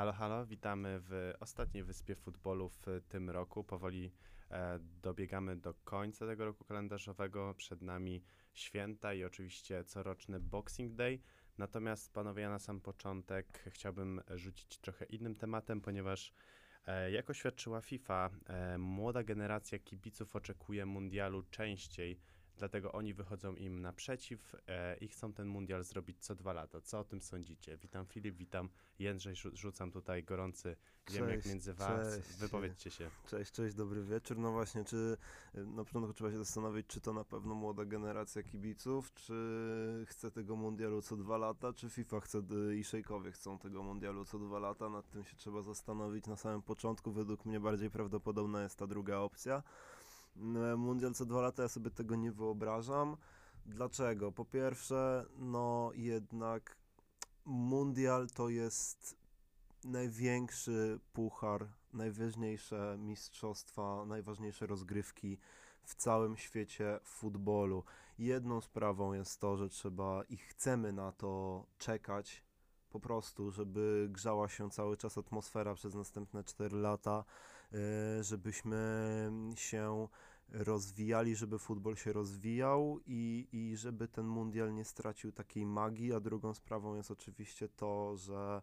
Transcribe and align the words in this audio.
Halo, 0.00 0.12
halo, 0.12 0.46
witamy 0.46 1.00
w 1.00 1.32
ostatniej 1.40 1.84
wyspie 1.84 2.14
futbolu 2.14 2.68
w 2.68 2.86
tym 3.08 3.30
roku. 3.30 3.64
Powoli 3.64 4.12
e, 4.50 4.78
dobiegamy 5.02 5.56
do 5.56 5.74
końca 5.74 6.26
tego 6.26 6.44
roku 6.44 6.64
kalendarzowego. 6.64 7.54
Przed 7.54 7.82
nami 7.82 8.24
święta 8.54 9.14
i 9.14 9.24
oczywiście 9.24 9.84
coroczny 9.84 10.40
Boxing 10.40 10.94
Day. 10.94 11.20
Natomiast 11.58 12.12
panowie, 12.12 12.42
ja 12.42 12.50
na 12.50 12.58
sam 12.58 12.80
początek 12.80 13.64
chciałbym 13.70 14.20
rzucić 14.34 14.78
trochę 14.78 15.04
innym 15.04 15.34
tematem, 15.34 15.80
ponieważ 15.80 16.32
e, 16.86 17.10
jak 17.10 17.30
oświadczyła 17.30 17.80
FIFA, 17.80 18.30
e, 18.46 18.78
młoda 18.78 19.22
generacja 19.22 19.78
kibiców 19.78 20.36
oczekuje 20.36 20.86
mundialu 20.86 21.42
częściej 21.42 22.20
dlatego 22.60 22.92
oni 22.92 23.14
wychodzą 23.14 23.54
im 23.54 23.80
naprzeciw 23.80 24.56
e, 24.66 24.96
i 24.96 25.08
chcą 25.08 25.32
ten 25.32 25.48
mundial 25.48 25.84
zrobić 25.84 26.18
co 26.20 26.34
dwa 26.34 26.52
lata. 26.52 26.80
Co 26.80 26.98
o 26.98 27.04
tym 27.04 27.22
sądzicie? 27.22 27.76
Witam 27.76 28.06
Filip, 28.06 28.36
witam 28.36 28.68
Jędrzej, 28.98 29.34
rzucam 29.52 29.90
tutaj 29.90 30.24
gorący 30.24 30.76
ziemniak 31.10 31.46
między 31.46 31.74
was. 31.74 32.16
Cześć. 32.16 32.38
Wypowiedzcie 32.38 32.90
się. 32.90 33.10
Cześć, 33.26 33.52
cześć, 33.52 33.74
dobry 33.74 34.04
wieczór. 34.04 34.38
No 34.38 34.52
właśnie, 34.52 34.84
czy 34.84 35.16
e, 35.54 35.60
na 35.60 35.84
początku 35.84 36.14
trzeba 36.14 36.30
się 36.30 36.38
zastanowić, 36.38 36.86
czy 36.86 37.00
to 37.00 37.12
na 37.12 37.24
pewno 37.24 37.54
młoda 37.54 37.84
generacja 37.84 38.42
kibiców, 38.42 39.14
czy 39.14 40.04
chce 40.08 40.30
tego 40.30 40.56
mundialu 40.56 41.02
co 41.02 41.16
dwa 41.16 41.38
lata, 41.38 41.72
czy 41.72 41.90
FIFA 41.90 42.20
chce 42.20 42.42
i 42.78 42.84
szejkowie 42.84 43.32
chcą 43.32 43.58
tego 43.58 43.82
mundialu 43.82 44.24
co 44.24 44.38
dwa 44.38 44.58
lata. 44.58 44.88
Nad 44.88 45.10
tym 45.10 45.24
się 45.24 45.36
trzeba 45.36 45.62
zastanowić 45.62 46.26
na 46.26 46.36
samym 46.36 46.62
początku. 46.62 47.12
Według 47.12 47.44
mnie 47.44 47.60
bardziej 47.60 47.90
prawdopodobna 47.90 48.62
jest 48.62 48.78
ta 48.78 48.86
druga 48.86 49.18
opcja. 49.18 49.62
Mundial 50.76 51.14
co 51.14 51.26
dwa 51.26 51.40
lata 51.40 51.62
ja 51.62 51.68
sobie 51.68 51.90
tego 51.90 52.16
nie 52.16 52.32
wyobrażam. 52.32 53.16
Dlaczego? 53.66 54.32
Po 54.32 54.44
pierwsze, 54.44 55.26
no 55.38 55.90
jednak 55.94 56.76
mundial 57.44 58.28
to 58.34 58.48
jest 58.48 59.16
największy 59.84 61.00
puchar, 61.12 61.66
najważniejsze 61.92 62.96
mistrzostwa, 62.98 64.04
najważniejsze 64.06 64.66
rozgrywki 64.66 65.38
w 65.82 65.94
całym 65.94 66.36
świecie 66.36 67.00
futbolu. 67.04 67.84
Jedną 68.18 68.60
sprawą 68.60 69.12
jest 69.12 69.40
to, 69.40 69.56
że 69.56 69.68
trzeba 69.68 70.22
i 70.22 70.36
chcemy 70.36 70.92
na 70.92 71.12
to 71.12 71.64
czekać, 71.78 72.42
po 72.90 73.00
prostu, 73.00 73.50
żeby 73.50 74.08
grzała 74.10 74.48
się 74.48 74.70
cały 74.70 74.96
czas 74.96 75.18
atmosfera 75.18 75.74
przez 75.74 75.94
następne 75.94 76.44
4 76.44 76.76
lata, 76.76 77.24
żebyśmy 78.20 79.30
się 79.54 80.08
rozwijali, 80.48 81.36
żeby 81.36 81.58
futbol 81.58 81.96
się 81.96 82.12
rozwijał 82.12 83.00
i, 83.06 83.48
i 83.52 83.76
żeby 83.76 84.08
ten 84.08 84.26
mundial 84.26 84.74
nie 84.74 84.84
stracił 84.84 85.32
takiej 85.32 85.66
magii, 85.66 86.12
a 86.12 86.20
drugą 86.20 86.54
sprawą 86.54 86.94
jest 86.94 87.10
oczywiście 87.10 87.68
to, 87.68 88.16
że 88.16 88.62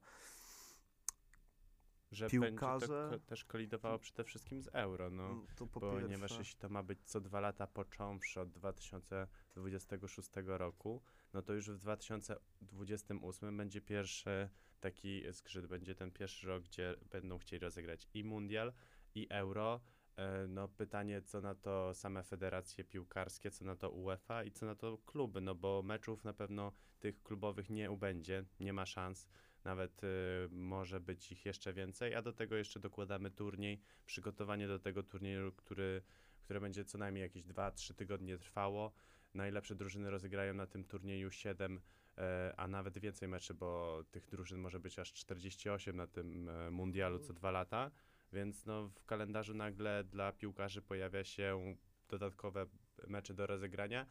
że 2.11 2.29
piłkarze... 2.29 2.87
będzie 2.87 3.19
to 3.19 3.25
też 3.29 3.45
kolidowało 3.45 3.99
przede 3.99 4.23
wszystkim 4.23 4.61
z 4.61 4.67
euro, 4.73 5.09
no, 5.09 5.25
mm, 5.25 5.47
to 5.55 5.67
po 5.67 5.79
ponieważ 5.79 6.19
pierwsze... 6.19 6.37
jeśli 6.37 6.59
to 6.59 6.69
ma 6.69 6.83
być 6.83 6.99
co 7.03 7.21
dwa 7.21 7.39
lata 7.39 7.67
począwszy 7.67 8.41
od 8.41 8.49
2026 8.49 10.29
roku, 10.45 11.01
no 11.33 11.41
to 11.41 11.53
już 11.53 11.69
w 11.69 11.77
2028 11.77 13.57
będzie 13.57 13.81
pierwszy 13.81 14.49
taki 14.79 15.23
skrzyd, 15.33 15.65
będzie 15.65 15.95
ten 15.95 16.11
pierwszy 16.11 16.47
rok, 16.47 16.63
gdzie 16.63 16.95
będą 17.11 17.37
chcieli 17.37 17.59
rozegrać 17.59 18.07
i 18.13 18.23
mundial, 18.23 18.73
i 19.21 19.27
euro, 19.29 19.81
E, 20.17 20.47
no 20.47 20.67
pytanie, 20.67 21.21
co 21.21 21.41
na 21.41 21.55
to 21.55 21.93
same 21.93 22.23
federacje 22.23 22.83
piłkarskie, 22.83 23.51
co 23.51 23.65
na 23.65 23.75
to 23.75 23.89
UEFA 23.89 24.43
i 24.43 24.51
co 24.51 24.65
na 24.65 24.75
to 24.75 24.97
kluby, 24.97 25.41
no 25.41 25.55
bo 25.55 25.83
meczów 25.83 26.23
na 26.23 26.33
pewno 26.33 26.71
tych 26.99 27.23
klubowych 27.23 27.69
nie 27.69 27.91
ubędzie, 27.91 28.45
nie 28.59 28.73
ma 28.73 28.85
szans, 28.85 29.27
nawet 29.63 30.03
y, 30.03 30.07
może 30.51 30.99
być 30.99 31.31
ich 31.31 31.45
jeszcze 31.45 31.73
więcej, 31.73 32.15
a 32.15 32.21
do 32.21 32.33
tego 32.33 32.55
jeszcze 32.55 32.79
dokładamy 32.79 33.31
turniej, 33.31 33.81
przygotowanie 34.05 34.67
do 34.67 34.79
tego 34.79 35.03
turnieju, 35.03 35.51
który, 35.51 36.01
które 36.41 36.59
będzie 36.59 36.85
co 36.85 36.97
najmniej 36.97 37.21
jakieś 37.21 37.43
2-3 37.43 37.93
tygodnie 37.93 38.37
trwało. 38.37 38.91
Najlepsze 39.33 39.75
drużyny 39.75 40.09
rozegrają 40.09 40.53
na 40.53 40.67
tym 40.67 40.83
turnieju 40.83 41.31
7 41.31 41.81
e, 42.17 42.53
a 42.57 42.67
nawet 42.67 42.99
więcej 42.99 43.27
meczy, 43.27 43.53
bo 43.53 44.03
tych 44.11 44.25
drużyn 44.25 44.59
może 44.59 44.79
być 44.79 44.99
aż 44.99 45.13
48 45.13 45.95
na 45.95 46.07
tym 46.07 46.49
e, 46.49 46.71
mundialu 46.71 47.19
co 47.19 47.33
dwa 47.33 47.51
lata. 47.51 47.91
Więc 48.33 48.65
no, 48.65 48.89
w 48.89 49.05
kalendarzu 49.05 49.53
nagle 49.53 50.03
dla 50.03 50.31
piłkarzy 50.31 50.81
pojawia 50.81 51.23
się 51.23 51.75
dodatkowe 52.09 52.65
mecze 53.07 53.33
do 53.33 53.47
rozegrania. 53.47 54.05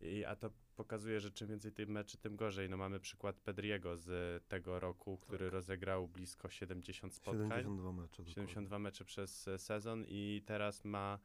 I, 0.00 0.24
a 0.24 0.36
to 0.36 0.50
pokazuje, 0.76 1.20
że 1.20 1.30
czym 1.30 1.48
więcej 1.48 1.72
tych 1.72 1.88
meczy, 1.88 2.18
tym 2.18 2.36
gorzej. 2.36 2.70
No 2.70 2.76
mamy 2.76 3.00
przykład 3.00 3.40
Pedriego 3.40 3.96
z 3.96 4.42
tego 4.48 4.80
roku, 4.80 5.18
który 5.18 5.46
tak. 5.46 5.52
rozegrał 5.52 6.08
blisko 6.08 6.48
70 6.48 7.14
spotkań. 7.14 7.48
72 7.48 7.92
mecze. 7.92 8.24
72 8.24 8.78
mecze 8.78 9.04
przez 9.04 9.50
sezon 9.56 10.04
i 10.08 10.42
teraz 10.46 10.84
ma 10.84 11.18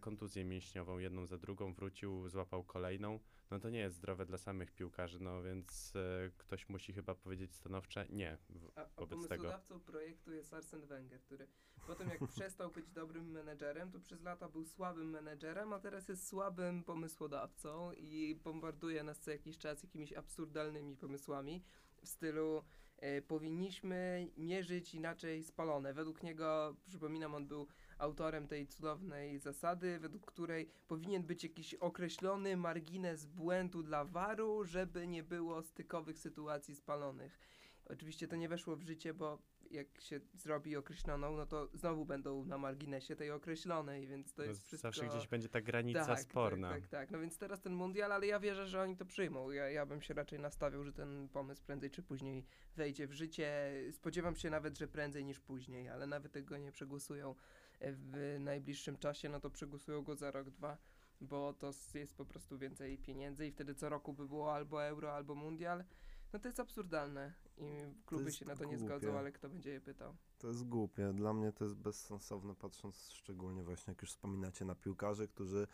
kontuzję 0.00 0.44
mięśniową, 0.44 0.98
jedną 0.98 1.26
za 1.26 1.38
drugą, 1.38 1.72
wrócił, 1.72 2.28
złapał 2.28 2.64
kolejną 2.64 3.18
no 3.50 3.60
to 3.60 3.70
nie 3.70 3.78
jest 3.78 3.96
zdrowe 3.96 4.26
dla 4.26 4.38
samych 4.38 4.72
piłkarzy, 4.72 5.20
no 5.20 5.42
więc 5.42 5.92
e, 5.96 6.30
ktoś 6.38 6.68
musi 6.68 6.92
chyba 6.92 7.14
powiedzieć 7.14 7.54
stanowcze 7.54 8.06
nie 8.10 8.36
w, 8.36 8.78
a, 8.78 8.80
a 8.80 9.00
wobec 9.00 9.28
tego. 9.28 9.58
projektu 9.86 10.32
jest 10.32 10.54
Arsene 10.54 10.86
Wenger, 10.86 11.20
który 11.20 11.46
potem 11.86 12.08
jak 12.08 12.28
przestał 12.28 12.70
być 12.70 12.90
dobrym 12.90 13.30
menedżerem, 13.30 13.90
to 13.90 14.00
przez 14.00 14.22
lata 14.22 14.48
był 14.48 14.64
słabym 14.64 15.10
menedżerem, 15.10 15.72
a 15.72 15.78
teraz 15.80 16.08
jest 16.08 16.28
słabym 16.28 16.84
pomysłodawcą 16.84 17.92
i 17.92 18.40
bombarduje 18.44 19.02
nas 19.02 19.18
co 19.20 19.30
jakiś 19.30 19.58
czas 19.58 19.82
jakimiś 19.82 20.12
absurdalnymi 20.12 20.96
pomysłami 20.96 21.62
w 22.02 22.08
stylu 22.08 22.64
e, 22.96 23.22
powinniśmy 23.22 24.30
mierzyć 24.36 24.94
inaczej 24.94 25.44
spalone. 25.44 25.94
Według 25.94 26.22
niego, 26.22 26.76
przypominam, 26.86 27.34
on 27.34 27.46
był 27.46 27.66
autorem 28.00 28.46
tej 28.46 28.66
cudownej 28.66 29.38
zasady, 29.38 29.98
według 29.98 30.26
której 30.26 30.70
powinien 30.88 31.22
być 31.22 31.42
jakiś 31.44 31.74
określony 31.74 32.56
margines 32.56 33.26
błędu 33.26 33.82
dla 33.82 34.04
waru, 34.04 34.64
żeby 34.64 35.06
nie 35.06 35.22
było 35.22 35.62
stykowych 35.62 36.18
sytuacji 36.18 36.74
spalonych. 36.74 37.38
Oczywiście 37.84 38.28
to 38.28 38.36
nie 38.36 38.48
weszło 38.48 38.76
w 38.76 38.82
życie, 38.82 39.14
bo 39.14 39.38
jak 39.70 40.00
się 40.00 40.20
zrobi 40.34 40.76
określoną, 40.76 41.36
no 41.36 41.46
to 41.46 41.68
znowu 41.74 42.04
będą 42.04 42.44
na 42.44 42.58
marginesie 42.58 43.16
tej 43.16 43.30
określonej, 43.30 44.06
więc 44.06 44.34
to 44.34 44.42
no 44.42 44.48
jest 44.48 44.66
wszystko... 44.66 44.88
Zawsze 44.88 45.06
gdzieś 45.06 45.28
będzie 45.28 45.48
ta 45.48 45.60
granica 45.60 46.06
tak, 46.06 46.20
sporna. 46.20 46.70
Tak, 46.70 46.80
tak, 46.80 46.90
tak. 46.90 47.10
No 47.10 47.18
więc 47.20 47.38
teraz 47.38 47.60
ten 47.60 47.72
mundial, 47.72 48.12
ale 48.12 48.26
ja 48.26 48.40
wierzę, 48.40 48.66
że 48.66 48.82
oni 48.82 48.96
to 48.96 49.04
przyjmą. 49.04 49.50
Ja, 49.50 49.70
ja 49.70 49.86
bym 49.86 50.02
się 50.02 50.14
raczej 50.14 50.38
nastawiał, 50.38 50.84
że 50.84 50.92
ten 50.92 51.28
pomysł 51.28 51.62
prędzej 51.64 51.90
czy 51.90 52.02
później 52.02 52.44
wejdzie 52.76 53.06
w 53.06 53.12
życie. 53.12 53.72
Spodziewam 53.92 54.36
się 54.36 54.50
nawet, 54.50 54.78
że 54.78 54.88
prędzej 54.88 55.24
niż 55.24 55.40
później, 55.40 55.88
ale 55.88 56.06
nawet 56.06 56.32
tego 56.32 56.56
nie 56.56 56.72
przegłosują 56.72 57.34
w 57.80 58.36
najbliższym 58.40 58.96
czasie, 58.96 59.28
no 59.28 59.40
to 59.40 59.50
przegłosują 59.50 60.02
go 60.02 60.16
za 60.16 60.30
rok, 60.30 60.50
dwa, 60.50 60.78
bo 61.20 61.52
to 61.52 61.72
jest 61.94 62.14
po 62.14 62.24
prostu 62.24 62.58
więcej 62.58 62.98
pieniędzy 62.98 63.46
i 63.46 63.52
wtedy 63.52 63.74
co 63.74 63.88
roku 63.88 64.12
by 64.12 64.28
było 64.28 64.54
albo 64.54 64.84
euro, 64.84 65.14
albo 65.14 65.34
mundial. 65.34 65.84
No 66.32 66.38
to 66.38 66.48
jest 66.48 66.60
absurdalne 66.60 67.32
i 67.56 67.64
kluby 68.06 68.32
się 68.32 68.46
na 68.46 68.56
to 68.56 68.64
głupie. 68.64 68.76
nie 68.76 68.78
zgodzą, 68.78 69.18
ale 69.18 69.32
kto 69.32 69.48
będzie 69.48 69.70
je 69.70 69.80
pytał? 69.80 70.16
To 70.38 70.48
jest 70.48 70.68
głupie. 70.68 71.12
Dla 71.12 71.32
mnie 71.32 71.52
to 71.52 71.64
jest 71.64 71.76
bezsensowne, 71.76 72.54
patrząc 72.54 73.10
szczególnie 73.10 73.62
właśnie, 73.62 73.90
jak 73.90 74.02
już 74.02 74.10
wspominacie, 74.10 74.64
na 74.64 74.74
piłkarzy, 74.74 75.28
którzy 75.28 75.66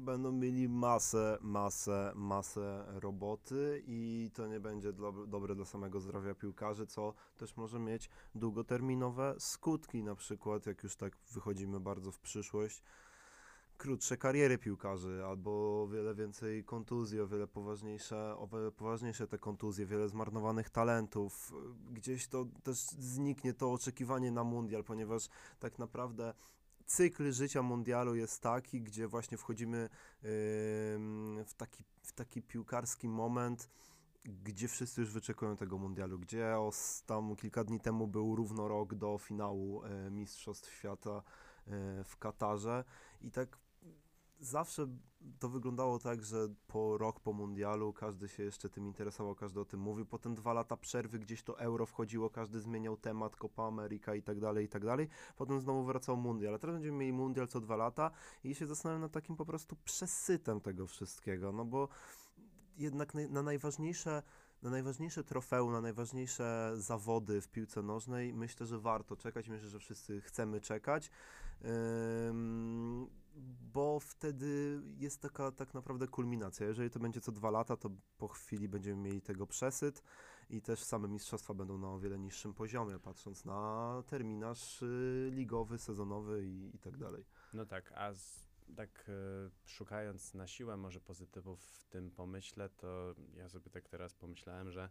będą 0.00 0.32
mieli 0.32 0.68
masę, 0.68 1.38
masę, 1.40 2.12
masę 2.14 2.84
roboty 2.88 3.82
i 3.86 4.30
to 4.34 4.46
nie 4.46 4.60
będzie 4.60 4.92
dobre 5.26 5.54
dla 5.54 5.64
samego 5.64 6.00
zdrowia 6.00 6.34
piłkarzy, 6.34 6.86
co 6.86 7.14
też 7.36 7.56
może 7.56 7.78
mieć 7.78 8.10
długoterminowe 8.34 9.34
skutki, 9.38 10.02
na 10.02 10.14
przykład 10.14 10.66
jak 10.66 10.82
już 10.82 10.96
tak 10.96 11.16
wychodzimy 11.32 11.80
bardzo 11.80 12.12
w 12.12 12.18
przyszłość, 12.18 12.82
krótsze 13.76 14.16
kariery 14.16 14.58
piłkarzy, 14.58 15.24
albo 15.26 15.88
wiele 15.88 16.14
więcej 16.14 16.64
kontuzji, 16.64 17.20
o 17.20 17.26
wiele 17.26 17.46
poważniejsze, 17.46 18.36
o 18.38 18.46
wiele 18.46 18.72
poważniejsze 18.72 19.28
te 19.28 19.38
kontuzje, 19.38 19.86
wiele 19.86 20.08
zmarnowanych 20.08 20.70
talentów. 20.70 21.52
Gdzieś 21.90 22.28
to 22.28 22.46
też 22.62 22.78
zniknie 22.78 23.54
to 23.54 23.72
oczekiwanie 23.72 24.30
na 24.30 24.44
mundial, 24.44 24.84
ponieważ 24.84 25.28
tak 25.58 25.78
naprawdę 25.78 26.34
cykl 26.96 27.32
życia 27.32 27.62
mundialu 27.62 28.14
jest 28.14 28.42
taki, 28.42 28.80
gdzie 28.80 29.08
właśnie 29.08 29.38
wchodzimy 29.38 29.88
w, 31.46 31.50
taki, 31.56 31.84
w 32.02 32.12
taki 32.12 32.42
piłkarski 32.42 33.08
moment, 33.08 33.68
gdzie 34.24 34.68
wszyscy 34.68 35.00
już 35.00 35.10
wyczekują 35.10 35.56
tego 35.56 35.78
mundialu, 35.78 36.18
gdzie 36.18 36.58
os, 36.58 37.02
tam 37.06 37.36
kilka 37.36 37.64
dni 37.64 37.80
temu 37.80 38.06
był 38.06 38.36
równo 38.36 38.68
rok 38.68 38.94
do 38.94 39.18
finału 39.18 39.84
e, 39.84 40.10
Mistrzostw 40.10 40.72
Świata 40.72 41.22
e, 41.66 42.04
w 42.04 42.16
Katarze. 42.18 42.84
I 43.20 43.30
tak 43.30 43.58
zawsze 44.42 44.86
to 45.38 45.48
wyglądało 45.48 45.98
tak, 45.98 46.24
że 46.24 46.48
po 46.66 46.98
rok 46.98 47.20
po 47.20 47.32
mundialu 47.32 47.92
każdy 47.92 48.28
się 48.28 48.42
jeszcze 48.42 48.68
tym 48.68 48.86
interesował, 48.86 49.34
każdy 49.34 49.60
o 49.60 49.64
tym 49.64 49.80
mówił. 49.80 50.06
Potem 50.06 50.34
dwa 50.34 50.52
lata 50.52 50.76
przerwy, 50.76 51.18
gdzieś 51.18 51.42
to 51.42 51.58
euro 51.58 51.86
wchodziło, 51.86 52.30
każdy 52.30 52.60
zmieniał 52.60 52.96
temat, 52.96 53.36
Copa 53.36 53.66
America 53.66 54.14
i 54.14 54.22
tak 54.22 54.40
dalej, 54.40 54.64
i 54.64 54.68
tak 54.68 54.84
dalej. 54.84 55.08
Potem 55.36 55.60
znowu 55.60 55.84
wracał 55.84 56.16
mundial. 56.16 56.54
A 56.54 56.58
teraz 56.58 56.76
będziemy 56.76 56.98
mieli 56.98 57.12
mundial 57.12 57.48
co 57.48 57.60
dwa 57.60 57.76
lata 57.76 58.10
i 58.44 58.54
się 58.54 58.66
zastanawiam 58.66 59.00
nad 59.02 59.12
takim 59.12 59.36
po 59.36 59.46
prostu 59.46 59.76
przesytem 59.84 60.60
tego 60.60 60.86
wszystkiego, 60.86 61.52
no 61.52 61.64
bo 61.64 61.88
jednak 62.76 63.14
na, 63.14 63.28
na 63.28 63.42
najważniejsze 63.42 64.22
na 64.62 64.70
najważniejsze 64.70 65.24
trofeum, 65.24 65.72
na 65.72 65.80
najważniejsze 65.80 66.72
zawody 66.76 67.40
w 67.40 67.48
piłce 67.48 67.82
nożnej 67.82 68.34
myślę, 68.34 68.66
że 68.66 68.78
warto 68.78 69.16
czekać. 69.16 69.48
Myślę, 69.48 69.68
że 69.68 69.78
wszyscy 69.78 70.20
chcemy 70.20 70.60
czekać. 70.60 71.10
Bo 73.72 74.00
wtedy 74.00 74.80
jest 74.98 75.22
taka 75.22 75.52
tak 75.52 75.74
naprawdę 75.74 76.08
kulminacja. 76.08 76.66
Jeżeli 76.66 76.90
to 76.90 77.00
będzie 77.00 77.20
co 77.20 77.32
dwa 77.32 77.50
lata, 77.50 77.76
to 77.76 77.90
po 78.18 78.28
chwili 78.28 78.68
będziemy 78.68 79.02
mieli 79.02 79.22
tego 79.22 79.46
przesyt 79.46 80.02
i 80.50 80.62
też 80.62 80.82
same 80.82 81.08
mistrzostwa 81.08 81.54
będą 81.54 81.78
na 81.78 81.88
o 81.88 81.98
wiele 81.98 82.18
niższym 82.18 82.54
poziomie, 82.54 82.98
patrząc 82.98 83.44
na 83.44 84.02
terminarz 84.06 84.82
y, 84.82 85.30
ligowy, 85.32 85.78
sezonowy 85.78 86.44
i, 86.44 86.76
i 86.76 86.78
tak 86.78 86.96
dalej. 86.96 87.24
No 87.52 87.66
tak, 87.66 87.92
a 87.92 88.14
z, 88.14 88.48
tak 88.76 89.08
y, 89.08 89.50
szukając 89.64 90.34
na 90.34 90.46
siłę 90.46 90.76
może 90.76 91.00
pozytywów 91.00 91.60
w 91.62 91.86
tym 91.86 92.10
pomyśle, 92.10 92.68
to 92.68 93.14
ja 93.34 93.48
sobie 93.48 93.70
tak 93.70 93.88
teraz 93.88 94.14
pomyślałem, 94.14 94.70
że 94.70 94.88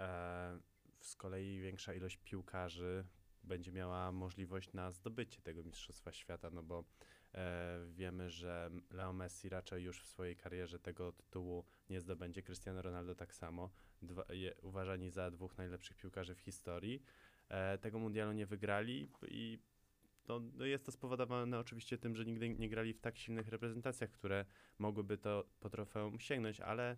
e, 0.00 0.58
z 1.00 1.16
kolei 1.16 1.60
większa 1.60 1.94
ilość 1.94 2.16
piłkarzy 2.16 3.04
będzie 3.42 3.72
miała 3.72 4.12
możliwość 4.12 4.72
na 4.72 4.90
zdobycie 4.90 5.42
tego 5.42 5.62
Mistrzostwa 5.62 6.12
Świata, 6.12 6.50
no 6.50 6.62
bo 6.62 6.84
wiemy, 7.90 8.30
że 8.30 8.70
Leo 8.90 9.12
Messi 9.12 9.48
raczej 9.48 9.84
już 9.84 10.02
w 10.02 10.06
swojej 10.06 10.36
karierze 10.36 10.78
tego 10.78 11.12
tytułu 11.12 11.64
nie 11.90 12.00
zdobędzie, 12.00 12.42
Cristiano 12.42 12.82
Ronaldo 12.82 13.14
tak 13.14 13.34
samo, 13.34 13.70
dwa, 14.02 14.24
je, 14.30 14.54
uważani 14.62 15.10
za 15.10 15.30
dwóch 15.30 15.58
najlepszych 15.58 15.96
piłkarzy 15.96 16.34
w 16.34 16.40
historii. 16.40 17.02
E, 17.48 17.78
tego 17.78 17.98
mundialu 17.98 18.32
nie 18.32 18.46
wygrali 18.46 19.10
i 19.28 19.58
to, 20.24 20.40
no 20.54 20.64
jest 20.64 20.86
to 20.86 20.92
spowodowane 20.92 21.58
oczywiście 21.58 21.98
tym, 21.98 22.16
że 22.16 22.24
nigdy 22.24 22.48
nie 22.48 22.68
grali 22.68 22.92
w 22.92 23.00
tak 23.00 23.18
silnych 23.18 23.48
reprezentacjach, 23.48 24.10
które 24.10 24.44
mogłyby 24.78 25.18
to 25.18 25.44
po 25.60 25.70
trofeum 25.70 26.20
sięgnąć, 26.20 26.60
ale 26.60 26.96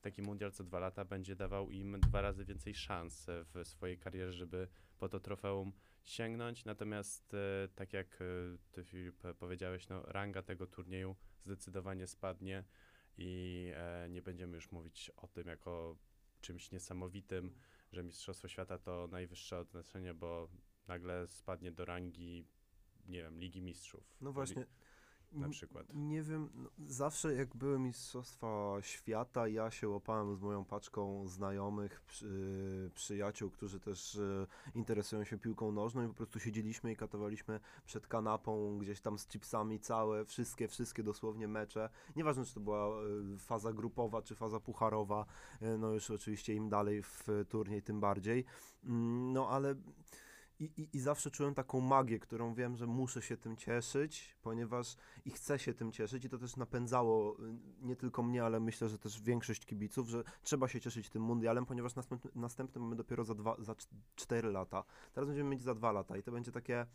taki 0.00 0.22
mundial 0.22 0.52
co 0.52 0.64
dwa 0.64 0.78
lata 0.78 1.04
będzie 1.04 1.36
dawał 1.36 1.70
im 1.70 2.00
dwa 2.00 2.20
razy 2.20 2.44
więcej 2.44 2.74
szans 2.74 3.26
w 3.28 3.68
swojej 3.68 3.98
karierze, 3.98 4.32
żeby 4.32 4.68
po 4.98 5.08
to 5.08 5.20
trofeum 5.20 5.72
sięgnąć. 6.10 6.64
Natomiast 6.64 7.34
e, 7.34 7.68
tak 7.74 7.92
jak 7.92 8.18
e, 8.20 8.24
ty 8.72 8.84
Filip 8.84 9.22
powiedziałeś, 9.38 9.88
no, 9.88 10.02
ranga 10.02 10.42
tego 10.42 10.66
turnieju 10.66 11.16
zdecydowanie 11.44 12.06
spadnie 12.06 12.64
i 13.18 13.72
e, 13.74 14.08
nie 14.08 14.22
będziemy 14.22 14.54
już 14.54 14.72
mówić 14.72 15.10
o 15.16 15.28
tym 15.28 15.48
jako 15.48 15.96
czymś 16.40 16.70
niesamowitym, 16.70 17.54
że 17.92 18.02
Mistrzostwo 18.02 18.48
Świata 18.48 18.78
to 18.78 19.08
najwyższe 19.10 19.58
odznaczenie, 19.58 20.14
bo 20.14 20.48
nagle 20.86 21.26
spadnie 21.26 21.72
do 21.72 21.84
rangi, 21.84 22.46
nie 23.06 23.22
wiem, 23.22 23.40
Ligi 23.40 23.62
Mistrzów. 23.62 24.16
No 24.20 24.32
właśnie 24.32 24.66
na 25.32 25.48
przykład? 25.48 25.86
Nie 25.94 26.22
wiem, 26.22 26.50
no, 26.54 26.70
zawsze 26.86 27.34
jak 27.34 27.56
były 27.56 27.78
Mistrzostwa 27.78 28.76
Świata, 28.80 29.48
ja 29.48 29.70
się 29.70 29.88
łapałem 29.88 30.36
z 30.36 30.40
moją 30.40 30.64
paczką 30.64 31.28
znajomych, 31.28 32.00
przy, 32.00 32.90
przyjaciół, 32.94 33.50
którzy 33.50 33.80
też 33.80 34.16
e, 34.16 34.46
interesują 34.74 35.24
się 35.24 35.38
piłką 35.38 35.72
nożną 35.72 36.04
i 36.04 36.08
po 36.08 36.14
prostu 36.14 36.40
siedzieliśmy 36.40 36.92
i 36.92 36.96
katowaliśmy 36.96 37.60
przed 37.86 38.06
kanapą, 38.06 38.78
gdzieś 38.78 39.00
tam 39.00 39.18
z 39.18 39.28
chipsami 39.28 39.80
całe, 39.80 40.24
wszystkie, 40.24 40.68
wszystkie 40.68 41.02
dosłownie 41.02 41.48
mecze. 41.48 41.90
Nieważne, 42.16 42.44
czy 42.44 42.54
to 42.54 42.60
była 42.60 42.88
e, 42.88 43.02
faza 43.38 43.72
grupowa, 43.72 44.22
czy 44.22 44.34
faza 44.34 44.60
pucharowa, 44.60 45.26
no 45.78 45.92
już 45.92 46.10
oczywiście 46.10 46.54
im 46.54 46.68
dalej 46.68 47.02
w 47.02 47.28
turniej, 47.48 47.82
tym 47.82 48.00
bardziej. 48.00 48.44
Mm, 48.84 49.32
no 49.32 49.48
ale 49.48 49.74
i, 50.60 50.64
i, 50.64 50.96
I 50.96 51.00
zawsze 51.00 51.30
czułem 51.30 51.54
taką 51.54 51.80
magię, 51.80 52.18
którą 52.18 52.54
wiem, 52.54 52.76
że 52.76 52.86
muszę 52.86 53.22
się 53.22 53.36
tym 53.36 53.56
cieszyć, 53.56 54.36
ponieważ 54.42 54.96
i 55.24 55.30
chcę 55.30 55.58
się 55.58 55.74
tym 55.74 55.92
cieszyć, 55.92 56.24
i 56.24 56.28
to 56.28 56.38
też 56.38 56.56
napędzało 56.56 57.36
y, 57.40 57.58
nie 57.80 57.96
tylko 57.96 58.22
mnie, 58.22 58.44
ale 58.44 58.60
myślę, 58.60 58.88
że 58.88 58.98
też 58.98 59.22
większość 59.22 59.66
kibiców, 59.66 60.08
że 60.08 60.24
trzeba 60.42 60.68
się 60.68 60.80
cieszyć 60.80 61.10
tym 61.10 61.22
mundialem, 61.22 61.66
ponieważ 61.66 61.94
następny, 61.94 62.30
następny 62.34 62.80
mamy 62.80 62.96
dopiero 62.96 63.24
za, 63.24 63.34
dwa, 63.34 63.56
za 63.58 63.74
cztery 64.16 64.52
lata. 64.52 64.84
Teraz 65.12 65.28
będziemy 65.28 65.50
mieć 65.50 65.62
za 65.62 65.74
dwa 65.74 65.92
lata 65.92 66.16
i 66.16 66.22
to 66.22 66.32
będzie 66.32 66.52
takie. 66.52 66.86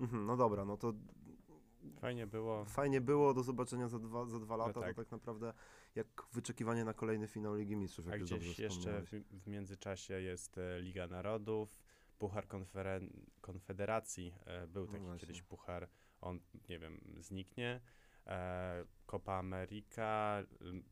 Mm, 0.00 0.26
no 0.26 0.36
dobra, 0.36 0.64
no 0.64 0.76
to 0.76 0.92
Fajnie 2.00 2.26
było. 2.26 2.64
Fajnie 2.64 3.00
było, 3.00 3.34
do 3.34 3.42
zobaczenia 3.42 3.88
za 3.88 3.98
dwa, 3.98 4.26
za 4.26 4.38
dwa 4.38 4.56
lata. 4.56 4.72
No 4.76 4.80
tak. 4.80 4.96
To 4.96 5.02
tak 5.02 5.12
naprawdę 5.12 5.52
jak 5.94 6.06
wyczekiwanie 6.32 6.84
na 6.84 6.94
kolejny 6.94 7.28
finał 7.28 7.54
Ligi 7.54 7.76
Mistrzów. 7.76 8.08
A 8.08 8.18
gdzieś 8.18 8.58
jeszcze 8.58 9.02
w, 9.02 9.10
w, 9.42 9.46
międzyczasie 9.46 10.14
jest 10.14 10.58
e, 10.58 10.80
Liga 10.80 11.06
Narodów, 11.06 11.78
Puchar 12.20 12.48
Konferen 12.48 13.10
Konfederacji 13.40 14.34
e, 14.44 14.66
był 14.66 14.86
no 14.86 14.92
taki 14.92 15.04
no 15.04 15.16
kiedyś 15.16 15.42
puchar, 15.42 15.88
on 16.20 16.40
nie 16.68 16.78
wiem, 16.78 17.00
zniknie. 17.18 17.80
E, 18.26 18.84
Copa 19.06 19.32
America, 19.32 20.38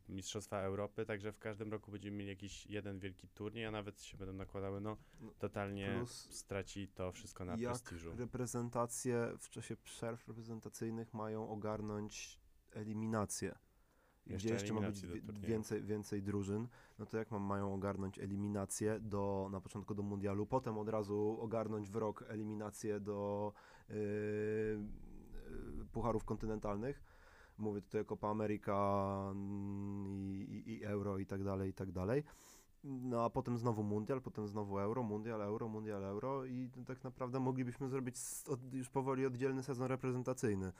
Mistrzostwa 0.07 0.61
Europy, 0.61 1.05
także 1.05 1.31
w 1.31 1.39
każdym 1.39 1.71
roku 1.71 1.91
będziemy 1.91 2.17
mieli 2.17 2.29
jakiś 2.29 2.67
jeden 2.67 2.99
wielki 2.99 3.27
turniej, 3.27 3.65
a 3.65 3.71
nawet 3.71 4.01
się 4.01 4.17
będą 4.17 4.33
nakładały, 4.33 4.81
no, 4.81 4.97
no 5.21 5.31
totalnie 5.39 5.93
Plus 5.97 6.27
straci 6.31 6.87
to 6.87 7.11
wszystko 7.11 7.45
na 7.45 7.55
jak 7.57 7.71
prestiżu. 7.71 8.15
reprezentacje 8.15 9.33
w 9.39 9.49
czasie 9.49 9.77
przerw 9.77 10.27
reprezentacyjnych 10.27 11.13
mają 11.13 11.49
ogarnąć 11.49 12.39
eliminację 12.71 13.55
jeszcze 14.29 14.47
gdzie 14.47 14.53
jeszcze 14.53 14.73
ma 14.73 14.81
być 14.81 15.05
więcej, 15.39 15.83
więcej 15.83 16.23
drużyn, 16.23 16.67
no 16.99 17.05
to 17.05 17.17
jak 17.17 17.31
mam, 17.31 17.41
mają 17.41 17.73
ogarnąć 17.73 18.19
eliminację 18.19 18.99
do, 18.99 19.49
na 19.51 19.61
początku 19.61 19.95
do 19.95 20.03
mundialu, 20.03 20.45
potem 20.45 20.77
od 20.77 20.89
razu 20.89 21.37
ogarnąć 21.41 21.89
w 21.89 21.95
rok 21.95 22.25
eliminację 22.27 22.99
do 22.99 23.53
yy, 23.89 23.95
yy, 23.95 25.85
pucharów 25.91 26.25
kontynentalnych. 26.25 27.03
Mówię 27.57 27.81
tutaj 27.81 28.01
o 28.01 28.05
Copa 28.05 28.29
America 28.29 29.33
i, 30.15 30.63
i, 30.67 30.71
i 30.71 30.83
Euro 30.83 31.17
i 31.17 31.25
tak 31.25 31.43
dalej, 31.43 31.69
i 31.69 31.73
tak 31.73 31.91
dalej. 31.91 32.23
No 32.83 33.23
a 33.23 33.29
potem 33.29 33.57
znowu 33.57 33.83
mundial, 33.83 34.21
potem 34.21 34.47
znowu 34.47 34.79
euro, 34.79 35.03
mundial, 35.03 35.41
euro, 35.41 35.67
mundial, 35.67 36.03
euro 36.03 36.45
i 36.45 36.69
tak 36.87 37.03
naprawdę 37.03 37.39
moglibyśmy 37.39 37.89
zrobić 37.89 38.15
od, 38.47 38.73
już 38.73 38.89
powoli 38.89 39.25
oddzielny 39.25 39.63
sezon 39.63 39.87
reprezentacyjny. 39.87 40.71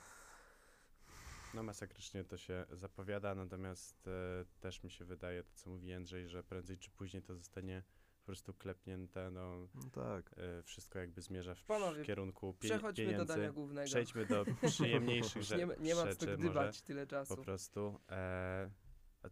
No 1.53 1.63
masakrycznie 1.63 2.23
to 2.23 2.37
się 2.37 2.65
zapowiada, 2.71 3.35
natomiast 3.35 4.07
e, 4.07 4.45
też 4.59 4.83
mi 4.83 4.91
się 4.91 5.05
wydaje, 5.05 5.43
to 5.43 5.51
co 5.55 5.69
mówi 5.69 5.87
Jędrzej, 5.87 6.29
że 6.29 6.43
prędzej 6.43 6.77
czy 6.77 6.91
później 6.91 7.23
to 7.23 7.35
zostanie 7.35 7.83
po 8.19 8.25
prostu 8.25 8.53
klepnięte, 8.53 9.31
no, 9.31 9.67
no 9.75 9.89
tak. 9.91 10.35
E, 10.37 10.63
wszystko 10.63 10.99
jakby 10.99 11.21
zmierza 11.21 11.55
w, 11.55 11.63
Panowie, 11.63 12.03
w 12.03 12.07
kierunku 12.07 12.53
pie 12.53 12.69
przechodźmy 12.69 13.05
pieniędzy. 13.05 13.25
do 13.25 13.33
dania 13.33 13.51
głównego. 13.51 13.85
Przejdźmy 13.85 14.25
do 14.25 14.45
przyjemniejszych 14.67 15.43
rzeczy. 15.43 15.67
Nie, 15.67 15.87
nie 15.87 15.95
ma 15.95 16.15
co 16.15 16.37
gdybać 16.37 16.81
tyle 16.81 17.07
czasu. 17.07 17.35
Po 17.35 17.43
prostu. 17.43 17.99
E, 18.09 18.69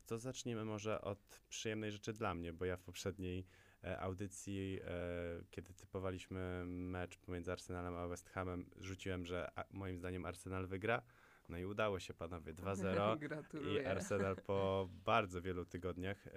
to 0.05 0.17
zacznijmy 0.17 0.65
może 0.65 1.01
od 1.01 1.41
przyjemnej 1.49 1.91
rzeczy 1.91 2.13
dla 2.13 2.35
mnie, 2.35 2.53
bo 2.53 2.65
ja 2.65 2.77
w 2.77 2.81
poprzedniej 2.81 3.45
e, 3.83 3.99
audycji, 3.99 4.79
e, 4.83 5.43
kiedy 5.51 5.73
typowaliśmy 5.73 6.63
mecz 6.65 7.17
pomiędzy 7.17 7.51
Arsenalem 7.51 7.95
a 7.95 8.07
West 8.07 8.29
Hamem, 8.29 8.69
rzuciłem, 8.79 9.25
że 9.25 9.51
a, 9.55 9.63
moim 9.71 9.97
zdaniem 9.97 10.25
Arsenal 10.25 10.67
wygra. 10.67 11.01
No 11.49 11.57
i 11.57 11.65
udało 11.65 11.99
się 11.99 12.13
panowie 12.13 12.53
2-0 12.53 13.17
i 13.73 13.85
Arsenal 13.85 14.35
po 14.35 14.89
bardzo 15.05 15.41
wielu 15.41 15.65
tygodniach, 15.65 16.27
e, 16.27 16.31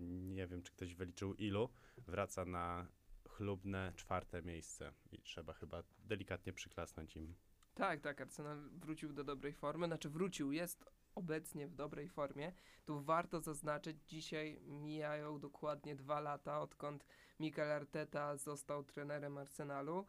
nie 0.00 0.46
wiem 0.46 0.62
czy 0.62 0.72
ktoś 0.72 0.94
wyliczył 0.94 1.34
ilu, 1.34 1.68
wraca 1.98 2.44
na 2.44 2.86
chlubne 3.28 3.92
czwarte 3.96 4.42
miejsce 4.42 4.92
i 5.12 5.18
trzeba 5.18 5.52
chyba 5.52 5.82
delikatnie 5.98 6.52
przyklasnąć 6.52 7.16
im. 7.16 7.34
Tak, 7.74 8.00
tak, 8.00 8.20
Arsenal 8.20 8.70
wrócił 8.70 9.12
do 9.12 9.24
dobrej 9.24 9.52
formy, 9.52 9.86
znaczy 9.86 10.10
wrócił, 10.10 10.52
jest 10.52 10.84
obecnie 11.14 11.68
w 11.68 11.74
dobrej 11.74 12.08
formie. 12.08 12.52
Tu 12.84 13.00
warto 13.00 13.40
zaznaczyć, 13.40 13.96
dzisiaj 14.06 14.60
mijają 14.62 15.40
dokładnie 15.40 15.94
dwa 15.96 16.20
lata, 16.20 16.60
odkąd 16.60 17.06
Mikel 17.40 17.72
Arteta 17.72 18.36
został 18.36 18.84
trenerem 18.84 19.38
Arsenalu. 19.38 20.06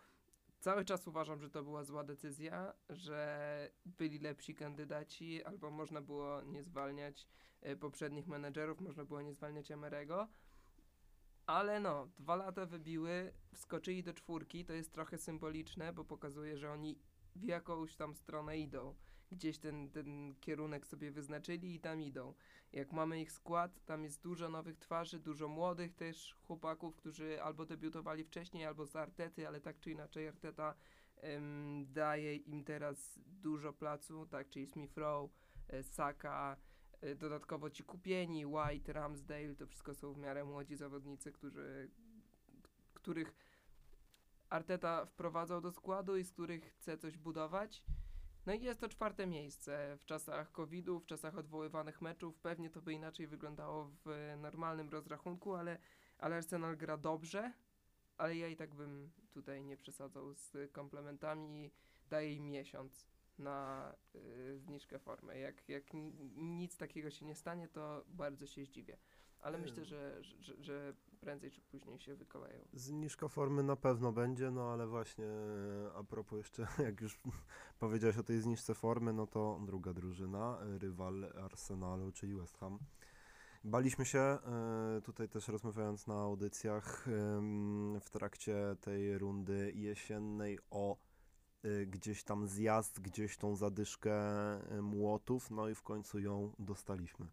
Cały 0.64 0.86
czas 0.86 1.08
uważam, 1.08 1.42
że 1.42 1.50
to 1.50 1.64
była 1.64 1.84
zła 1.84 2.04
decyzja, 2.04 2.74
że 2.90 3.70
byli 3.86 4.20
lepsi 4.20 4.56
kandydaci, 4.56 5.44
albo 5.44 5.72
można 5.72 6.02
było 6.02 6.42
nie 6.42 6.64
zwalniać 6.64 7.28
y, 7.66 7.78
poprzednich 7.78 8.28
menedżerów, 8.28 8.82
można 8.82 9.06
było 9.06 9.22
nie 9.22 9.34
zwalniać 9.34 9.72
Emerego. 9.72 10.28
Ale 11.46 11.80
no, 11.80 12.08
dwa 12.20 12.36
lata 12.36 12.66
wybiły, 12.66 13.34
wskoczyli 13.56 14.04
do 14.04 14.14
czwórki, 14.14 14.66
to 14.66 14.74
jest 14.74 14.94
trochę 14.94 15.18
symboliczne, 15.18 15.94
bo 15.94 16.06
pokazuje, 16.06 16.58
że 16.58 16.72
oni 16.72 17.00
w 17.36 17.44
jakąś 17.44 17.96
tam 17.96 18.16
stronę 18.16 18.58
idą 18.58 18.96
gdzieś 19.34 19.58
ten, 19.58 19.90
ten 19.90 20.36
kierunek 20.40 20.88
sobie 20.88 21.12
wyznaczyli 21.12 21.76
i 21.76 21.80
tam 21.80 22.02
idą. 22.02 22.34
Jak 22.74 22.92
mamy 22.92 23.22
ich 23.22 23.32
skład, 23.32 23.86
tam 23.86 24.04
jest 24.04 24.22
dużo 24.22 24.50
nowych 24.50 24.78
twarzy, 24.78 25.20
dużo 25.20 25.48
młodych 25.48 25.94
też 25.94 26.36
chłopaków, 26.42 26.96
którzy 26.96 27.44
albo 27.44 27.66
debiutowali 27.66 28.24
wcześniej, 28.24 28.66
albo 28.66 28.86
z 28.86 28.96
Artety, 28.96 29.48
ale 29.48 29.62
tak 29.62 29.80
czy 29.80 29.92
inaczej 29.92 30.28
Arteta 30.28 30.76
ym, 31.24 31.86
daje 31.94 32.36
im 32.36 32.64
teraz 32.64 33.20
dużo 33.26 33.74
placu, 33.74 34.26
tak, 34.26 34.50
czyli 34.50 34.68
Smith 34.68 34.98
Rowe, 34.98 35.34
y, 35.74 35.84
Saka, 35.84 36.58
y, 37.04 37.16
dodatkowo 37.16 37.70
ci 37.70 37.84
kupieni, 37.84 38.46
White, 38.46 38.94
Ramsdale, 38.94 39.56
to 39.56 39.68
wszystko 39.68 39.96
są 39.96 40.14
w 40.14 40.18
miarę 40.18 40.44
młodzi 40.44 40.76
zawodnicy, 40.76 41.32
którzy, 41.32 41.90
których 42.94 43.36
Arteta 44.50 45.06
wprowadzał 45.06 45.62
do 45.62 45.72
składu 45.72 46.18
i 46.18 46.24
z 46.24 46.32
których 46.32 46.64
chce 46.64 46.98
coś 46.98 47.18
budować. 47.18 47.84
No 48.46 48.54
i 48.54 48.64
jest 48.64 48.80
to 48.80 48.90
czwarte 48.90 49.28
miejsce. 49.28 49.98
W 50.02 50.06
czasach 50.06 50.52
COVID-u, 50.52 51.00
w 51.00 51.06
czasach 51.06 51.38
odwoływanych 51.38 52.02
meczów, 52.02 52.40
pewnie 52.40 52.70
to 52.70 52.82
by 52.82 52.94
inaczej 52.94 53.28
wyglądało 53.28 53.92
w 54.06 54.36
normalnym 54.38 54.90
rozrachunku, 54.90 55.56
ale 55.56 55.78
ale 56.24 56.36
Arsenal 56.36 56.78
gra 56.78 56.98
dobrze, 56.98 57.54
ale 58.18 58.38
ja 58.38 58.48
i 58.48 58.56
tak 58.56 58.76
bym 58.76 59.12
tutaj 59.32 59.64
nie 59.64 59.78
przesadzał 59.78 60.34
z 60.34 60.72
komplementami. 60.72 61.72
Daję 62.10 62.34
im 62.34 62.50
miesiąc 62.50 63.08
na 63.38 63.92
y, 64.16 64.60
zniżkę 64.60 65.00
formy. 65.00 65.40
Jak, 65.40 65.70
jak 65.70 65.84
nic 66.36 66.78
takiego 66.78 67.12
się 67.12 67.26
nie 67.26 67.36
stanie, 67.36 67.68
to 67.68 68.06
bardzo 68.08 68.48
się 68.48 68.66
zdziwię. 68.66 68.98
Ale 69.40 69.58
myślę, 69.58 69.86
że, 69.86 70.18
że, 70.22 70.64
że 70.64 70.94
prędzej 71.24 71.52
czy 71.52 71.62
później 71.62 72.00
się 72.00 72.16
wykoleją. 72.16 72.68
Zniżka 72.74 73.28
formy 73.28 73.64
na 73.64 73.76
pewno 73.76 74.12
będzie, 74.12 74.52
no 74.52 74.72
ale 74.72 74.88
właśnie 74.88 75.26
a 75.96 76.04
propos 76.04 76.38
jeszcze, 76.38 76.68
jak 76.86 77.02
już 77.02 77.20
powiedziałeś 77.80 78.18
o 78.18 78.24
tej 78.24 78.42
zniżce 78.42 78.74
formy, 78.74 79.14
no 79.14 79.28
to 79.28 79.60
druga 79.66 79.94
drużyna, 79.94 80.58
rywal 80.80 81.34
Arsenalu, 81.44 82.12
czyli 82.12 82.36
West 82.36 82.58
Ham. 82.58 82.80
Baliśmy 83.66 84.06
się, 84.06 84.20
e, 84.20 85.02
tutaj 85.04 85.30
też 85.30 85.48
rozmawiając 85.48 86.08
na 86.08 86.16
audycjach 86.16 87.06
w 88.02 88.10
trakcie 88.10 88.56
tej 88.82 89.18
rundy 89.18 89.72
jesiennej 89.76 90.60
o 90.70 90.98
e, 91.64 91.86
gdzieś 91.86 92.24
tam 92.24 92.48
zjazd, 92.48 93.00
gdzieś 93.00 93.38
tą 93.38 93.56
zadyszkę 93.56 94.14
e, 94.14 94.82
młotów, 94.82 95.52
no 95.52 95.70
i 95.70 95.76
w 95.76 95.82
końcu 95.82 96.20
ją 96.20 96.54
dostaliśmy. 96.60 97.28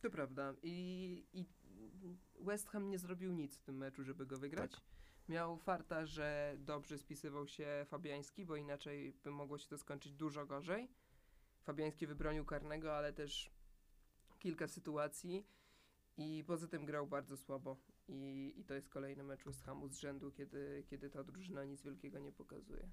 To 0.00 0.10
prawda. 0.10 0.54
I, 0.62 1.26
I 1.32 1.44
West 2.40 2.68
Ham 2.68 2.90
nie 2.90 2.98
zrobił 2.98 3.32
nic 3.32 3.56
w 3.56 3.62
tym 3.62 3.76
meczu, 3.76 4.04
żeby 4.04 4.26
go 4.26 4.38
wygrać. 4.38 4.70
Tak. 4.70 4.80
Miał 5.28 5.56
farta, 5.56 6.06
że 6.06 6.56
dobrze 6.58 6.98
spisywał 6.98 7.46
się 7.46 7.86
Fabiański, 7.88 8.44
bo 8.44 8.56
inaczej 8.56 9.12
by 9.24 9.30
mogło 9.30 9.58
się 9.58 9.68
to 9.68 9.78
skończyć 9.78 10.12
dużo 10.12 10.46
gorzej. 10.46 10.88
Fabiański 11.62 12.06
wybronił 12.06 12.44
karnego, 12.44 12.96
ale 12.96 13.12
też 13.12 13.50
kilka 14.38 14.68
sytuacji 14.68 15.46
i 16.16 16.44
poza 16.46 16.68
tym 16.68 16.84
grał 16.84 17.06
bardzo 17.06 17.36
słabo. 17.36 17.76
I, 18.08 18.54
i 18.56 18.64
to 18.64 18.74
jest 18.74 18.88
kolejny 18.88 19.24
mecz 19.24 19.44
West 19.44 19.62
Hamu 19.62 19.88
z 19.88 19.98
rzędu, 19.98 20.32
kiedy, 20.32 20.84
kiedy 20.86 21.10
ta 21.10 21.24
drużyna 21.24 21.64
nic 21.64 21.82
wielkiego 21.82 22.18
nie 22.18 22.32
pokazuje. 22.32 22.88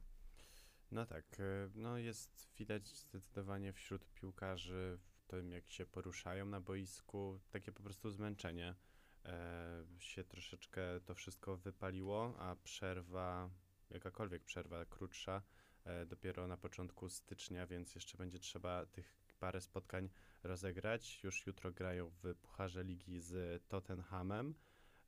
No 0.92 1.06
tak, 1.06 1.40
e, 1.40 1.70
no 1.76 1.98
jest 1.98 2.50
widać 2.58 2.88
zdecydowanie 2.88 3.74
wśród 3.74 4.06
piłkarzy 4.14 5.00
w 5.02 5.24
tym, 5.28 5.52
jak 5.52 5.70
się 5.70 5.86
poruszają 5.86 6.46
na 6.46 6.62
boisku, 6.62 7.40
takie 7.50 7.72
po 7.72 7.84
prostu 7.84 8.10
zmęczenie. 8.10 8.76
E, 9.26 9.86
się 10.00 10.24
troszeczkę 10.24 10.82
to 11.06 11.16
wszystko 11.16 11.58
wypaliło, 11.58 12.34
a 12.40 12.56
przerwa, 12.56 13.50
jakakolwiek 13.90 14.44
przerwa 14.44 14.86
krótsza, 14.86 15.42
e, 15.84 16.06
dopiero 16.06 16.48
na 16.48 16.58
początku 16.58 17.10
stycznia, 17.10 17.68
więc 17.68 17.96
jeszcze 17.96 18.18
będzie 18.18 18.40
trzeba 18.40 18.86
tych 18.86 19.16
parę 19.40 19.62
spotkań 19.62 20.10
rozegrać. 20.44 21.24
Już 21.24 21.46
jutro 21.46 21.72
grają 21.72 22.10
w 22.10 22.36
Pucharze 22.36 22.84
Ligi 22.84 23.22
z 23.22 23.64
Tottenhamem, 23.68 24.56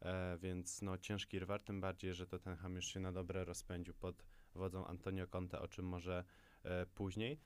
e, 0.02 0.38
więc 0.38 0.82
no 0.82 0.98
ciężki 0.98 1.40
rywal, 1.40 1.60
tym 1.60 1.82
bardziej, 1.82 2.14
że 2.14 2.28
Tottenham 2.28 2.76
już 2.76 2.86
się 2.86 3.00
na 3.00 3.12
dobre 3.12 3.46
rozpędził 3.46 3.94
pod 3.94 4.24
wodzą 4.56 4.88
Antonio 4.88 5.28
Conte, 5.28 5.60
o 5.60 5.68
czym 5.68 5.86
może 5.86 6.24
później. 6.96 7.40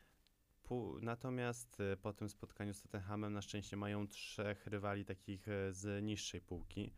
Natomiast 1.02 1.80
e, 1.80 1.98
po 1.98 2.14
tym 2.14 2.30
spotkaniu 2.30 2.74
z 2.74 2.82
Tottenhamem 2.82 3.34
na 3.34 3.42
szczęście 3.42 3.78
mają 3.78 4.08
trzech 4.08 4.68
rywali 4.68 5.06
takich 5.06 5.48
e, 5.48 5.74
z 5.74 6.04
niższej 6.04 6.42
półki 6.42 6.94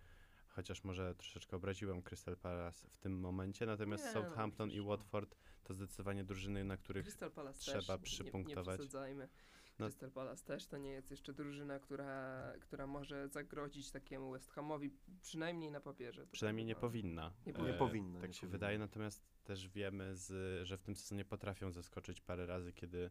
chociaż 0.53 0.83
może 0.83 1.15
troszeczkę 1.15 1.55
obraziłem 1.55 2.01
Crystal 2.01 2.37
Palace 2.37 2.87
w 2.89 2.97
tym 2.97 3.19
momencie, 3.19 3.65
natomiast 3.65 4.03
nie, 4.05 4.13
no, 4.13 4.21
Southampton 4.21 4.69
no, 4.69 4.75
i 4.75 4.81
Watford 4.81 5.35
to 5.63 5.73
zdecydowanie 5.73 6.23
drużyny, 6.23 6.63
na 6.63 6.77
których 6.77 7.07
trzeba 7.57 7.97
też, 7.97 8.01
przypunktować. 8.01 8.79
Nie, 8.93 9.15
nie 9.15 9.27
no. 9.79 9.85
Crystal 9.85 10.11
Palace 10.11 10.45
też 10.45 10.67
to 10.67 10.77
nie 10.77 10.89
jest 10.89 11.11
jeszcze 11.11 11.33
drużyna, 11.33 11.79
która, 11.79 12.53
która 12.61 12.87
może 12.87 13.29
zagrozić 13.29 13.91
takiemu 13.91 14.31
West 14.31 14.51
Hamowi, 14.51 14.91
przynajmniej 15.21 15.71
na 15.71 15.81
papierze. 15.81 16.27
Przynajmniej 16.27 16.65
nie 16.65 16.75
powinna. 16.75 17.33
Nie, 17.45 17.55
e, 17.55 17.61
nie 17.61 17.73
powinna. 17.73 18.19
Tak 18.19 18.29
nie 18.29 18.33
się 18.33 18.39
powinna. 18.39 18.51
wydaje, 18.51 18.79
natomiast 18.79 19.23
też 19.43 19.69
wiemy, 19.69 20.15
z, 20.15 20.67
że 20.67 20.77
w 20.77 20.81
tym 20.81 20.95
sezonie 20.95 21.25
potrafią 21.25 21.71
zaskoczyć 21.71 22.21
parę 22.21 22.45
razy, 22.45 22.73
kiedy 22.73 23.09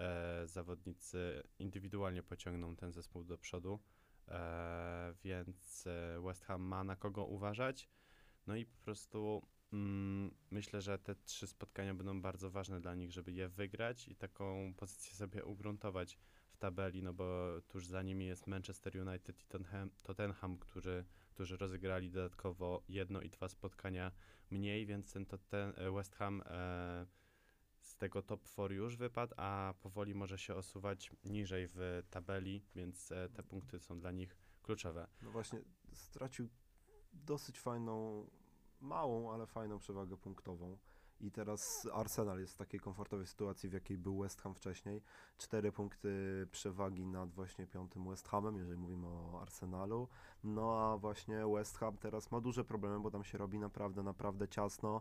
e, 0.00 0.46
zawodnicy 0.46 1.42
indywidualnie 1.58 2.22
pociągną 2.22 2.76
ten 2.76 2.92
zespół 2.92 3.24
do 3.24 3.38
przodu. 3.38 3.80
E, 4.28 5.14
więc 5.24 5.86
e, 5.86 6.20
West 6.20 6.44
Ham 6.44 6.62
ma 6.62 6.84
na 6.84 6.96
kogo 6.96 7.24
uważać. 7.24 7.88
No 8.46 8.56
i 8.56 8.66
po 8.66 8.78
prostu 8.78 9.42
mm, 9.72 10.34
myślę, 10.50 10.82
że 10.82 10.98
te 10.98 11.14
trzy 11.14 11.46
spotkania 11.46 11.94
będą 11.94 12.22
bardzo 12.22 12.50
ważne 12.50 12.80
dla 12.80 12.94
nich, 12.94 13.12
żeby 13.12 13.32
je 13.32 13.48
wygrać 13.48 14.08
i 14.08 14.16
taką 14.16 14.74
pozycję 14.76 15.14
sobie 15.14 15.44
ugruntować 15.44 16.18
w 16.48 16.56
tabeli, 16.58 17.02
no 17.02 17.12
bo 17.12 17.46
tuż 17.68 17.86
za 17.86 18.02
nimi 18.02 18.26
jest 18.26 18.46
Manchester 18.46 19.08
United 19.08 19.40
i 19.42 19.46
Tottenham, 19.46 19.90
Tottenham 20.02 20.58
którzy, 20.58 21.04
którzy 21.30 21.56
rozegrali 21.56 22.10
dodatkowo 22.10 22.82
jedno 22.88 23.20
i 23.20 23.30
dwa 23.30 23.48
spotkania 23.48 24.12
mniej, 24.50 24.86
więc 24.86 25.12
ten, 25.12 25.26
ten 25.26 25.72
West 25.94 26.14
Ham 26.14 26.42
e, 26.46 27.06
tego 28.00 28.22
top 28.22 28.42
4 28.44 28.74
już 28.74 28.96
wypadł, 28.96 29.34
a 29.36 29.74
powoli 29.80 30.14
może 30.14 30.38
się 30.38 30.54
osuwać 30.54 31.10
niżej 31.24 31.66
w 31.68 32.02
tabeli, 32.10 32.62
więc 32.74 33.12
e, 33.12 33.28
te 33.28 33.42
punkty 33.42 33.80
są 33.80 34.00
dla 34.00 34.10
nich 34.10 34.36
kluczowe. 34.62 35.06
No 35.22 35.30
właśnie, 35.30 35.60
stracił 35.92 36.48
dosyć 37.12 37.60
fajną, 37.60 38.26
małą, 38.80 39.32
ale 39.32 39.46
fajną 39.46 39.78
przewagę 39.78 40.16
punktową. 40.16 40.78
I 41.20 41.30
teraz 41.30 41.88
Arsenal 41.92 42.40
jest 42.40 42.54
w 42.54 42.56
takiej 42.56 42.80
komfortowej 42.80 43.26
sytuacji, 43.26 43.68
w 43.68 43.72
jakiej 43.72 43.98
był 43.98 44.18
West 44.18 44.40
Ham 44.40 44.54
wcześniej. 44.54 45.02
Cztery 45.38 45.72
punkty 45.72 46.46
przewagi 46.52 47.06
nad 47.06 47.32
właśnie 47.34 47.66
piątym 47.66 48.08
West 48.08 48.28
Hamem, 48.28 48.56
jeżeli 48.56 48.76
mówimy 48.76 49.06
o 49.06 49.42
Arsenalu. 49.42 50.08
No 50.44 50.80
a 50.80 50.96
właśnie 50.96 51.46
West 51.54 51.78
Ham 51.78 51.96
teraz 51.96 52.30
ma 52.30 52.40
duże 52.40 52.64
problemy, 52.64 53.00
bo 53.00 53.10
tam 53.10 53.24
się 53.24 53.38
robi 53.38 53.58
naprawdę, 53.58 54.02
naprawdę 54.02 54.48
ciasno. 54.48 55.00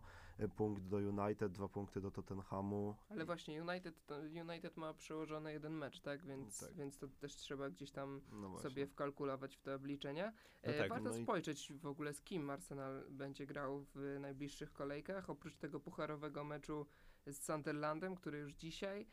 Punkt 0.55 0.83
do 0.83 0.97
United, 0.97 1.51
dwa 1.51 1.67
punkty 1.67 2.01
do 2.01 2.11
Tottenhamu. 2.11 2.95
Ale 3.09 3.25
właśnie 3.25 3.63
United, 3.63 3.95
United 4.41 4.77
ma 4.77 4.93
przełożony 4.93 5.53
jeden 5.53 5.73
mecz, 5.73 6.01
tak? 6.01 6.25
Więc, 6.25 6.59
tak. 6.59 6.73
więc 6.75 6.97
to 6.97 7.07
też 7.07 7.35
trzeba 7.35 7.69
gdzieś 7.69 7.91
tam 7.91 8.21
no 8.31 8.57
sobie 8.57 8.87
wkalkulować 8.87 9.57
w 9.57 9.61
te 9.61 9.75
obliczenia. 9.75 10.33
No 10.63 10.73
tak, 10.73 10.89
Warto 10.89 11.09
no 11.09 11.13
spojrzeć 11.13 11.73
w 11.73 11.85
ogóle 11.85 12.13
z 12.13 12.21
kim 12.21 12.49
Arsenal 12.49 13.05
będzie 13.09 13.45
grał 13.45 13.85
w 13.95 14.17
najbliższych 14.19 14.73
kolejkach. 14.73 15.29
Oprócz 15.29 15.57
tego 15.57 15.79
pucharowego 15.79 16.43
meczu 16.43 16.85
z 17.27 17.45
Sunderlandem, 17.45 18.15
który 18.15 18.37
już 18.37 18.53
dzisiaj. 18.53 19.07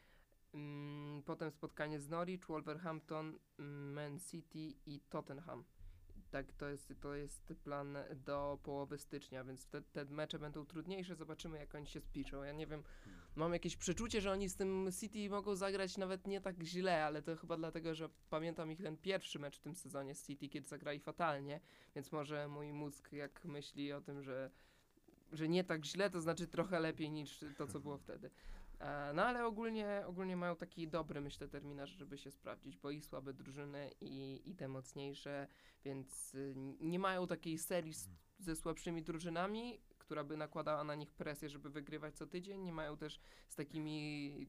Mm, 0.55 1.23
potem 1.23 1.51
spotkanie 1.51 2.01
z 2.01 2.09
Norwich, 2.09 2.47
Wolverhampton, 2.47 3.39
mm, 3.59 3.93
Man 3.93 4.21
City 4.21 4.75
i 4.87 5.01
Tottenham 5.09 5.65
tak, 6.31 6.53
to 6.53 6.69
jest, 6.69 6.95
to 7.01 7.15
jest 7.15 7.55
plan 7.65 7.99
do 8.15 8.59
połowy 8.63 8.99
stycznia, 8.99 9.45
więc 9.45 9.67
te, 9.67 9.83
te 9.83 10.05
mecze 10.05 10.39
będą 10.39 10.67
trudniejsze, 10.67 11.17
zobaczymy 11.17 11.59
jak 11.59 11.75
oni 11.75 11.87
się 11.87 12.01
spiszą. 12.01 12.43
Ja 12.43 12.53
nie 12.53 12.67
wiem, 12.67 12.83
mam 13.37 13.53
jakieś 13.53 13.77
przeczucie, 13.77 14.21
że 14.21 14.33
oni 14.33 14.49
z 14.49 14.57
tym 14.57 14.89
City 15.01 15.31
mogą 15.31 15.55
zagrać 15.55 15.97
nawet 15.97 16.27
nie 16.27 16.41
tak 16.41 16.63
źle, 16.63 17.05
ale 17.05 17.23
to 17.23 17.37
chyba 17.37 17.57
dlatego, 17.57 17.95
że 17.95 18.09
pamiętam 18.31 18.73
ich 18.73 18.83
ten 18.83 18.97
pierwszy 18.97 19.39
mecz 19.39 19.59
w 19.59 19.63
tym 19.63 19.75
sezonie 19.75 20.15
z 20.15 20.27
City, 20.27 20.49
kiedy 20.49 20.69
zagrali 20.69 21.01
fatalnie, 21.01 21.61
więc 21.95 22.13
może 22.13 22.49
mój 22.49 22.73
mózg 22.73 23.13
jak 23.13 23.45
myśli 23.45 23.93
o 23.93 24.01
tym, 24.01 24.23
że 24.23 24.51
że 25.33 25.49
nie 25.49 25.65
tak 25.65 25.85
źle, 25.85 26.11
to 26.11 26.21
znaczy 26.21 26.47
trochę 26.47 26.81
lepiej 26.81 27.11
niż 27.11 27.45
to, 27.59 27.67
co 27.67 27.81
było 27.81 27.99
wtedy. 27.99 28.31
E, 28.81 29.13
no 29.15 29.25
ale 29.25 29.47
ogólnie, 29.47 30.03
ogólnie 30.07 30.37
mają 30.37 30.57
taki 30.57 30.89
dobry, 30.89 31.21
myślę, 31.21 31.49
terminarz, 31.49 31.91
żeby 31.91 32.19
się 32.19 32.31
sprawdzić, 32.31 32.77
bo 32.77 32.91
i 32.91 33.01
słabe 33.01 33.33
drużyny, 33.33 33.91
i, 34.01 34.43
i 34.45 34.55
te 34.55 34.69
mocniejsze, 34.69 35.49
więc 35.85 36.35
y, 36.35 36.55
nie 36.81 36.99
mają 36.99 37.27
takiej 37.27 37.59
serii 37.59 37.95
z, 37.95 38.09
ze 38.39 38.57
słabszymi 38.57 39.03
drużynami, 39.03 39.81
która 39.99 40.25
by 40.25 40.37
nakładała 40.37 40.85
na 40.85 40.95
nich 40.95 41.13
presję, 41.13 41.49
żeby 41.49 41.71
wygrywać 41.71 42.17
co 42.17 42.27
tydzień. 42.27 42.63
Nie 42.63 42.73
mają 42.73 42.97
też 42.97 43.21
z 43.49 43.55
takimi 43.57 44.47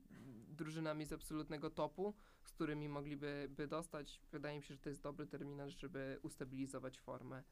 drużynami 0.48 1.06
z 1.06 1.14
absolutnego 1.14 1.70
topu, 1.70 2.14
z 2.44 2.52
którymi 2.52 2.90
mogliby 2.90 3.48
by 3.50 3.68
dostać. 3.68 4.22
Wydaje 4.32 4.58
mi 4.58 4.64
się, 4.64 4.74
że 4.74 4.80
to 4.80 4.90
jest 4.90 5.02
dobry 5.02 5.28
terminarz, 5.28 5.80
żeby 5.80 6.20
ustabilizować 6.22 7.00
formę 7.00 7.44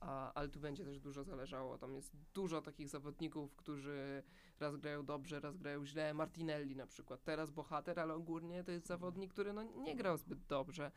a, 0.00 0.32
ale 0.32 0.48
tu 0.48 0.60
będzie 0.60 0.84
też 0.84 1.00
dużo 1.00 1.24
zależało. 1.24 1.78
Tam 1.78 1.94
jest 1.94 2.16
dużo 2.34 2.62
takich 2.62 2.88
zawodników, 2.88 3.56
którzy 3.56 4.22
raz 4.60 4.76
grają 4.76 5.04
dobrze, 5.04 5.40
raz 5.40 5.56
grają 5.56 5.86
źle. 5.86 6.14
Martinelli 6.14 6.76
na 6.76 6.86
przykład, 6.86 7.24
teraz 7.24 7.50
bohater, 7.50 8.00
ale 8.00 8.14
ogólnie 8.14 8.64
to 8.64 8.70
jest 8.72 8.86
zawodnik, 8.86 9.32
który 9.32 9.52
no, 9.52 9.62
nie 9.62 9.96
grał 9.96 10.16
zbyt 10.16 10.46
dobrze. 10.46 10.90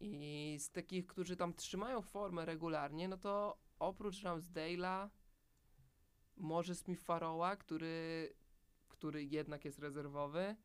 I 0.00 0.56
z 0.60 0.70
takich, 0.70 1.06
którzy 1.06 1.36
tam 1.36 1.54
trzymają 1.54 2.02
formę 2.02 2.44
regularnie, 2.44 3.08
no 3.08 3.16
to 3.16 3.58
oprócz 3.78 4.22
Ramsdale'a, 4.22 5.08
może 6.36 6.74
Smith 6.74 7.02
Farrowa, 7.02 7.56
który, 7.56 8.32
który 8.88 9.24
jednak 9.24 9.64
jest 9.64 9.78
rezerwowy, 9.78 10.56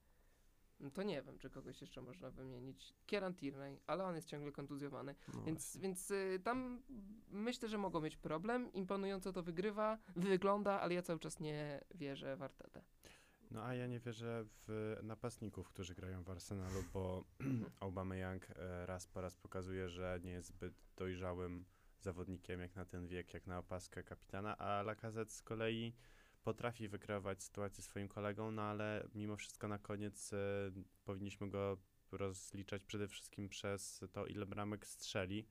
to 0.91 1.03
nie 1.03 1.21
wiem, 1.21 1.37
czy 1.37 1.49
kogoś 1.49 1.81
jeszcze 1.81 2.01
można 2.01 2.29
wymienić. 2.29 2.93
Kieran 3.05 3.35
Tierney, 3.35 3.79
ale 3.87 4.03
on 4.03 4.15
jest 4.15 4.27
ciągle 4.27 4.51
kontuzjowany. 4.51 5.15
No 5.33 5.43
więc 5.43 5.77
więc 5.77 6.11
y, 6.11 6.39
tam 6.43 6.81
myślę, 7.29 7.69
że 7.69 7.77
mogą 7.77 8.01
mieć 8.01 8.17
problem. 8.17 8.73
Imponująco 8.73 9.33
to 9.33 9.43
wygrywa, 9.43 9.97
wygląda, 10.15 10.81
ale 10.81 10.93
ja 10.93 11.01
cały 11.01 11.19
czas 11.19 11.39
nie 11.39 11.83
wierzę 11.95 12.37
w 12.37 12.41
Artetę. 12.41 12.81
No 13.51 13.63
a 13.63 13.75
ja 13.75 13.87
nie 13.87 13.99
wierzę 13.99 14.45
w 14.67 14.97
napastników, 15.03 15.69
którzy 15.69 15.95
grają 15.95 16.23
w 16.23 16.29
Arsenalu, 16.29 16.83
bo 16.93 17.23
Aubameyang 17.79 18.47
e, 18.49 18.85
raz 18.85 19.07
po 19.07 19.21
raz 19.21 19.37
pokazuje, 19.37 19.89
że 19.89 20.19
nie 20.23 20.31
jest 20.31 20.47
zbyt 20.47 20.73
dojrzałym 20.95 21.65
zawodnikiem 22.01 22.59
jak 22.59 22.75
na 22.75 22.85
ten 22.85 23.07
wiek, 23.07 23.33
jak 23.33 23.47
na 23.47 23.59
opaskę 23.59 24.03
kapitana, 24.03 24.57
a 24.57 24.81
Lacazette 24.81 25.33
z 25.33 25.41
kolei 25.41 25.93
potrafi 26.43 26.87
wykreować 26.87 27.43
sytuację 27.43 27.83
swoim 27.83 28.07
kolegą, 28.07 28.51
no 28.51 28.61
ale 28.61 29.07
mimo 29.15 29.37
wszystko 29.37 29.67
na 29.67 29.79
koniec 29.79 30.33
e, 30.33 30.37
powinniśmy 31.05 31.49
go 31.49 31.77
rozliczać 32.11 32.85
przede 32.85 33.07
wszystkim 33.07 33.49
przez 33.49 34.03
to, 34.11 34.25
ile 34.25 34.45
bramek 34.45 34.87
strzeli, 34.87 35.47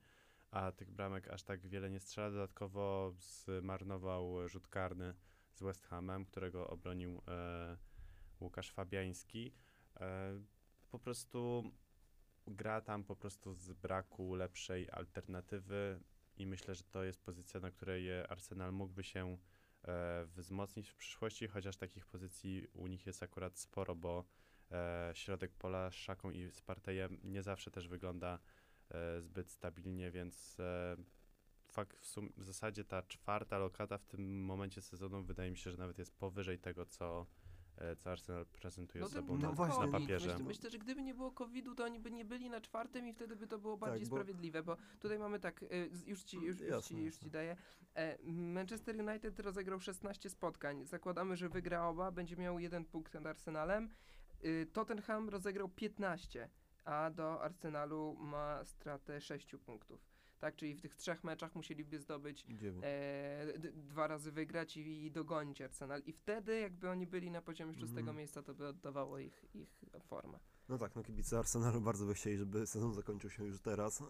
a 0.51 0.71
tych 0.71 0.91
bramek 0.91 1.27
aż 1.27 1.43
tak 1.43 1.67
wiele 1.67 1.89
nie 1.89 1.99
strzela. 1.99 2.31
Dodatkowo 2.31 3.13
zmarnował 3.17 4.49
rzut 4.49 4.67
karny 4.67 5.13
z 5.53 5.63
West 5.63 5.85
Hamem, 5.85 6.25
którego 6.25 6.67
obronił 6.67 7.21
e, 7.27 7.77
Łukasz 8.41 8.71
Fabiański. 8.71 9.53
E, 9.99 10.39
po 10.91 10.99
prostu 10.99 11.71
gra 12.47 12.81
tam 12.81 13.03
po 13.03 13.15
prostu 13.15 13.53
z 13.53 13.73
braku 13.73 14.35
lepszej 14.35 14.89
alternatywy 14.91 15.99
i 16.37 16.45
myślę, 16.45 16.75
że 16.75 16.83
to 16.83 17.03
jest 17.03 17.21
pozycja, 17.21 17.59
na 17.59 17.71
której 17.71 18.21
Arsenal 18.21 18.73
mógłby 18.73 19.03
się 19.03 19.37
wzmocnić 20.25 20.89
w 20.89 20.95
przyszłości, 20.95 21.47
chociaż 21.47 21.77
takich 21.77 22.05
pozycji 22.05 22.67
u 22.73 22.87
nich 22.87 23.05
jest 23.05 23.23
akurat 23.23 23.59
sporo, 23.59 23.95
bo 23.95 24.25
e, 24.71 25.11
środek 25.13 25.51
pola 25.51 25.91
z 25.91 25.93
Szaką 25.93 26.31
i 26.31 26.51
Spartejem 26.51 27.17
nie 27.23 27.43
zawsze 27.43 27.71
też 27.71 27.87
wygląda 27.87 28.39
e, 28.89 29.21
zbyt 29.21 29.49
stabilnie, 29.49 30.11
więc 30.11 30.59
e, 30.59 30.95
fakt 31.67 31.97
w, 31.97 32.05
sum- 32.05 32.33
w 32.37 32.43
zasadzie 32.43 32.83
ta 32.83 33.01
czwarta 33.01 33.57
lokata 33.57 33.97
w 33.97 34.05
tym 34.05 34.45
momencie 34.45 34.81
sezonu 34.81 35.23
wydaje 35.23 35.51
mi 35.51 35.57
się, 35.57 35.71
że 35.71 35.77
nawet 35.77 35.97
jest 35.97 36.15
powyżej 36.15 36.59
tego, 36.59 36.85
co 36.85 37.25
E, 37.25 37.42
co 37.97 38.11
Arsenal 38.11 38.45
prezentuje 38.45 39.01
no 39.03 39.09
sobą 39.09 39.37
no 39.37 39.53
na, 39.53 39.85
na 39.85 39.87
papierze. 39.87 40.29
Myślę, 40.29 40.45
myślę, 40.45 40.69
że 40.69 40.77
gdyby 40.77 41.03
nie 41.03 41.13
było 41.13 41.31
COVID-u, 41.31 41.75
to 41.75 41.83
oni 41.83 41.99
by 41.99 42.11
nie 42.11 42.25
byli 42.25 42.49
na 42.49 42.61
czwartym 42.61 43.07
i 43.07 43.13
wtedy 43.13 43.35
by 43.35 43.47
to 43.47 43.59
było 43.59 43.77
bardziej 43.77 44.01
tak, 44.01 44.09
bo... 44.09 44.15
sprawiedliwe, 44.15 44.63
bo 44.63 44.77
tutaj 44.99 45.19
mamy 45.19 45.39
tak, 45.39 45.63
e, 45.63 45.67
już 46.05 46.23
ci, 46.23 46.37
już, 46.37 46.59
już, 46.59 46.85
ci, 46.85 47.03
już 47.03 47.17
ci 47.17 47.29
daję. 47.29 47.55
E, 47.95 48.17
Manchester 48.31 48.95
United 48.95 49.39
rozegrał 49.39 49.79
16 49.79 50.29
spotkań. 50.29 50.85
Zakładamy, 50.85 51.37
że 51.37 51.49
wygra 51.49 51.87
oba, 51.87 52.11
będzie 52.11 52.37
miał 52.37 52.59
jeden 52.59 52.85
punkt 52.85 53.13
nad 53.13 53.25
Arsenalem. 53.25 53.89
Tottenham 54.73 55.29
rozegrał 55.29 55.69
15, 55.69 56.49
a 56.85 57.09
do 57.09 57.41
Arsenalu 57.41 58.15
ma 58.19 58.65
stratę 58.65 59.21
6 59.21 59.55
punktów 59.65 60.12
tak? 60.43 60.55
Czyli 60.55 60.75
w 60.75 60.81
tych 60.81 60.95
trzech 60.95 61.23
meczach 61.23 61.55
musieliby 61.55 61.99
zdobyć 61.99 62.45
e, 62.83 63.53
dwa 63.73 64.07
razy 64.07 64.31
wygrać 64.31 64.77
i, 64.77 65.05
i, 65.05 65.11
dogonić 65.11 65.61
Arsenal. 65.61 66.01
I 66.05 66.13
wtedy 66.13 66.59
jakby 66.59 66.89
oni 66.89 67.07
byli 67.07 67.31
na 67.31 67.41
poziomie 67.41 67.73
szóstego 67.73 68.09
mm. 68.09 68.15
miejsca, 68.15 68.43
to 68.43 68.53
by 68.53 68.67
oddawało 68.67 69.19
ich, 69.19 69.45
ich 69.53 69.83
formę. 70.01 70.39
No 70.69 70.77
tak, 70.77 70.95
no 70.95 71.03
kibice 71.03 71.39
Arsenalu 71.39 71.81
bardzo 71.81 72.05
by 72.05 72.13
chcieli, 72.13 72.37
żeby 72.37 72.67
sezon 72.67 72.93
zakończył 72.93 73.29
się 73.29 73.45
już 73.45 73.61
teraz, 73.61 74.01
e, 74.01 74.05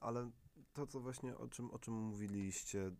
ale 0.00 0.30
to, 0.72 0.86
co 0.86 1.00
właśnie 1.00 1.36
o 1.36 1.48
czym, 1.48 1.70
o 1.70 1.78
czym 1.78 1.94
mówiliście, 1.94 2.90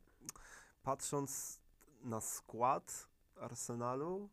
patrząc 0.83 1.61
na 2.03 2.21
skład 2.21 3.09
Arsenalu, 3.37 4.31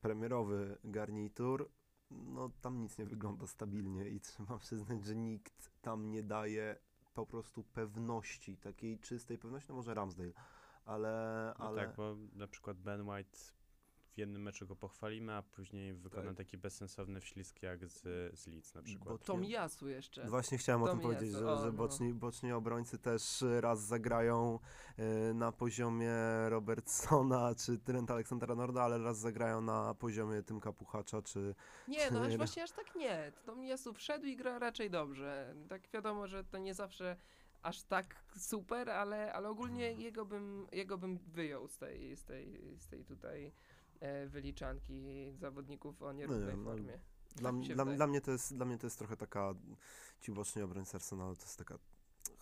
premierowy 0.00 0.78
garnitur, 0.84 1.70
no 2.10 2.50
tam 2.60 2.80
nic 2.80 2.98
nie 2.98 3.06
wygląda 3.06 3.46
stabilnie 3.46 4.08
i 4.08 4.20
trzeba 4.20 4.58
przyznać, 4.58 5.04
że 5.04 5.16
nikt 5.16 5.70
tam 5.82 6.10
nie 6.10 6.22
daje 6.22 6.76
po 7.14 7.26
prostu 7.26 7.64
pewności, 7.64 8.56
takiej 8.56 8.98
czystej 8.98 9.38
pewności, 9.38 9.68
no 9.68 9.74
może 9.74 9.94
Ramsdale, 9.94 10.32
ale... 10.84 11.54
No 11.58 11.64
ale... 11.64 11.86
tak, 11.86 11.96
bo 11.96 12.16
na 12.32 12.46
przykład 12.46 12.76
Ben 12.76 13.08
White 13.08 13.38
w 14.14 14.18
jednym 14.18 14.42
meczu 14.42 14.66
go 14.66 14.76
pochwalimy, 14.76 15.34
a 15.34 15.42
później 15.42 15.94
wykona 15.94 16.28
tak. 16.28 16.36
taki 16.36 16.58
bezsensowny 16.58 17.20
wślizg 17.20 17.62
jak 17.62 17.88
z, 17.88 18.02
z 18.38 18.46
Leeds 18.46 18.74
na 18.74 18.82
przykład. 18.82 19.08
Bo 19.08 19.18
Tom 19.18 19.44
Jasu 19.44 19.88
jeszcze. 19.88 20.26
Właśnie 20.26 20.58
chciałem 20.58 20.80
Tom 20.80 20.88
o 20.88 20.92
tym 20.92 21.00
powiedzieć, 21.00 21.32
że, 21.32 21.52
o, 21.52 21.58
że 21.58 21.66
no. 21.66 21.72
boczni, 21.72 22.08
no. 22.08 22.14
boczni 22.14 22.52
obrońcy 22.52 22.98
też 22.98 23.44
raz 23.60 23.80
zagrają 23.80 24.58
y, 25.30 25.34
na 25.34 25.52
poziomie 25.52 26.14
Robertsona 26.48 27.54
czy 27.54 27.78
Trent 27.78 28.10
Aleksandra 28.10 28.54
Norda, 28.54 28.82
ale 28.82 28.98
raz 28.98 29.18
zagrają 29.18 29.60
na 29.60 29.94
poziomie 29.94 30.42
Tymka 30.42 30.72
Puchacza 30.72 31.22
czy... 31.22 31.54
Nie, 31.88 32.10
no 32.10 32.20
aż 32.20 32.36
właśnie 32.36 32.62
aż 32.62 32.70
tak 32.70 32.94
nie. 32.94 33.32
Tom 33.44 33.64
Jasu 33.64 33.92
wszedł 33.92 34.26
i 34.26 34.36
gra 34.36 34.58
raczej 34.58 34.90
dobrze. 34.90 35.54
Tak 35.68 35.90
wiadomo, 35.90 36.26
że 36.26 36.44
to 36.44 36.58
nie 36.58 36.74
zawsze 36.74 37.16
aż 37.64 37.82
tak 37.82 38.24
super, 38.36 38.90
ale, 38.90 39.32
ale 39.32 39.48
ogólnie 39.48 39.86
mhm. 39.86 40.00
jego 40.00 40.26
bym, 40.26 40.66
jego 40.72 40.98
bym 40.98 41.18
wyjął 41.18 41.68
z 41.68 41.78
tej, 41.78 42.16
z 42.16 42.24
tej, 42.24 42.60
z 42.78 42.88
tej 42.88 43.04
tutaj 43.04 43.52
wyliczanki 44.26 45.32
zawodników 45.32 46.02
o 46.02 46.12
nierównej 46.12 46.56
no, 46.56 46.64
formie. 46.64 46.98
Dla, 47.36 47.52
tak 47.52 47.60
dla, 47.60 47.84
dla, 47.84 48.06
mnie 48.06 48.20
to 48.20 48.30
jest, 48.30 48.54
dla 48.54 48.66
mnie 48.66 48.78
to 48.78 48.86
jest 48.86 48.98
trochę 48.98 49.16
taka, 49.16 49.54
ci 50.20 50.32
boczni 50.32 50.62
obrońcy 50.62 50.96
Arsenalu 50.96 51.36
to 51.36 51.42
jest 51.42 51.58
taka 51.58 51.78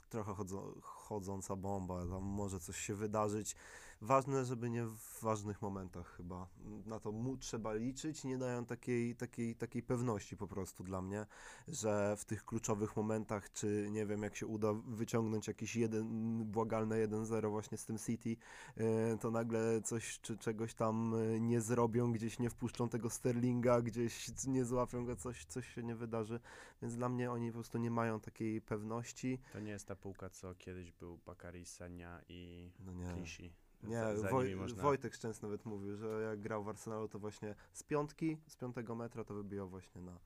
trochę 0.09 0.35
chodzo, 0.35 0.75
chodząca 0.81 1.57
bomba, 1.57 2.07
tam 2.07 2.22
może 2.22 2.61
coś 2.61 2.77
się 2.77 2.94
wydarzyć. 2.94 3.57
Ważne, 4.02 4.44
żeby 4.44 4.70
nie 4.70 4.84
w 4.84 5.20
ważnych 5.22 5.62
momentach 5.62 6.16
chyba. 6.16 6.48
Na 6.86 7.00
to 7.00 7.12
mu 7.12 7.36
trzeba 7.36 7.74
liczyć, 7.74 8.24
nie 8.24 8.38
dają 8.38 8.66
takiej, 8.66 9.16
takiej, 9.16 9.56
takiej 9.56 9.82
pewności 9.82 10.36
po 10.36 10.46
prostu 10.46 10.84
dla 10.84 11.02
mnie, 11.02 11.26
że 11.68 12.16
w 12.16 12.24
tych 12.24 12.44
kluczowych 12.44 12.96
momentach, 12.96 13.52
czy 13.52 13.88
nie 13.90 14.06
wiem, 14.06 14.22
jak 14.22 14.36
się 14.36 14.46
uda 14.46 14.72
wyciągnąć 14.72 15.48
jakiś 15.48 15.76
jeden, 15.76 16.04
błagalne 16.44 17.08
1-0 17.08 17.50
właśnie 17.50 17.78
z 17.78 17.84
tym 17.84 17.98
City, 17.98 18.36
e, 18.76 19.18
to 19.18 19.30
nagle 19.30 19.82
coś, 19.82 20.20
czy 20.20 20.38
czegoś 20.38 20.74
tam 20.74 21.14
e, 21.14 21.40
nie 21.40 21.60
zrobią, 21.60 22.12
gdzieś 22.12 22.38
nie 22.38 22.50
wpuszczą 22.50 22.88
tego 22.88 23.10
Sterlinga, 23.10 23.82
gdzieś 23.82 24.46
nie 24.46 24.64
złapią 24.64 25.04
go, 25.04 25.16
coś, 25.16 25.44
coś 25.44 25.74
się 25.74 25.82
nie 25.82 25.94
wydarzy. 25.94 26.40
Więc 26.82 26.96
dla 26.96 27.08
mnie 27.08 27.30
oni 27.30 27.50
po 27.50 27.54
prostu 27.54 27.78
nie 27.78 27.90
mają 27.90 28.20
takiej 28.20 28.60
pewności. 28.60 29.38
To 29.52 29.60
nie 29.60 29.70
jest 29.70 29.86
ta 29.86 29.96
półka, 29.96 30.30
co 30.30 30.54
kiedyś 30.54 30.92
był 30.92 31.18
Bakary 31.26 31.64
Senia 31.64 32.20
i 32.28 32.70
no 32.78 32.92
nie. 32.92 33.12
Klishi. 33.12 33.62
Nie, 33.82 34.02
Woj, 34.30 34.56
można... 34.56 34.82
Wojtek 34.82 35.14
Szczęsny 35.14 35.48
nawet 35.48 35.64
mówił, 35.64 35.96
że 35.96 36.22
jak 36.22 36.40
grał 36.40 36.64
w 36.64 36.68
Arsenalu, 36.68 37.08
to 37.08 37.18
właśnie 37.18 37.54
z 37.72 37.82
piątki, 37.82 38.38
z 38.46 38.56
piątego 38.56 38.94
metra 38.94 39.24
to 39.24 39.34
wybijał 39.34 39.68
właśnie 39.68 40.00
na, 40.00 40.18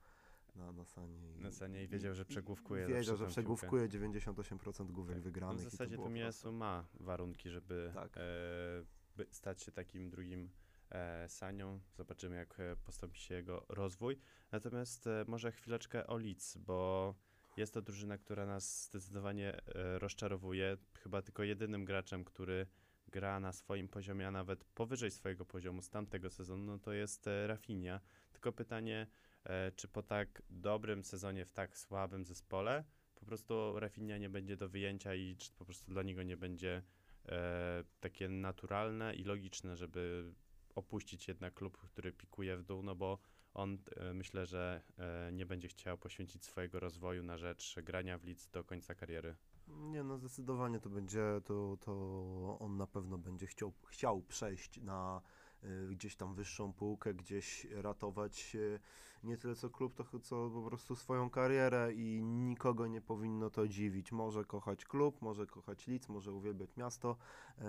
na, 0.55 0.71
na 0.71 0.85
sanie. 0.85 1.35
I, 1.37 1.41
na 1.41 1.51
sanie 1.51 1.83
i 1.83 1.87
wiedział, 1.87 2.13
że 2.13 2.25
przegłówkuje. 2.25 2.87
Wiedział, 2.87 3.17
że 3.17 3.27
przegłówkuje 3.27 3.87
98% 3.87 4.91
główek 4.91 5.15
tak. 5.15 5.23
wygranych. 5.23 5.63
No 5.63 5.69
w 5.69 5.71
zasadzie 5.71 5.97
to, 5.97 6.09
Miesu 6.09 6.51
ma 6.51 6.85
warunki, 6.99 7.49
żeby 7.49 7.91
tak. 7.93 8.17
e, 8.17 9.25
stać 9.31 9.61
się 9.61 9.71
takim 9.71 10.09
drugim 10.09 10.49
e, 10.89 11.29
sanią. 11.29 11.79
Zobaczymy, 11.95 12.35
jak 12.35 12.59
e, 12.59 12.75
postąpi 12.75 13.19
się 13.19 13.35
jego 13.35 13.65
rozwój. 13.69 14.17
Natomiast 14.51 15.07
e, 15.07 15.25
może 15.27 15.51
chwileczkę 15.51 16.07
o 16.07 16.17
Leeds, 16.17 16.57
bo 16.57 17.15
jest 17.57 17.73
to 17.73 17.81
drużyna, 17.81 18.17
która 18.17 18.45
nas 18.45 18.85
zdecydowanie 18.85 19.53
e, 19.75 19.99
rozczarowuje. 19.99 20.77
Chyba 20.93 21.21
tylko 21.21 21.43
jedynym 21.43 21.85
graczem, 21.85 22.23
który 22.23 22.67
gra 23.09 23.39
na 23.39 23.53
swoim 23.53 23.87
poziomie, 23.87 24.27
a 24.27 24.31
nawet 24.31 24.63
powyżej 24.65 25.11
swojego 25.11 25.45
poziomu 25.45 25.81
z 25.81 25.89
tamtego 25.89 26.29
sezonu, 26.29 26.65
no 26.65 26.79
to 26.79 26.93
jest 26.93 27.27
e, 27.27 27.47
Rafinha. 27.47 27.99
Tylko 28.31 28.51
pytanie, 28.51 29.07
e, 29.43 29.71
czy 29.71 29.87
po 29.87 30.03
tak 30.03 30.41
dobrym 30.49 31.03
sezonie 31.03 31.45
w 31.45 31.51
tak 31.51 31.77
słabym 31.77 32.25
zespole 32.25 32.83
po 33.15 33.25
prostu 33.25 33.79
Rafinha 33.79 34.17
nie 34.17 34.29
będzie 34.29 34.57
do 34.57 34.69
wyjęcia 34.69 35.15
i 35.15 35.35
czy 35.35 35.51
po 35.51 35.65
prostu 35.65 35.91
dla 35.91 36.03
niego 36.03 36.23
nie 36.23 36.37
będzie 36.37 36.83
e, 37.25 37.83
takie 37.99 38.29
naturalne 38.29 39.15
i 39.15 39.23
logiczne, 39.23 39.77
żeby 39.77 40.33
opuścić 40.75 41.27
jednak 41.27 41.53
klub, 41.53 41.77
który 41.77 42.11
pikuje 42.11 42.57
w 42.57 42.63
dół, 42.63 42.83
no 42.83 42.95
bo 42.95 43.19
on 43.53 43.77
myślę, 44.13 44.45
że 44.45 44.81
nie 45.31 45.45
będzie 45.45 45.67
chciał 45.67 45.97
poświęcić 45.97 46.45
swojego 46.45 46.79
rozwoju 46.79 47.23
na 47.23 47.37
rzecz 47.37 47.75
grania 47.83 48.17
w 48.17 48.23
Leeds 48.23 48.49
do 48.49 48.63
końca 48.63 48.95
kariery. 48.95 49.35
Nie, 49.67 50.03
no 50.03 50.17
zdecydowanie 50.17 50.79
to 50.79 50.89
będzie, 50.89 51.41
to, 51.45 51.77
to 51.81 52.57
on 52.59 52.77
na 52.77 52.87
pewno 52.87 53.17
będzie 53.17 53.47
chciał, 53.47 53.73
chciał 53.87 54.21
przejść 54.21 54.81
na 54.81 55.21
y, 55.63 55.87
gdzieś 55.91 56.15
tam 56.15 56.33
wyższą 56.33 56.73
półkę, 56.73 57.13
gdzieś 57.13 57.67
ratować 57.71 58.55
y, 58.55 58.79
nie 59.23 59.37
tyle 59.37 59.55
co 59.55 59.69
klub, 59.69 59.95
to 59.95 60.19
co 60.19 60.49
po 60.49 60.61
prostu 60.61 60.95
swoją 60.95 61.29
karierę 61.29 61.93
i 61.93 62.23
nikogo 62.23 62.87
nie 62.87 63.01
powinno 63.01 63.49
to 63.49 63.67
dziwić. 63.67 64.11
Może 64.11 64.45
kochać 64.45 64.85
klub, 64.85 65.21
może 65.21 65.45
kochać 65.45 65.87
Lidz, 65.87 66.09
może 66.09 66.31
uwielbiać 66.31 66.77
miasto, 66.77 67.17
y, 67.57 67.63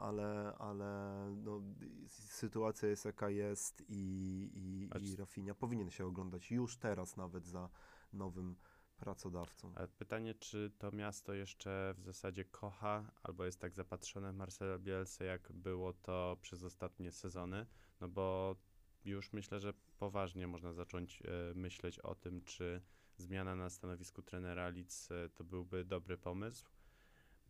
ale, 0.00 0.54
ale 0.58 1.14
no, 1.36 1.60
sytuacja 2.08 2.88
jest 2.88 3.04
jaka 3.04 3.30
jest 3.30 3.84
i, 3.88 4.50
i, 4.54 5.08
i 5.08 5.16
Rafinha 5.16 5.54
powinien 5.54 5.90
się 5.90 6.06
oglądać 6.06 6.50
już 6.50 6.76
teraz 6.76 7.16
nawet 7.16 7.46
za 7.46 7.68
nowym 8.12 8.56
pracodawcą. 9.04 9.72
A 9.74 9.86
pytanie, 9.86 10.34
czy 10.34 10.70
to 10.78 10.92
miasto 10.92 11.34
jeszcze 11.34 11.94
w 11.98 12.02
zasadzie 12.02 12.44
kocha, 12.44 13.10
albo 13.22 13.44
jest 13.44 13.60
tak 13.60 13.74
zapatrzone 13.74 14.32
w 14.32 14.36
Marcelo 14.36 14.78
Bielsa, 14.78 15.24
jak 15.24 15.52
było 15.52 15.92
to 15.92 16.36
przez 16.42 16.62
ostatnie 16.62 17.12
sezony, 17.12 17.66
no 18.00 18.08
bo 18.08 18.56
już 19.04 19.32
myślę, 19.32 19.60
że 19.60 19.74
poważnie 19.98 20.46
można 20.46 20.72
zacząć 20.72 21.22
e, 21.22 21.54
myśleć 21.54 21.98
o 21.98 22.14
tym, 22.14 22.42
czy 22.42 22.82
zmiana 23.16 23.56
na 23.56 23.70
stanowisku 23.70 24.22
trenera 24.22 24.68
Leeds 24.68 25.10
e, 25.10 25.28
to 25.28 25.44
byłby 25.44 25.84
dobry 25.84 26.16
pomysł, 26.16 26.66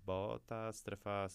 bo 0.07 0.41
ta 0.47 0.73
strefa 0.73 1.29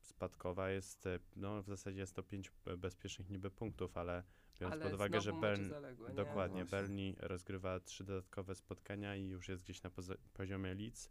spadkowa 0.00 0.70
jest, 0.70 1.06
e, 1.06 1.18
no 1.36 1.62
w 1.62 1.66
zasadzie 1.66 2.00
jest 2.00 2.14
to 2.14 2.22
pięć 2.22 2.52
bezpiecznych 2.78 3.30
niby 3.30 3.50
punktów, 3.50 3.96
ale 3.96 4.22
Biorąc 4.60 4.72
Ale 4.72 4.84
pod 4.84 4.94
uwagę, 4.94 5.20
że 5.20 5.32
Bern, 5.32 5.72
dokładnie, 6.14 6.64
no 6.64 6.70
Berni 6.70 7.16
rozgrywa 7.18 7.80
trzy 7.80 8.04
dodatkowe 8.04 8.54
spotkania 8.54 9.16
i 9.16 9.28
już 9.28 9.48
jest 9.48 9.62
gdzieś 9.62 9.82
na 9.82 9.90
poziomie 10.32 10.74
Leeds, 10.74 11.10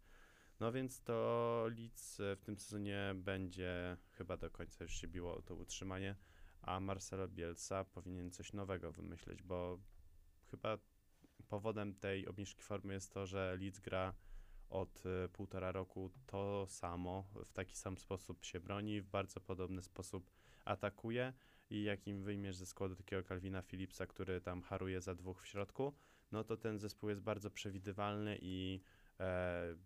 No 0.60 0.72
więc 0.72 1.02
to 1.02 1.66
Leeds 1.76 2.20
w 2.36 2.40
tym 2.44 2.58
sezonie 2.58 3.14
będzie 3.14 3.96
chyba 4.12 4.36
do 4.36 4.50
końca 4.50 4.84
już 4.84 4.92
się 4.92 5.08
biło 5.08 5.36
o 5.36 5.42
to 5.42 5.54
utrzymanie, 5.54 6.16
a 6.62 6.80
Marcelo 6.80 7.28
Bielsa 7.28 7.84
powinien 7.84 8.30
coś 8.30 8.52
nowego 8.52 8.92
wymyśleć, 8.92 9.42
bo 9.42 9.78
chyba 10.50 10.78
powodem 11.48 11.94
tej 11.94 12.28
obniżki 12.28 12.62
formy 12.62 12.94
jest 12.94 13.12
to, 13.12 13.26
że 13.26 13.56
Leeds 13.60 13.80
gra 13.80 14.14
od 14.70 15.06
y, 15.06 15.28
półtora 15.28 15.72
roku 15.72 16.10
to 16.26 16.66
samo, 16.66 17.24
w 17.46 17.52
taki 17.52 17.76
sam 17.76 17.98
sposób 17.98 18.44
się 18.44 18.60
broni, 18.60 19.00
w 19.00 19.06
bardzo 19.06 19.40
podobny 19.40 19.82
sposób 19.82 20.30
atakuje 20.64 21.32
i 21.70 21.82
jak 21.82 22.06
im 22.06 22.22
wyjmiesz 22.22 22.56
ze 22.56 22.66
składu 22.66 22.96
takiego 22.96 23.22
Calvina 23.22 23.62
Phillipsa, 23.62 24.06
który 24.06 24.40
tam 24.40 24.62
haruje 24.62 25.00
za 25.00 25.14
dwóch 25.14 25.42
w 25.42 25.46
środku, 25.46 25.92
no 26.32 26.44
to 26.44 26.56
ten 26.56 26.78
zespół 26.78 27.08
jest 27.08 27.22
bardzo 27.22 27.50
przewidywalny 27.50 28.38
i 28.42 28.80
e, 29.20 29.76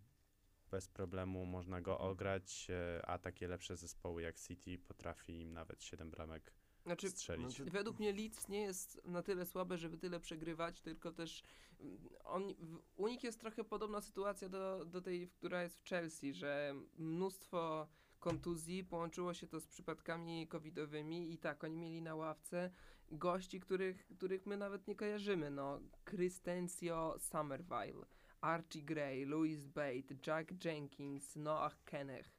bez 0.71 0.87
problemu 0.87 1.45
można 1.45 1.81
go 1.81 1.99
ograć, 1.99 2.67
e, 2.69 3.05
a 3.05 3.17
takie 3.17 3.47
lepsze 3.47 3.77
zespoły 3.77 4.21
jak 4.21 4.39
City 4.39 4.79
potrafi 4.79 5.41
im 5.41 5.53
nawet 5.53 5.83
7 5.83 6.11
bramek 6.11 6.53
znaczy, 6.85 7.09
strzelić. 7.09 7.55
Znaczy, 7.55 7.71
według 7.71 7.99
mnie 7.99 8.13
Leeds 8.13 8.47
nie 8.47 8.61
jest 8.61 9.01
na 9.05 9.23
tyle 9.23 9.45
słabe, 9.45 9.77
żeby 9.77 9.97
tyle 9.97 10.19
przegrywać, 10.19 10.81
tylko 10.81 11.11
też 11.11 11.43
mm, 11.79 12.09
on, 12.23 12.53
u 12.95 13.07
nich 13.07 13.23
jest 13.23 13.39
trochę 13.39 13.63
podobna 13.63 14.01
sytuacja 14.01 14.49
do, 14.49 14.85
do 14.85 15.01
tej, 15.01 15.29
która 15.29 15.63
jest 15.63 15.77
w 15.77 15.83
Chelsea, 15.83 16.33
że 16.33 16.75
mnóstwo 16.97 17.87
kontuzji 18.23 18.83
połączyło 18.83 19.33
się 19.33 19.47
to 19.47 19.59
z 19.59 19.67
przypadkami 19.67 20.47
covidowymi 20.47 21.33
i 21.33 21.37
tak, 21.37 21.63
oni 21.63 21.77
mieli 21.77 22.01
na 22.01 22.15
ławce 22.15 22.71
gości, 23.11 23.59
których, 23.59 24.07
których 24.17 24.45
my 24.45 24.57
nawet 24.57 24.87
nie 24.87 24.95
kojarzymy, 24.95 25.51
no, 25.51 25.79
Christencio 26.05 27.15
Somerville, 27.19 28.05
Archie 28.41 28.81
Gray, 28.83 29.25
Louis 29.25 29.65
Bate, 29.65 30.15
Jack 30.27 30.65
Jenkins, 30.65 31.35
Noah 31.35 31.83
Kennech, 31.85 32.31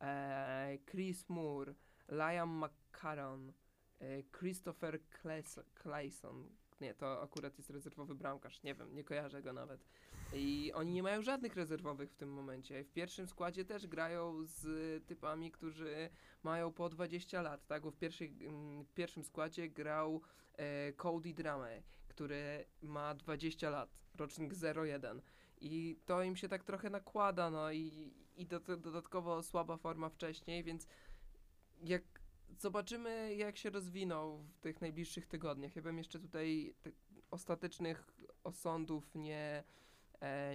e, 0.00 0.78
Chris 0.90 1.28
Moore, 1.28 1.74
Liam 2.08 2.64
McCarron, 2.64 3.52
e, 4.00 4.22
Christopher 4.22 5.00
Clayson. 5.82 6.48
Nie, 6.80 6.94
to 6.94 7.22
akurat 7.22 7.58
jest 7.58 7.70
rezerwowy 7.70 8.14
bramkarz, 8.14 8.62
nie 8.62 8.74
wiem, 8.74 8.94
nie 8.94 9.04
kojarzę 9.04 9.42
go 9.42 9.52
nawet. 9.52 9.84
I 10.32 10.72
oni 10.74 10.92
nie 10.92 11.02
mają 11.02 11.22
żadnych 11.22 11.56
rezerwowych 11.56 12.10
w 12.10 12.16
tym 12.16 12.32
momencie. 12.32 12.84
W 12.84 12.92
pierwszym 12.92 13.28
składzie 13.28 13.64
też 13.64 13.86
grają 13.86 14.44
z 14.44 14.66
typami, 15.06 15.50
którzy 15.50 16.10
mają 16.42 16.72
po 16.72 16.88
20 16.88 17.42
lat, 17.42 17.66
tak? 17.66 17.82
Bo 17.82 17.90
w, 17.90 17.96
pierwszej, 17.96 18.36
mm, 18.40 18.84
w 18.84 18.92
pierwszym 18.92 19.24
składzie 19.24 19.68
grał 19.68 20.22
e, 20.56 20.92
Cody 20.92 21.34
Drame, 21.34 21.82
który 22.08 22.64
ma 22.82 23.14
20 23.14 23.70
lat, 23.70 23.90
rocznik 24.18 24.52
01 24.76 25.22
i 25.60 26.00
to 26.06 26.22
im 26.22 26.36
się 26.36 26.48
tak 26.48 26.64
trochę 26.64 26.90
nakłada, 26.90 27.50
no 27.50 27.72
i, 27.72 28.12
i 28.36 28.46
do, 28.46 28.60
dodatkowo 28.60 29.42
słaba 29.42 29.76
forma 29.76 30.08
wcześniej, 30.08 30.64
więc 30.64 30.86
jak 31.82 32.02
zobaczymy, 32.58 33.34
jak 33.34 33.56
się 33.56 33.70
rozwiną 33.70 34.44
w 34.52 34.58
tych 34.60 34.80
najbliższych 34.80 35.26
tygodniach. 35.26 35.76
Ja 35.76 35.82
bym 35.82 35.98
jeszcze 35.98 36.18
tutaj 36.18 36.74
ostatecznych 37.30 38.10
osądów 38.44 39.14
nie, 39.14 39.64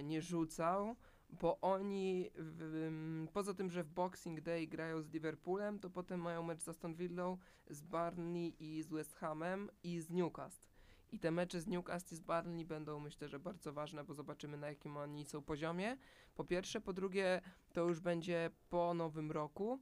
nie 0.02 0.22
rzucał, 0.22 0.96
bo 1.30 1.60
oni 1.60 2.30
w, 2.36 3.26
poza 3.32 3.54
tym, 3.54 3.70
że 3.70 3.84
w 3.84 3.88
Boxing 3.88 4.40
Day 4.40 4.66
grają 4.66 5.02
z 5.02 5.12
Liverpoolem, 5.12 5.78
to 5.78 5.90
potem 5.90 6.20
mają 6.20 6.42
mecz 6.42 6.62
z 6.62 6.68
Aston 6.68 6.94
Villą, 6.94 7.38
z 7.70 7.82
Barney 7.82 8.54
i 8.58 8.82
z 8.82 8.90
West 8.90 9.14
Hamem 9.14 9.70
i 9.82 10.00
z 10.00 10.10
Newcastle. 10.10 10.68
I 11.12 11.18
te 11.18 11.30
mecze 11.30 11.60
z 11.60 11.66
Newcastle 11.66 12.14
i 12.14 12.18
z 12.18 12.20
Barney 12.20 12.64
będą 12.64 13.00
myślę, 13.00 13.28
że 13.28 13.38
bardzo 13.38 13.72
ważne, 13.72 14.04
bo 14.04 14.14
zobaczymy 14.14 14.56
na 14.56 14.68
jakim 14.68 14.96
oni 14.96 15.24
są 15.24 15.42
poziomie. 15.42 15.96
Po 16.34 16.44
pierwsze, 16.44 16.80
po 16.80 16.92
drugie, 16.92 17.40
to 17.72 17.88
już 17.88 18.00
będzie 18.00 18.50
po 18.68 18.94
nowym 18.94 19.32
roku, 19.32 19.80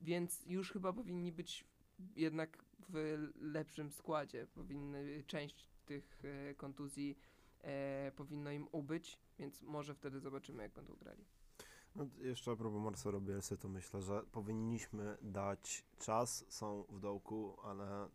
więc 0.00 0.42
już 0.46 0.72
chyba 0.72 0.92
powinni 0.92 1.32
być 1.32 1.64
jednak 2.16 2.64
w 2.88 3.18
lepszym 3.40 3.92
składzie. 3.92 4.46
Powinny, 4.46 5.22
część 5.26 5.68
tych 5.84 6.22
e, 6.24 6.54
kontuzji 6.54 7.18
e, 7.64 8.12
powinno 8.16 8.50
im 8.50 8.68
ubyć, 8.72 9.18
więc 9.38 9.62
może 9.62 9.94
wtedy 9.94 10.20
zobaczymy, 10.20 10.62
jak 10.62 10.72
będą 10.72 10.94
grali. 10.94 11.24
No, 11.94 12.06
jeszcze 12.18 12.50
a 12.50 12.56
propos 12.56 12.82
Marcelo 12.82 13.20
Bielsy, 13.20 13.58
to 13.58 13.68
myślę, 13.68 14.02
że 14.02 14.22
powinniśmy 14.32 15.16
dać 15.22 15.84
czas, 15.98 16.44
są 16.48 16.84
w 16.88 17.00
dołku, 17.00 17.56
ale 17.62 18.08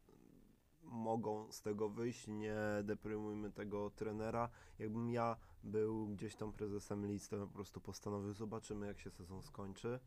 mogą 0.84 1.52
z 1.52 1.62
tego 1.62 1.90
wyjść, 1.90 2.28
nie 2.28 2.58
deprymujmy 2.84 3.52
tego 3.52 3.90
trenera. 3.90 4.50
Jakbym 4.80 5.10
ja 5.10 5.38
był 5.64 6.08
gdzieś 6.08 6.36
tam 6.36 6.54
prezesem 6.54 7.06
Leeds, 7.06 7.30
to 7.30 7.48
po 7.48 7.54
prostu 7.54 7.82
postanowił, 7.82 8.34
zobaczymy 8.34 8.88
jak 8.88 9.00
się 9.00 9.12
sezon 9.12 9.42
skończy. 9.42 10.00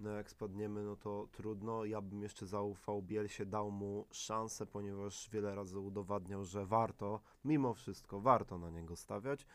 No 0.00 0.10
jak 0.10 0.30
spadniemy, 0.30 0.82
no 0.82 0.96
to 0.96 1.28
trudno. 1.32 1.84
Ja 1.84 2.00
bym 2.00 2.22
jeszcze 2.22 2.46
zaufał 2.46 3.02
Bielsie, 3.02 3.46
dał 3.46 3.70
mu 3.70 4.06
szansę, 4.10 4.66
ponieważ 4.66 5.30
wiele 5.32 5.54
razy 5.54 5.78
udowadniał, 5.78 6.44
że 6.44 6.66
warto, 6.66 7.20
mimo 7.44 7.74
wszystko, 7.74 8.20
warto 8.20 8.58
na 8.58 8.70
niego 8.70 8.96
stawiać. 8.96 9.46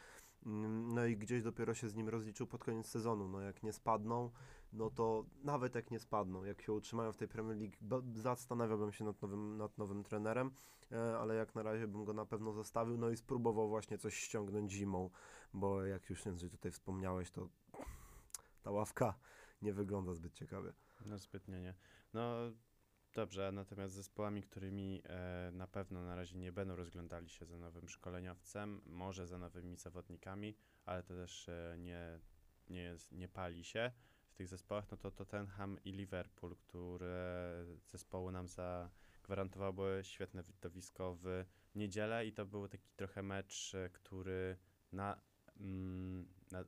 Mm, 0.45 0.93
no 0.93 1.05
i 1.05 1.17
gdzieś 1.17 1.43
dopiero 1.43 1.73
się 1.73 1.89
z 1.89 1.95
nim 1.95 2.09
rozliczył 2.09 2.47
pod 2.47 2.63
koniec 2.63 2.87
sezonu. 2.87 3.27
No 3.27 3.41
jak 3.41 3.63
nie 3.63 3.73
spadną, 3.73 4.31
no 4.73 4.89
to 4.89 5.25
nawet 5.43 5.75
jak 5.75 5.91
nie 5.91 5.99
spadną, 5.99 6.43
jak 6.43 6.61
się 6.61 6.73
utrzymają 6.73 7.11
w 7.11 7.17
tej 7.17 7.27
Premier 7.27 7.57
League, 7.57 8.05
zastanawiałbym 8.13 8.91
się 8.91 9.03
nad 9.03 9.21
nowym, 9.21 9.57
nad 9.57 9.77
nowym 9.77 10.03
trenerem, 10.03 10.51
e, 10.91 11.17
ale 11.17 11.35
jak 11.35 11.55
na 11.55 11.63
razie 11.63 11.87
bym 11.87 12.05
go 12.05 12.13
na 12.13 12.25
pewno 12.25 12.53
zostawił, 12.53 12.97
no 12.97 13.09
i 13.09 13.17
spróbował 13.17 13.69
właśnie 13.69 13.97
coś 13.97 14.15
ściągnąć 14.15 14.71
zimą, 14.71 15.09
bo 15.53 15.83
jak 15.83 16.09
już 16.09 16.23
tutaj 16.51 16.71
wspomniałeś, 16.71 17.31
to 17.31 17.49
ta 18.63 18.71
ławka 18.71 19.13
nie 19.65 19.73
wygląda 19.73 20.13
zbyt 20.13 20.33
ciekawie. 20.33 20.73
No 21.05 21.17
zbytnio 21.17 21.59
nie. 21.59 21.73
No 22.13 22.51
dobrze, 23.13 23.51
natomiast 23.51 23.93
zespołami, 23.93 24.41
którymi 24.41 25.01
e, 25.05 25.51
na 25.53 25.67
pewno 25.67 26.03
na 26.03 26.15
razie 26.15 26.37
nie 26.37 26.51
będą 26.51 26.75
rozglądali 26.75 27.29
się 27.29 27.45
za 27.45 27.57
nowym 27.57 27.89
szkoleniowcem, 27.89 28.81
może 28.85 29.27
za 29.27 29.37
nowymi 29.37 29.77
zawodnikami, 29.77 30.55
ale 30.85 31.03
to 31.03 31.15
też 31.15 31.49
e, 31.49 31.75
nie, 31.79 32.19
nie, 32.69 32.95
nie 33.11 33.27
pali 33.27 33.63
się 33.63 33.91
w 34.27 34.33
tych 34.35 34.47
zespołach, 34.47 34.91
no 34.91 34.97
to 34.97 35.11
Tottenham 35.11 35.77
i 35.83 35.91
Liverpool, 35.91 36.55
które 36.55 37.65
zespoły 37.85 38.31
nam 38.31 38.47
zagwarantowały 38.47 40.03
świetne 40.03 40.43
widowisko 40.43 41.17
w 41.21 41.45
niedzielę 41.75 42.25
i 42.25 42.33
to 42.33 42.45
był 42.45 42.67
taki 42.67 42.89
trochę 42.95 43.23
mecz, 43.23 43.75
e, 43.75 43.89
który 43.89 44.57
na, 44.91 45.21
mm, 45.57 46.27
na 46.51 46.63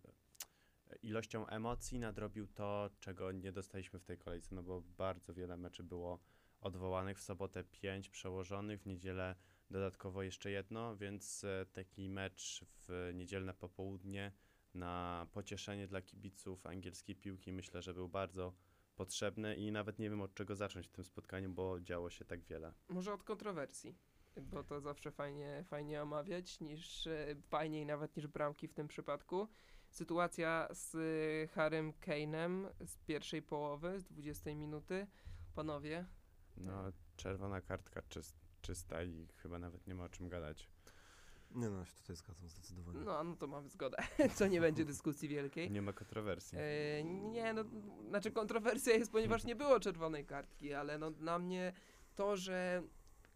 ilością 1.03 1.47
emocji 1.47 1.99
nadrobił 1.99 2.47
to, 2.47 2.89
czego 2.99 3.31
nie 3.31 3.51
dostaliśmy 3.51 3.99
w 3.99 4.05
tej 4.05 4.17
kolejce, 4.17 4.55
no 4.55 4.63
bo 4.63 4.81
bardzo 4.81 5.33
wiele 5.33 5.57
meczy 5.57 5.83
było 5.83 6.19
odwołanych, 6.61 7.17
w 7.17 7.21
sobotę 7.21 7.63
pięć 7.63 8.09
przełożonych, 8.09 8.81
w 8.81 8.85
niedzielę 8.85 9.35
dodatkowo 9.71 10.23
jeszcze 10.23 10.51
jedno, 10.51 10.97
więc 10.97 11.43
e, 11.43 11.65
taki 11.73 12.09
mecz 12.09 12.65
w 12.65 13.11
niedzielne 13.13 13.53
popołudnie 13.53 14.31
na 14.73 15.27
pocieszenie 15.31 15.87
dla 15.87 16.01
kibiców 16.01 16.65
angielskiej 16.65 17.15
piłki 17.15 17.53
myślę, 17.53 17.81
że 17.81 17.93
był 17.93 18.09
bardzo 18.09 18.53
potrzebny 18.95 19.55
i 19.55 19.71
nawet 19.71 19.99
nie 19.99 20.09
wiem 20.09 20.21
od 20.21 20.33
czego 20.33 20.55
zacząć 20.55 20.87
w 20.87 20.91
tym 20.91 21.03
spotkaniu, 21.03 21.49
bo 21.49 21.79
działo 21.79 22.09
się 22.09 22.25
tak 22.25 22.43
wiele. 22.43 22.73
Może 22.89 23.13
od 23.13 23.23
kontrowersji, 23.23 23.95
bo 24.37 24.63
to 24.63 24.81
zawsze 24.81 25.11
fajnie, 25.11 25.63
fajnie 25.67 26.01
omawiać, 26.01 26.59
niż 26.59 27.07
e, 27.07 27.35
fajniej 27.49 27.85
nawet 27.85 28.15
niż 28.15 28.27
bramki 28.27 28.67
w 28.67 28.73
tym 28.73 28.87
przypadku. 28.87 29.47
Sytuacja 29.97 30.67
z 30.71 30.91
Harrym 31.51 31.93
Kane'em 31.93 32.67
z 32.85 32.97
pierwszej 32.97 33.41
połowy, 33.41 33.99
z 33.99 34.03
20 34.03 34.55
minuty. 34.55 35.07
Panowie? 35.55 36.05
No, 36.57 36.91
czerwona 37.15 37.61
kartka 37.61 38.01
czysta 38.61 39.03
i 39.03 39.27
chyba 39.35 39.59
nawet 39.59 39.87
nie 39.87 39.95
ma 39.95 40.03
o 40.03 40.09
czym 40.09 40.29
gadać. 40.29 40.69
Nie 41.51 41.69
no, 41.69 41.85
się 41.85 41.95
tutaj 41.95 42.15
zgadzam 42.15 42.49
zdecydowanie. 42.49 42.99
No, 42.99 43.23
no 43.23 43.35
to 43.35 43.47
mamy 43.47 43.69
zgodę. 43.69 43.97
Co 44.35 44.47
nie 44.47 44.61
będzie 44.61 44.85
dyskusji 44.85 45.29
wielkiej. 45.29 45.71
Nie 45.71 45.81
ma 45.81 45.93
kontrowersji. 45.93 46.57
E, 46.61 47.03
nie, 47.03 47.53
no, 47.53 47.63
znaczy 48.09 48.31
kontrowersja 48.31 48.93
jest, 48.93 49.11
ponieważ 49.11 49.43
nie 49.43 49.55
było 49.55 49.79
czerwonej 49.79 50.25
kartki, 50.25 50.73
ale 50.73 50.97
no 50.97 51.11
dla 51.11 51.39
mnie 51.39 51.73
to, 52.15 52.37
że 52.37 52.83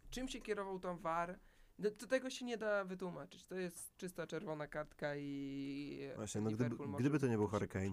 czym 0.09 0.27
się 0.27 0.41
kierował 0.41 0.79
tam 0.79 0.97
VAR, 0.97 1.39
do, 1.81 1.91
do 1.91 2.07
tego 2.07 2.29
się 2.29 2.45
nie 2.45 2.57
da 2.57 2.85
wytłumaczyć. 2.85 3.45
To 3.45 3.55
jest 3.55 3.97
czysta 3.97 4.27
czerwona 4.27 4.67
kartka 4.67 5.15
i 5.15 6.11
Właśnie, 6.15 6.41
no 6.41 6.51
gdyby, 6.51 6.75
gdyby 6.99 7.19
to 7.19 7.27
nie 7.27 7.37
był 7.37 7.47
Hurricane. 7.47 7.91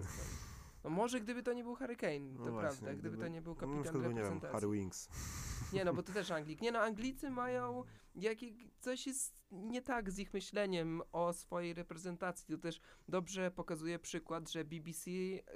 No 0.83 0.89
może 0.89 1.21
gdyby 1.21 1.43
to 1.43 1.53
nie 1.53 1.63
był 1.63 1.75
Hurricane, 1.75 2.19
no 2.19 2.45
to 2.45 2.51
właśnie, 2.51 2.59
prawda. 2.59 2.93
Gdyby, 2.93 3.09
gdyby, 3.09 3.17
to 3.23 3.27
nie 3.27 3.41
był 3.41 3.55
kapitan 3.55 3.93
no, 3.93 4.07
reprezentacji. 4.07 4.47
Nie 4.47 4.51
Harry 4.51 4.67
Wings. 4.67 5.09
Nie, 5.73 5.85
no 5.85 5.93
bo 5.93 6.03
to 6.03 6.13
też 6.13 6.31
Anglik. 6.31 6.61
Nie 6.61 6.71
no, 6.71 6.79
Anglicy 6.79 7.29
mają 7.29 7.83
jakie, 8.15 8.47
coś 8.79 9.07
jest 9.07 9.35
nie 9.51 9.81
tak 9.81 10.11
z 10.11 10.19
ich 10.19 10.33
myśleniem 10.33 11.01
o 11.11 11.33
swojej 11.33 11.73
reprezentacji. 11.73 12.55
To 12.55 12.61
też 12.61 12.81
dobrze 13.07 13.51
pokazuje 13.51 13.99
przykład, 13.99 14.49
że 14.49 14.65
BBC 14.65 15.11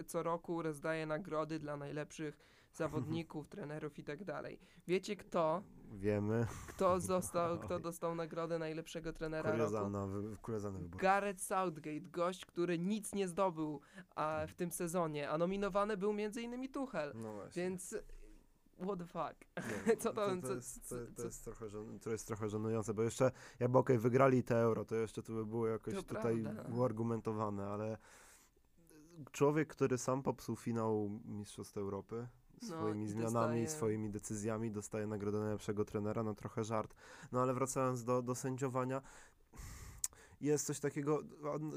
co 0.08 0.24
roku 0.24 0.62
rozdaje 0.62 1.06
nagrody 1.06 1.60
dla 1.60 1.78
najlepszych 1.78 2.38
zawodników, 2.78 3.48
trenerów 3.48 4.00
i 4.00 4.04
tak 4.04 4.24
dalej. 4.24 4.60
Wiecie 4.88 5.16
kto? 5.16 5.64
Wiemy. 5.92 6.48
Kto 6.68 7.00
został, 7.00 7.60
kto 7.60 7.80
dostał 7.90 8.16
nagrodę 8.16 8.60
najlepszego 8.60 9.14
trenera 9.14 9.52
kuriozalna, 9.52 10.06
roku? 10.06 10.42
Kuriozalny 10.42 10.80
wybór. 10.80 11.02
Gareth 11.02 11.42
Southgate, 11.42 12.02
gość, 12.02 12.46
który 12.46 12.80
nic 12.80 13.14
nie 13.14 13.28
zdobył 13.28 13.82
a, 14.16 14.46
w 14.48 14.54
tym 14.54 14.72
sezonie, 14.72 15.30
a 15.30 15.38
nominowany 15.38 15.98
był 15.98 16.14
między 16.14 16.42
innymi 16.42 16.70
Tuchel. 16.70 17.12
No 17.16 17.34
właśnie. 17.34 17.62
Więc 17.62 17.96
what 18.82 19.00
the 19.00 19.06
fuck? 19.06 19.36
Nie, 19.88 19.98
co 20.04 20.14
to, 20.14 20.36
to, 20.36 20.48
to, 20.48 20.54
jest, 20.54 20.90
to, 20.90 20.96
to, 21.16 21.24
jest 21.24 21.44
trochę, 21.44 21.66
to 22.02 22.10
jest 22.10 22.28
trochę 22.28 22.50
żenujące, 22.50 22.94
bo 22.94 23.04
jeszcze 23.04 23.32
jakby 23.60 23.78
okej, 23.78 23.96
okay, 23.96 24.04
wygrali 24.04 24.44
te 24.44 24.62
euro, 24.62 24.86
to 24.86 24.96
jeszcze 24.96 25.24
to 25.24 25.34
by 25.34 25.46
było 25.46 25.68
jakoś 25.68 25.94
to 25.94 26.04
tutaj 26.04 26.44
prawda. 26.44 26.76
uargumentowane, 26.76 27.68
ale 27.68 27.98
człowiek, 29.32 29.70
który 29.70 29.98
sam 29.98 30.24
popsuł 30.24 30.56
finał 30.56 31.20
Mistrzostw 31.26 31.78
Europy, 31.78 32.16
no, 32.16 32.43
swoimi 32.64 33.06
no, 33.06 33.12
zmianami, 33.12 33.62
dostaje... 33.62 33.70
swoimi 33.70 34.10
decyzjami, 34.10 34.72
dostaje 34.72 35.08
nagrodę 35.08 35.40
najlepszego 35.40 35.86
trenera, 35.86 36.24
no 36.24 36.36
trochę 36.36 36.64
żart. 36.64 36.96
No 37.32 37.42
ale 37.42 37.54
wracając 37.54 38.04
do, 38.04 38.22
do 38.22 38.36
sędziowania, 38.36 39.02
jest 40.44 40.66
coś 40.66 40.80
takiego, 40.80 41.24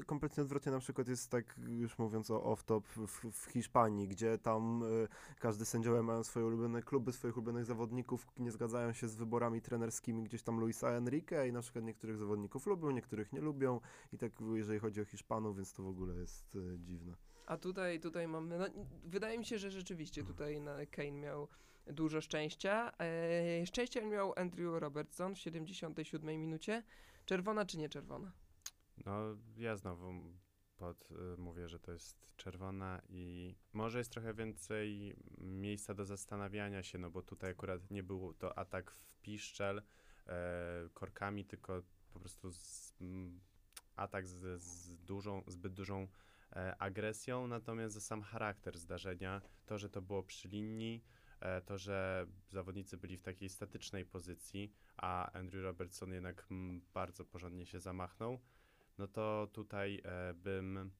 kompletnie 0.05 0.43
odwrotnie 0.43 0.71
na 0.71 0.79
przykład 0.79 1.07
jest 1.07 1.31
tak, 1.31 1.55
już 1.67 1.97
mówiąc 1.97 2.31
o 2.31 2.39
off-top 2.39 2.81
w, 2.83 3.31
w, 3.31 3.45
Hiszpanii, 3.51 4.07
gdzie 4.07 4.37
tam 4.37 4.83
y, 4.83 5.07
każdy 5.39 5.65
sędziowie 5.65 6.03
mają 6.03 6.23
swoje 6.23 6.45
ulubione 6.45 6.81
kluby, 6.81 7.13
swoich 7.13 7.37
ulubionych 7.37 7.65
zawodników, 7.65 8.27
nie 8.37 8.51
zgadzają 8.51 8.93
się 8.93 9.07
z 9.07 9.15
wyborami 9.15 9.61
trenerskimi 9.61 10.23
gdzieś 10.23 10.43
tam 10.43 10.59
Luisa 10.59 10.89
Enrique 10.89 11.47
i 11.47 11.51
na 11.51 11.61
przykład 11.61 11.85
niektórych 11.85 12.17
zawodników 12.17 12.65
lubią, 12.65 12.91
niektórych 12.91 13.33
nie 13.33 13.41
lubią 13.41 13.79
i 14.13 14.17
tak 14.17 14.31
jeżeli 14.53 14.79
chodzi 14.79 15.01
o 15.01 15.05
Hiszpanów, 15.05 15.55
więc 15.55 15.73
to 15.73 15.83
w 15.83 15.87
ogóle 15.87 16.15
jest 16.15 16.55
y, 16.55 16.79
dziwne. 16.79 17.26
A 17.47 17.57
tutaj, 17.57 17.99
tutaj 17.99 18.27
mamy, 18.27 18.57
no, 18.57 18.65
wydaje 19.03 19.37
mi 19.37 19.45
się, 19.45 19.57
że 19.57 19.71
rzeczywiście 19.71 20.23
tutaj 20.23 20.61
Kane 20.91 21.11
miał 21.11 21.47
dużo 21.85 22.21
szczęścia. 22.21 22.91
E, 22.99 23.65
szczęście 23.65 24.05
miał 24.05 24.33
Andrew 24.35 24.81
Robertson 24.81 25.35
w 25.35 25.39
77 25.39 26.41
minucie. 26.41 26.83
Czerwona 27.25 27.65
czy 27.65 27.77
nie 27.77 27.89
czerwona? 27.89 28.31
No, 29.05 29.13
ja 29.57 29.75
znowu 29.75 30.13
pod, 30.77 31.11
y, 31.11 31.37
mówię, 31.37 31.67
że 31.67 31.79
to 31.79 31.91
jest 31.91 32.31
czerwona 32.35 33.01
i 33.09 33.55
może 33.73 33.97
jest 33.97 34.11
trochę 34.11 34.33
więcej 34.33 35.15
miejsca 35.37 35.93
do 35.93 36.05
zastanawiania 36.05 36.83
się, 36.83 36.97
no 36.97 37.09
bo 37.09 37.21
tutaj 37.21 37.51
akurat 37.51 37.91
nie 37.91 38.03
był 38.03 38.33
to 38.33 38.57
atak 38.57 38.91
w 38.91 39.15
piszczel 39.21 39.81
e, 40.27 40.89
korkami, 40.93 41.45
tylko 41.45 41.81
po 42.13 42.19
prostu 42.19 42.51
z, 42.51 42.93
m, 43.01 43.39
atak 43.95 44.27
z, 44.27 44.61
z 44.61 44.97
dużą, 44.97 45.43
zbyt 45.47 45.73
dużą 45.73 46.07
agresją, 46.79 47.47
natomiast 47.47 47.93
za 47.93 48.01
sam 48.01 48.21
charakter 48.21 48.77
zdarzenia, 48.77 49.41
to, 49.65 49.77
że 49.77 49.89
to 49.89 50.01
było 50.01 50.23
przy 50.23 50.47
linii, 50.47 51.03
e, 51.39 51.61
to, 51.61 51.77
że 51.77 52.27
zawodnicy 52.49 52.97
byli 52.97 53.17
w 53.17 53.21
takiej 53.21 53.49
statycznej 53.49 54.05
pozycji, 54.05 54.73
a 54.97 55.31
Andrew 55.31 55.63
Robertson 55.63 56.13
jednak 56.13 56.47
m, 56.51 56.81
bardzo 56.93 57.25
porządnie 57.25 57.65
się 57.65 57.79
zamachnął, 57.79 58.39
no 58.97 59.07
to 59.07 59.47
tutaj 59.53 60.01
e, 60.05 60.33
bym, 60.33 60.91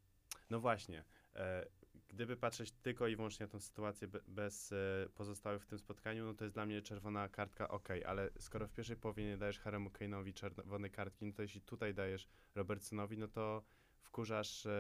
no 0.50 0.60
właśnie, 0.60 1.04
e, 1.36 1.68
gdyby 2.08 2.38
patrzeć 2.38 2.72
tylko 2.72 3.08
i 3.08 3.16
wyłącznie 3.16 3.46
na 3.46 3.52
tą 3.52 3.60
sytuację 3.60 4.08
be, 4.08 4.20
bez 4.28 4.72
e, 4.72 4.76
pozostałych 5.16 5.64
w 5.64 5.68
tym 5.68 5.80
spotkaniu, 5.80 6.26
no 6.26 6.34
to 6.34 6.44
jest 6.44 6.56
dla 6.56 6.66
mnie 6.66 6.82
czerwona 6.82 7.30
kartka, 7.30 7.68
ok, 7.68 7.90
ale 8.06 8.30
skoro 8.40 8.68
w 8.68 8.74
pierwszej 8.74 8.98
połowie 8.98 9.26
nie 9.26 9.38
dajesz 9.38 9.60
Haremu 9.60 9.90
Kane'owi 9.90 10.34
czerwonej 10.34 10.92
kartki, 10.92 11.26
no 11.26 11.34
to 11.34 11.42
jeśli 11.42 11.62
tutaj 11.62 11.94
dajesz 11.94 12.28
Robertsonowi, 12.56 13.18
no 13.18 13.28
to 13.28 13.64
wkurzasz 14.00 14.66
e, 14.66 14.72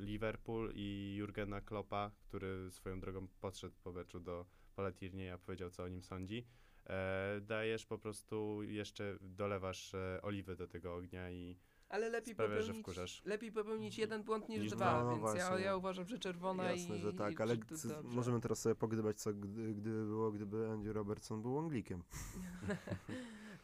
Liverpool 0.00 0.72
i 0.74 1.14
Jurgena 1.18 1.60
Kloppa, 1.60 2.10
który 2.28 2.70
swoją 2.70 3.00
drogą 3.00 3.28
podszedł 3.40 3.76
po 3.84 3.92
meczu 3.92 4.20
do 4.20 4.46
pola 4.76 4.90
Tierney'a, 4.90 5.38
powiedział 5.38 5.70
co 5.70 5.82
o 5.82 5.88
nim 5.88 6.02
sądzi. 6.02 6.46
E, 6.86 7.40
dajesz 7.40 7.86
po 7.86 7.98
prostu 7.98 8.62
jeszcze, 8.62 9.18
dolewasz 9.20 9.94
e, 9.94 10.18
oliwy 10.22 10.56
do 10.56 10.66
tego 10.66 10.96
ognia 10.96 11.30
i 11.30 11.56
ale 11.90 12.08
lepiej 12.08 12.34
sprawia, 12.34 12.56
popełnić, 12.56 13.22
lepiej 13.24 13.52
popełnić 13.52 13.98
jeden 13.98 14.22
błąd 14.22 14.48
niż, 14.48 14.60
niż 14.60 14.72
dwa, 14.72 15.04
no, 15.04 15.10
więc 15.10 15.38
ja, 15.38 15.58
ja, 15.58 15.76
uważam, 15.76 16.06
że 16.06 16.18
czerwona 16.18 16.72
Jasne, 16.72 16.96
i... 16.96 17.00
że 17.00 17.12
tak, 17.12 17.40
ale 17.40 17.56
możemy 18.04 18.40
teraz 18.40 18.60
sobie 18.60 18.74
pogdybać, 18.74 19.20
co 19.20 19.34
gdy, 19.34 19.74
gdyby 19.74 20.06
było, 20.06 20.32
gdyby 20.32 20.68
Andy 20.68 20.92
Robertson 20.92 21.42
był 21.42 21.58
Anglikiem. 21.58 22.02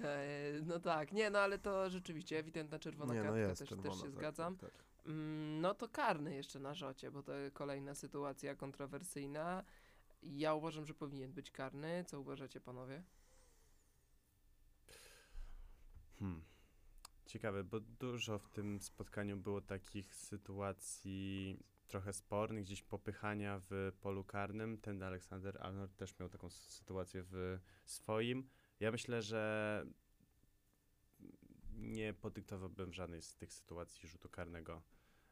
E, 0.01 0.53
no 0.67 0.81
tak, 0.81 1.13
nie, 1.13 1.31
no 1.31 1.39
ale 1.39 1.59
to 1.59 1.91
rzeczywiście 1.91 2.39
ewidentna 2.39 2.79
czerwona 2.79 3.15
nie, 3.15 3.21
no 3.21 3.25
kartka, 3.27 3.41
jest, 3.41 3.59
też, 3.59 3.69
czerwona, 3.69 3.91
też 3.91 3.99
się 3.99 4.05
tak, 4.05 4.13
zgadzam. 4.13 4.57
Tak, 4.57 4.71
tak. 4.71 4.96
No 5.61 5.75
to 5.75 5.89
karny 5.89 6.35
jeszcze 6.35 6.59
na 6.59 6.75
rzocie, 6.75 7.11
bo 7.11 7.23
to 7.23 7.33
kolejna 7.53 7.95
sytuacja 7.95 8.55
kontrowersyjna. 8.55 9.65
Ja 10.23 10.55
uważam, 10.55 10.87
że 10.87 10.95
powinien 10.95 11.33
być 11.33 11.51
karny. 11.51 12.05
Co 12.07 12.21
uważacie 12.21 12.61
panowie? 12.61 13.03
Hmm. 16.19 16.45
Ciekawe, 17.27 17.65
bo 17.65 17.81
dużo 17.81 18.39
w 18.39 18.49
tym 18.49 18.81
spotkaniu 18.81 19.37
było 19.37 19.61
takich 19.61 20.15
sytuacji 20.15 21.59
trochę 21.87 22.13
spornych, 22.13 22.65
gdzieś 22.65 22.83
popychania 22.83 23.61
w 23.71 23.93
polu 24.01 24.25
karnym. 24.25 24.79
Ten 24.79 25.03
Aleksander 25.03 25.59
Arnold 25.63 25.97
też 25.97 26.19
miał 26.19 26.29
taką 26.29 26.51
sytuację 26.51 27.23
w 27.27 27.59
swoim. 27.85 28.49
Ja 28.81 28.91
myślę, 28.91 29.23
że 29.23 29.83
nie 31.71 32.15
podyktowałbym 32.15 32.93
żadnej 32.93 33.23
z 33.23 33.37
tych 33.37 33.53
sytuacji 33.53 34.09
rzutu 34.09 34.29
karnego. 34.29 34.83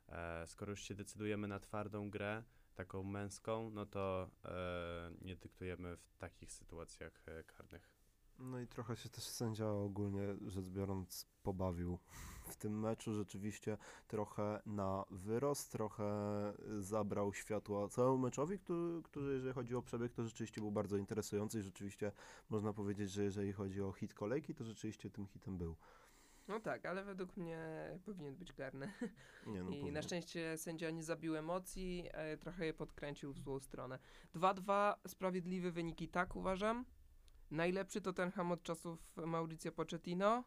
E, 0.09 0.47
skoro 0.47 0.71
już 0.71 0.83
się 0.83 0.95
decydujemy 0.95 1.49
na 1.49 1.61
twardą 1.61 2.11
grę, 2.11 2.43
taką 2.75 3.03
męską, 3.03 3.71
no 3.71 3.87
to 3.87 4.31
e, 4.45 5.11
nie 5.23 5.37
dyktujemy 5.37 5.97
w 5.97 6.17
takich 6.19 6.53
sytuacjach 6.53 7.23
e, 7.27 7.45
karnych. 7.45 7.91
No 8.39 8.61
i 8.61 8.67
trochę 8.67 8.97
się 8.97 9.09
też 9.09 9.25
sędzia 9.25 9.71
ogólnie 9.71 10.37
rzecz 10.47 10.69
biorąc 10.69 11.27
pobawił 11.43 11.99
w 12.53 12.57
tym 12.57 12.81
meczu. 12.81 13.15
Rzeczywiście 13.15 13.79
trochę 14.09 14.63
na 14.67 15.05
wyrost, 15.11 15.73
trochę 15.73 16.05
zabrał 16.79 17.35
światła 17.35 17.89
całemu 17.89 18.19
meczowi, 18.19 18.59
który, 18.59 19.03
który 19.03 19.35
jeżeli 19.35 19.53
chodzi 19.53 19.75
o 19.75 19.83
przebieg, 19.83 20.13
to 20.13 20.25
rzeczywiście 20.25 20.61
był 20.61 20.71
bardzo 20.71 20.97
interesujący 20.97 21.59
i 21.59 21.63
rzeczywiście 21.63 22.13
można 22.51 22.73
powiedzieć, 22.73 23.11
że 23.11 23.25
jeżeli 23.25 23.53
chodzi 23.53 23.83
o 23.83 23.93
hit 23.93 24.15
kolejki, 24.15 24.55
to 24.55 24.65
rzeczywiście 24.65 25.11
tym 25.11 25.27
hitem 25.27 25.59
był. 25.59 25.77
No 26.49 26.61
tak, 26.61 26.87
ale 26.87 27.05
według 27.05 27.37
mnie 27.37 27.59
powinien 28.05 28.37
być 28.37 28.53
karny. 28.53 28.93
Nie, 29.47 29.63
no 29.63 29.71
I 29.71 29.73
powinien. 29.73 29.95
na 29.95 30.03
szczęście 30.03 30.59
sędzia 30.59 30.91
nie 30.91 31.03
zabił 31.03 31.37
emocji, 31.37 32.09
e, 32.13 32.37
trochę 32.37 32.67
je 32.67 32.75
podkręcił 32.75 33.33
w 33.33 33.39
złą 33.39 33.61
stronę. 33.61 33.99
2-2, 34.35 34.95
sprawiedliwe 35.09 35.71
wyniki, 35.71 36.09
tak 36.09 36.37
uważam. 36.37 36.85
Najlepszy 37.51 38.01
Tottenham 38.01 38.53
od 38.53 38.63
czasów 38.63 39.17
Mauricio 39.17 39.73
Pochettino, 39.73 40.45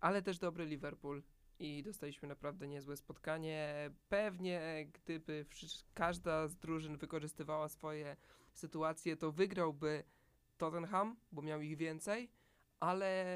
ale 0.00 0.22
też 0.22 0.38
dobry 0.38 0.66
Liverpool. 0.66 1.22
I 1.58 1.82
dostaliśmy 1.82 2.28
naprawdę 2.28 2.68
niezłe 2.68 2.96
spotkanie. 2.96 3.90
Pewnie, 4.08 4.86
gdyby 4.92 5.46
każda 5.94 6.48
z 6.48 6.56
drużyn 6.56 6.96
wykorzystywała 6.96 7.68
swoje 7.68 8.16
sytuacje, 8.52 9.16
to 9.16 9.32
wygrałby 9.32 10.04
Tottenham, 10.58 11.16
bo 11.32 11.42
miał 11.42 11.60
ich 11.60 11.76
więcej, 11.76 12.30
ale 12.80 13.26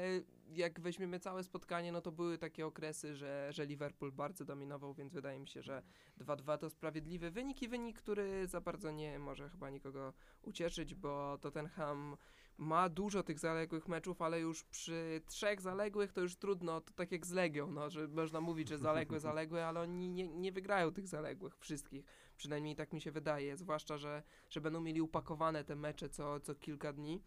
jak 0.49 0.79
weźmiemy 0.79 1.19
całe 1.19 1.43
spotkanie, 1.43 1.91
no 1.91 2.01
to 2.01 2.11
były 2.11 2.37
takie 2.37 2.65
okresy, 2.65 3.15
że, 3.15 3.47
że 3.53 3.65
Liverpool 3.65 4.11
bardzo 4.11 4.45
dominował, 4.45 4.93
więc 4.93 5.13
wydaje 5.13 5.39
mi 5.39 5.47
się, 5.47 5.61
że 5.61 5.83
2-2 6.19 6.57
to 6.57 6.69
sprawiedliwy 6.69 7.31
wynik 7.31 7.61
i 7.61 7.67
wynik, 7.67 7.97
który 7.97 8.47
za 8.47 8.61
bardzo 8.61 8.91
nie 8.91 9.19
może 9.19 9.49
chyba 9.49 9.69
nikogo 9.69 10.13
ucieszyć, 10.41 10.95
bo 10.95 11.37
Tottenham 11.41 12.17
ma 12.57 12.89
dużo 12.89 13.23
tych 13.23 13.39
zaległych 13.39 13.87
meczów, 13.87 14.21
ale 14.21 14.39
już 14.39 14.63
przy 14.63 15.21
trzech 15.27 15.61
zaległych 15.61 16.13
to 16.13 16.21
już 16.21 16.35
trudno, 16.35 16.81
to 16.81 16.93
tak 16.93 17.11
jak 17.11 17.25
z 17.25 17.31
Legią, 17.31 17.71
no, 17.71 17.89
że 17.89 18.07
można 18.07 18.41
mówić, 18.41 18.69
że 18.69 18.77
zaległe, 18.77 19.19
zaległe, 19.19 19.67
ale 19.67 19.79
oni 19.79 20.09
nie, 20.09 20.27
nie 20.27 20.51
wygrają 20.51 20.91
tych 20.91 21.07
zaległych 21.07 21.57
wszystkich. 21.57 22.05
Przynajmniej 22.37 22.75
tak 22.75 22.93
mi 22.93 23.01
się 23.01 23.11
wydaje, 23.11 23.57
zwłaszcza, 23.57 23.97
że, 23.97 24.23
że 24.49 24.61
będą 24.61 24.81
mieli 24.81 25.01
upakowane 25.01 25.63
te 25.63 25.75
mecze 25.75 26.09
co, 26.09 26.39
co 26.39 26.55
kilka 26.55 26.93
dni. 26.93 27.21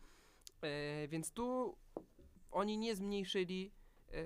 Yy, 0.63 1.09
więc 1.09 1.33
tu 1.33 1.77
oni 2.51 2.79
nie 2.79 2.97
zmniejszyli 2.97 3.73
yy, 4.13 4.19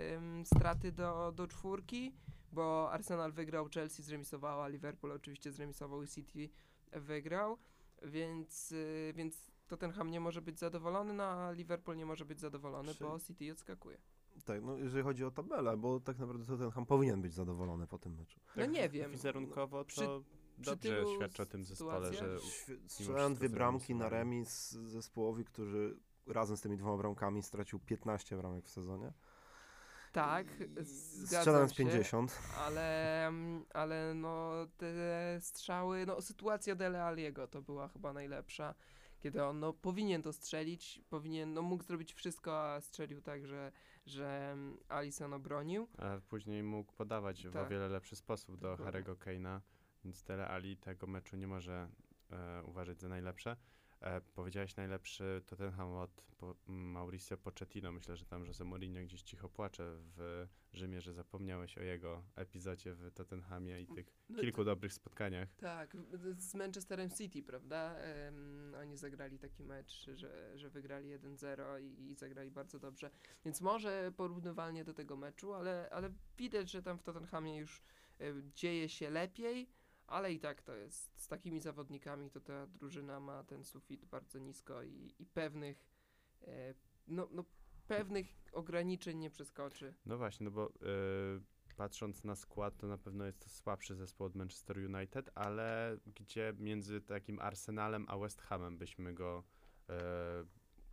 straty 0.45 0.93
do, 0.93 1.33
do 1.33 1.47
czwórki, 1.47 2.15
bo 2.53 2.93
Arsenal 2.93 3.33
wygrał, 3.33 3.69
Chelsea 3.75 4.03
zremisowała, 4.03 4.69
Liverpool 4.69 5.13
oczywiście 5.13 5.53
zremisował 5.53 6.03
i 6.03 6.09
City 6.09 6.49
wygrał, 6.93 7.59
więc, 8.03 8.71
yy, 8.71 9.13
więc 9.17 9.51
Tottenham 9.67 10.11
nie 10.11 10.21
może 10.21 10.43
być 10.43 10.59
zadowolony, 10.59 11.15
no 11.15 11.25
a 11.25 11.53
Liverpool 11.53 11.97
nie 11.97 12.07
może 12.07 12.25
być 12.25 12.41
zadowolony, 12.41 12.95
Czy... 12.95 13.05
bo 13.05 13.21
City 13.21 13.53
odskakuje. 13.53 13.99
Tak, 14.45 14.63
no 14.63 14.77
jeżeli 14.77 15.03
chodzi 15.03 15.25
o 15.25 15.31
tabelę, 15.31 15.77
bo 15.77 16.01
tak 16.01 16.19
naprawdę 16.19 16.47
Tottenham 16.47 16.87
powinien 16.87 17.23
być 17.23 17.35
zadowolony 17.35 17.87
po 17.87 17.99
tym 17.99 18.15
meczu. 18.15 18.41
No 18.57 18.67
nie 18.67 18.89
wiem. 18.89 19.11
Wizerunkowo 19.11 19.79
to 19.79 19.85
przy, 19.85 20.07
dobrze 20.59 21.05
świadczy 21.17 21.43
o 21.43 21.47
tym 21.47 21.65
zespole, 21.65 22.13
że... 22.13 22.39
Strzelałem 22.87 23.35
dwie 23.35 23.49
bramki 23.49 23.95
na 23.95 24.09
remis 24.09 24.71
zespołowi, 24.71 25.45
który 25.45 25.97
razem 26.27 26.57
z 26.57 26.61
tymi 26.61 26.77
dwoma 26.77 26.97
bramkami 26.97 27.43
stracił 27.43 27.79
15 27.79 28.37
bramek 28.37 28.65
w 28.65 28.71
sezonie. 28.71 29.13
Tak, 30.13 30.47
Strzelam 30.85 31.69
z 31.69 31.75
50. 31.75 32.39
Ale, 32.59 33.33
ale 33.75 34.15
no 34.15 34.53
te 34.77 35.41
strzały, 35.41 36.07
no 36.07 36.23
sytuacja 36.23 36.75
Dele 36.75 37.05
Aliego 37.05 37.49
to 37.49 37.63
była 37.63 37.89
chyba 37.89 38.13
najlepsza, 38.13 38.75
kiedy 39.19 39.45
on 39.45 39.61
no, 39.61 39.73
powinien 39.73 40.23
to 40.23 40.33
strzelić, 40.33 41.01
powinien, 41.11 41.55
no 41.55 41.63
mógł 41.63 41.85
zrobić 41.85 42.15
wszystko, 42.15 42.73
a 42.73 42.81
strzelił 42.81 43.23
tak, 43.23 43.47
że, 43.47 43.73
że 44.07 44.57
Alison 44.89 45.33
obronił. 45.33 45.89
A 45.99 46.21
później 46.29 46.63
mógł 46.63 46.93
podawać 46.93 47.43
tak. 47.43 47.53
w 47.53 47.57
o 47.57 47.59
tak. 47.59 47.69
wiele 47.69 47.89
lepszy 47.89 48.17
sposób 48.17 48.61
do 48.61 48.77
Harry'ego 48.77 49.17
Kane'a, 49.17 49.61
więc 50.05 50.23
Dele 50.23 50.49
Ali 50.49 50.77
tego 50.77 51.07
meczu 51.07 51.37
nie 51.37 51.47
może 51.47 51.89
e, 52.31 52.63
uważać 52.65 53.01
za 53.01 53.09
najlepsze. 53.09 53.57
E, 54.05 54.21
powiedziałeś 54.21 54.77
najlepszy 54.77 55.43
Tottenham 55.47 55.93
od 55.93 56.11
po, 56.39 56.55
Mauricio 56.67 57.37
Pochettino. 57.37 57.93
Myślę, 57.93 58.17
że 58.17 58.25
tam 58.25 58.47
Jose 58.47 58.65
Mourinho 58.65 59.01
gdzieś 59.01 59.23
cicho 59.23 59.49
płacze 59.49 59.97
w 60.17 60.47
Rzymie, 60.73 61.01
że 61.01 61.15
zapomniałeś 61.15 61.79
o 61.79 61.83
jego 61.83 62.23
epizodzie 62.37 62.95
w 62.95 63.11
Tottenhamie 63.11 63.81
i 63.81 63.87
tych 63.87 64.07
no 64.29 64.41
kilku 64.41 64.57
to, 64.57 64.65
dobrych 64.65 64.93
spotkaniach. 64.93 65.49
Tak, 65.57 65.97
z 66.39 66.55
Manchesterem 66.55 67.11
City, 67.11 67.43
prawda? 67.43 67.97
Um, 68.25 68.75
oni 68.81 68.97
zagrali 68.97 69.39
taki 69.39 69.65
mecz, 69.65 70.07
że, 70.15 70.59
że 70.59 70.71
wygrali 70.71 71.19
1-0 71.19 71.81
i, 71.81 72.11
i 72.11 72.15
zagrali 72.15 72.51
bardzo 72.51 72.79
dobrze. 72.79 73.11
Więc 73.45 73.61
może 73.61 74.13
porównywalnie 74.17 74.85
do 74.85 74.95
tego 74.95 75.17
meczu, 75.17 75.55
ale, 75.55 75.89
ale 75.93 76.11
widać, 76.39 76.71
że 76.71 76.83
tam 76.83 76.99
w 76.99 77.03
Tottenhamie 77.03 77.57
już 77.57 77.83
dzieje 78.55 78.89
się 78.89 79.11
lepiej 79.11 79.69
ale 80.07 80.33
i 80.33 80.41
tak 80.41 80.63
to 80.63 80.75
jest, 80.75 81.21
z 81.21 81.29
takimi 81.29 81.61
zawodnikami 81.61 82.31
to 82.31 82.41
ta 82.41 82.67
drużyna 82.67 83.21
ma 83.21 83.45
ten 83.45 83.65
sufit 83.65 84.05
bardzo 84.05 84.39
nisko 84.39 84.83
i, 84.83 85.15
i 85.19 85.27
pewnych, 85.27 85.87
e, 86.43 86.75
no, 87.07 87.29
no, 87.31 87.45
pewnych 87.87 88.27
ograniczeń 88.53 89.19
nie 89.19 89.31
przeskoczy. 89.31 89.95
No 90.07 90.19
właśnie, 90.19 90.45
no 90.45 90.51
bo 90.51 90.67
e, 90.67 90.71
patrząc 91.77 92.25
na 92.25 92.37
skład, 92.37 92.77
to 92.77 92.87
na 92.87 92.99
pewno 92.99 93.25
jest 93.25 93.41
to 93.41 93.49
słabszy 93.49 93.95
zespół 93.95 94.27
od 94.27 94.35
Manchester 94.35 94.79
United, 94.79 95.31
ale 95.35 95.99
gdzie 96.07 96.55
między 96.59 97.01
takim 97.01 97.39
Arsenalem 97.39 98.07
a 98.09 98.19
West 98.19 98.41
Hamem 98.41 98.79
byśmy 98.79 99.15
go 99.15 99.45
e, 99.89 99.95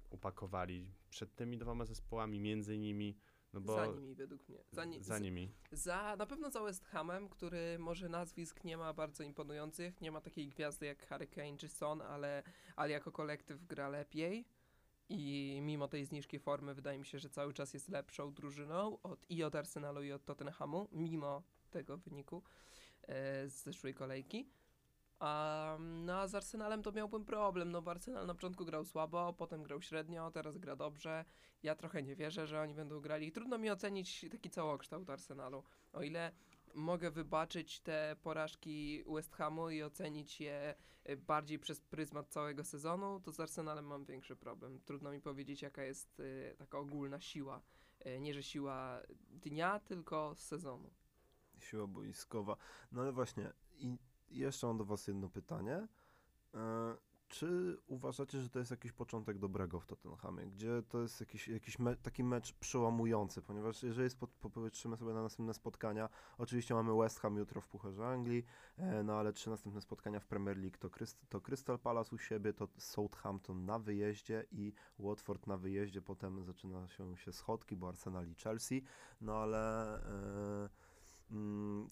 upakowali. 0.10 0.94
Przed 1.10 1.36
tymi 1.36 1.58
dwoma 1.58 1.86
zespołami, 1.86 2.40
między 2.40 2.78
nimi 2.78 3.18
no 3.54 3.62
bo 3.62 3.76
za 3.76 3.86
nimi 3.86 4.16
według 4.16 4.50
mnie. 4.50 4.64
Za, 4.72 4.86
ni 4.86 5.04
za 5.04 5.20
nimi. 5.20 5.52
Za, 5.72 6.16
na 6.16 6.26
pewno 6.26 6.52
za 6.52 6.64
West 6.64 6.86
Hamem, 6.86 7.30
który 7.30 7.80
może 7.80 8.10
nazwisk 8.10 8.64
nie 8.64 8.78
ma 8.78 8.94
bardzo 8.94 9.24
imponujących, 9.24 10.02
nie 10.02 10.12
ma 10.12 10.22
takiej 10.22 10.48
gwiazdy 10.48 10.86
jak 10.86 11.08
Harry 11.08 11.28
Kane 11.28 11.58
czy 11.58 11.70
Son, 11.70 12.02
ale, 12.02 12.44
ale 12.76 12.92
jako 12.92 13.12
kolektyw 13.12 13.66
gra 13.68 13.90
lepiej. 13.90 14.46
I 15.10 15.60
mimo 15.62 15.88
tej 15.88 16.06
zniżki 16.06 16.40
formy 16.40 16.74
wydaje 16.76 17.00
mi 17.00 17.06
się, 17.06 17.20
że 17.20 17.30
cały 17.30 17.54
czas 17.54 17.74
jest 17.74 17.90
lepszą 17.90 18.34
drużyną 18.34 19.02
od, 19.04 19.26
i 19.30 19.44
od 19.44 19.56
Arsenalu 19.56 20.04
i 20.04 20.12
od 20.12 20.26
Tottenhamu, 20.26 20.88
mimo 20.92 21.44
tego 21.72 21.98
wyniku 21.98 22.44
e, 23.02 23.50
z 23.50 23.64
zeszłej 23.64 23.94
kolejki. 23.94 24.50
A, 25.22 25.78
no 25.80 26.14
a 26.14 26.28
z 26.28 26.36
Arsenalem 26.36 26.84
to 26.84 26.92
miałbym 26.92 27.26
problem, 27.26 27.72
no 27.72 27.82
bo 27.82 27.92
Arsenal 27.92 28.28
na 28.28 28.34
początku 28.34 28.66
grał 28.66 28.86
słabo, 28.86 29.34
potem 29.34 29.64
grał 29.64 29.82
średnio, 29.82 30.32
teraz 30.32 30.58
gra 30.58 30.76
dobrze. 30.76 31.26
Ja 31.64 31.76
trochę 31.76 32.04
nie 32.04 32.16
wierzę, 32.16 32.48
że 32.48 32.62
oni 32.62 32.74
będą 32.74 33.00
grali. 33.00 33.32
Trudno 33.32 33.58
mi 33.58 33.70
ocenić 33.70 34.26
taki 34.32 34.50
całokształt 34.50 35.10
Arsenalu. 35.10 35.64
O 35.94 36.02
ile 36.02 36.32
mogę 36.76 37.12
wybaczyć 37.12 37.80
te 37.80 38.16
porażki 38.24 39.04
West 39.08 39.36
Hamu 39.36 39.70
i 39.70 39.84
ocenić 39.84 40.42
je 40.42 40.76
y, 41.10 41.18
bardziej 41.18 41.60
przez 41.60 41.82
pryzmat 41.82 42.30
całego 42.30 42.64
sezonu, 42.64 43.20
to 43.20 43.32
z 43.32 43.40
Arsenalem 43.40 43.86
mam 43.86 44.06
większy 44.06 44.36
problem. 44.36 44.80
Trudno 44.86 45.12
mi 45.12 45.22
powiedzieć, 45.22 45.62
jaka 45.62 45.84
jest 45.84 46.20
y, 46.20 46.56
taka 46.58 46.78
ogólna 46.78 47.22
siła. 47.22 47.62
Y, 48.06 48.20
nie, 48.20 48.34
że 48.34 48.44
siła 48.44 49.02
dnia, 49.30 49.80
tylko 49.80 50.36
sezonu. 50.36 50.92
Siła 51.60 51.88
boiskowa. 51.88 52.58
No 52.92 53.02
ale 53.02 53.12
właśnie, 53.12 53.54
i 53.78 53.98
jeszcze 54.40 54.68
mam 54.68 54.78
do 54.78 54.86
Was 54.86 55.08
jedno 55.08 55.30
pytanie. 55.30 55.88
E, 56.54 56.96
czy 57.32 57.78
uważacie, 57.88 58.42
że 58.42 58.50
to 58.50 58.60
jest 58.60 58.72
jakiś 58.72 58.92
początek 58.92 59.38
dobrego 59.38 59.80
w 59.80 59.86
Tottenhamie, 59.86 60.48
gdzie 60.48 60.84
to 60.90 61.02
jest 61.02 61.20
jakiś, 61.20 61.48
jakiś 61.48 61.80
me 61.80 61.96
taki 61.96 62.24
mecz 62.24 62.54
przełamujący, 62.54 63.42
ponieważ 63.42 63.84
jeżeli 63.84 64.10
popatrzymy 64.42 64.98
sobie 64.98 65.14
na 65.14 65.22
następne 65.22 65.54
spotkania, 65.54 66.10
oczywiście 66.38 66.74
mamy 66.74 66.98
West 66.98 67.20
Ham 67.20 67.38
jutro 67.38 67.62
w 67.62 67.68
Pucharze 67.68 68.08
Anglii, 68.08 68.46
e, 68.78 69.04
no 69.04 69.14
ale 69.14 69.34
trzy 69.34 69.50
następne 69.50 69.82
spotkania 69.82 70.20
w 70.20 70.26
Premier 70.26 70.58
League 70.58 70.78
to, 70.80 70.90
Kryst 70.90 71.30
to 71.30 71.42
Crystal 71.42 71.80
Palace 71.80 72.16
u 72.16 72.20
siebie, 72.20 72.54
to 72.54 72.68
Southampton 72.78 73.66
na 73.66 73.80
wyjeździe 73.80 74.46
i 74.52 74.74
Watford 75.00 75.48
na 75.48 75.58
wyjeździe, 75.58 76.02
potem 76.02 76.44
zaczyna 76.44 76.88
się, 76.88 77.18
się 77.18 77.34
schodki, 77.34 77.76
bo 77.76 77.88
Arsenal 77.88 78.28
i 78.28 78.36
Chelsea, 78.36 78.84
no 79.22 79.36
ale... 79.36 79.96
E, 80.66 80.91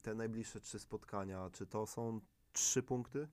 te 0.02 0.16
najbliższe 0.16 0.62
trzy 0.62 0.80
spotkania, 0.80 1.50
czy 1.54 1.68
to 1.68 1.88
są 1.88 2.22
trzy 2.54 2.84
punkty? 2.84 3.28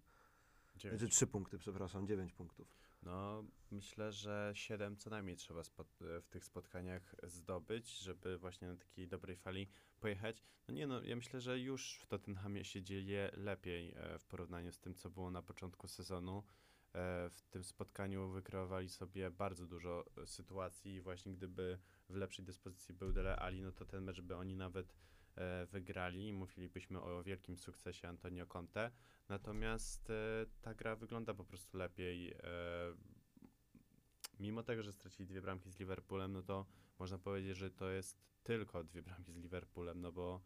Dziewięć. 0.77 1.01
Znaczy 1.01 1.15
trzy 1.15 1.27
punkty, 1.27 1.59
przepraszam, 1.59 2.07
dziewięć 2.07 2.33
punktów. 2.33 2.77
No, 3.03 3.45
myślę, 3.71 4.13
że 4.13 4.51
siedem 4.55 4.97
co 4.97 5.11
najmniej 5.11 5.37
trzeba 5.37 5.63
w 6.01 6.29
tych 6.31 6.45
spotkaniach 6.45 7.15
zdobyć, 7.23 7.99
żeby 7.99 8.39
właśnie 8.39 8.69
na 8.69 8.77
takiej 8.77 9.09
dobrej 9.09 9.37
fali 9.37 9.69
pojechać. 10.01 10.43
No 10.69 10.75
nie 10.75 10.87
no, 10.87 11.03
ja 11.03 11.17
myślę, 11.17 11.41
że 11.41 11.61
już 11.61 11.99
w 12.03 12.07
Tottenhamie 12.07 12.65
się 12.65 12.83
dzieje 12.83 13.31
lepiej 13.37 13.95
e, 13.97 14.19
w 14.19 14.25
porównaniu 14.25 14.73
z 14.73 14.79
tym, 14.79 14.95
co 14.95 15.11
było 15.11 15.31
na 15.31 15.43
początku 15.43 15.89
sezonu. 15.89 16.39
E, 16.95 17.31
w 17.31 17.43
tym 17.51 17.65
spotkaniu 17.65 18.29
wykreowali 18.29 18.89
sobie 18.89 19.31
bardzo 19.31 19.67
dużo 19.67 20.05
sytuacji 20.25 20.95
i 20.95 21.01
właśnie 21.01 21.33
gdyby 21.33 21.79
w 22.09 22.15
lepszej 22.15 22.45
dyspozycji 22.45 22.95
był 22.95 23.13
Dele 23.13 23.37
Ali, 23.37 23.63
no 23.63 23.73
to 23.73 23.85
ten 23.85 24.05
mecz 24.05 24.21
by 24.21 24.37
oni 24.37 24.57
nawet 24.57 24.95
E, 24.95 25.16
wygrali 25.73 26.29
i 26.29 26.33
mówilibyśmy 26.33 27.03
o 27.03 27.23
wielkim 27.23 27.59
sukcesie 27.59 28.09
Antonio 28.09 28.47
Conte. 28.47 28.91
Natomiast 29.29 30.11
e, 30.11 30.47
ta 30.63 30.75
gra 30.75 30.97
wygląda 30.97 31.35
po 31.35 31.45
prostu 31.45 31.79
lepiej. 31.79 32.33
E, 32.33 32.39
mimo 34.41 34.63
tego, 34.63 34.83
że 34.83 34.93
stracili 34.93 35.29
dwie 35.29 35.43
bramki 35.43 35.71
z 35.71 35.79
Liverpoolem, 35.79 36.33
no 36.33 36.43
to 36.43 36.67
można 36.99 37.19
powiedzieć, 37.19 37.57
że 37.57 37.71
to 37.71 37.91
jest 37.91 38.19
tylko 38.43 38.85
dwie 38.85 39.03
bramki 39.03 39.33
z 39.33 39.37
Liverpoolem, 39.37 40.01
no 40.01 40.13
bo 40.13 40.41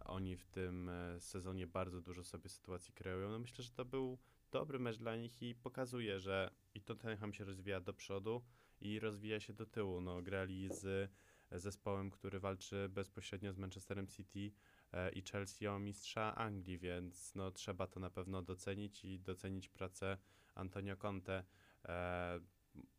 oni 0.00 0.36
w 0.36 0.46
tym 0.46 0.90
sezonie 1.18 1.66
bardzo 1.66 2.00
dużo 2.00 2.24
sobie 2.24 2.48
sytuacji 2.48 2.94
kreują. 2.94 3.30
No 3.30 3.38
myślę, 3.38 3.64
że 3.64 3.70
to 3.70 3.84
był 3.84 4.18
dobry 4.50 4.78
mecz 4.78 4.98
dla 4.98 5.16
nich 5.16 5.42
i 5.42 5.54
pokazuje, 5.54 6.20
że 6.20 6.50
i 6.74 6.80
Tottenham 6.80 7.32
się 7.32 7.44
rozwija 7.44 7.80
do 7.80 7.94
przodu 7.94 8.42
i 8.80 9.00
rozwija 9.00 9.40
się 9.40 9.52
do 9.52 9.66
tyłu. 9.66 10.00
No, 10.00 10.22
grali 10.22 10.68
z 10.70 11.10
zespołem, 11.52 12.10
który 12.10 12.40
walczy 12.40 12.88
bezpośrednio 12.88 13.52
z 13.52 13.58
Manchesterem 13.58 14.06
City 14.06 14.52
e, 14.92 15.12
i 15.12 15.22
Chelsea 15.22 15.66
o 15.66 15.78
mistrza 15.78 16.34
Anglii, 16.34 16.78
więc 16.78 17.34
no, 17.34 17.50
trzeba 17.50 17.86
to 17.86 18.00
na 18.00 18.10
pewno 18.10 18.42
docenić 18.42 19.04
i 19.04 19.20
docenić 19.20 19.68
pracę 19.68 20.18
Antonio 20.54 20.96
Conte. 20.96 21.44
E, 21.84 22.40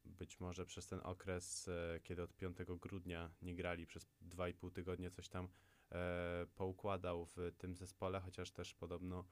być 0.06 0.40
może 0.40 0.66
przez 0.66 0.88
ten 0.88 1.00
okres, 1.04 1.68
e, 1.68 2.00
kiedy 2.04 2.24
od 2.24 2.36
5 2.36 2.58
grudnia 2.82 3.32
nie 3.42 3.56
grali, 3.56 3.88
przez 3.88 4.08
2,5 4.22 4.72
tygodnia 4.72 5.10
coś 5.10 5.30
tam 5.30 5.48
poukładał 6.56 7.26
w 7.26 7.52
tym 7.58 7.76
zespole, 7.76 8.20
chociaż 8.20 8.52
też 8.52 8.74
podobno 8.74 9.26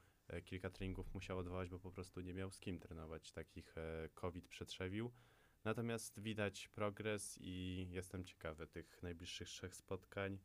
kilka 0.46 0.70
treningów 0.70 1.14
musiał 1.14 1.38
odwołać, 1.38 1.70
bo 1.70 1.80
po 1.80 1.92
prostu 1.92 2.22
nie 2.22 2.34
miał 2.34 2.52
z 2.52 2.60
kim 2.60 2.80
trenować. 2.80 3.32
Takich 3.32 3.76
COVID 4.14 4.48
przetrzewił. 4.48 5.12
Natomiast 5.66 6.20
widać 6.20 6.68
progres 6.68 7.38
i 7.42 7.88
jestem 7.90 8.24
ciekawy 8.24 8.68
tych 8.68 9.04
najbliższych 9.04 9.48
trzech 9.48 9.76
spotkań, 9.76 10.40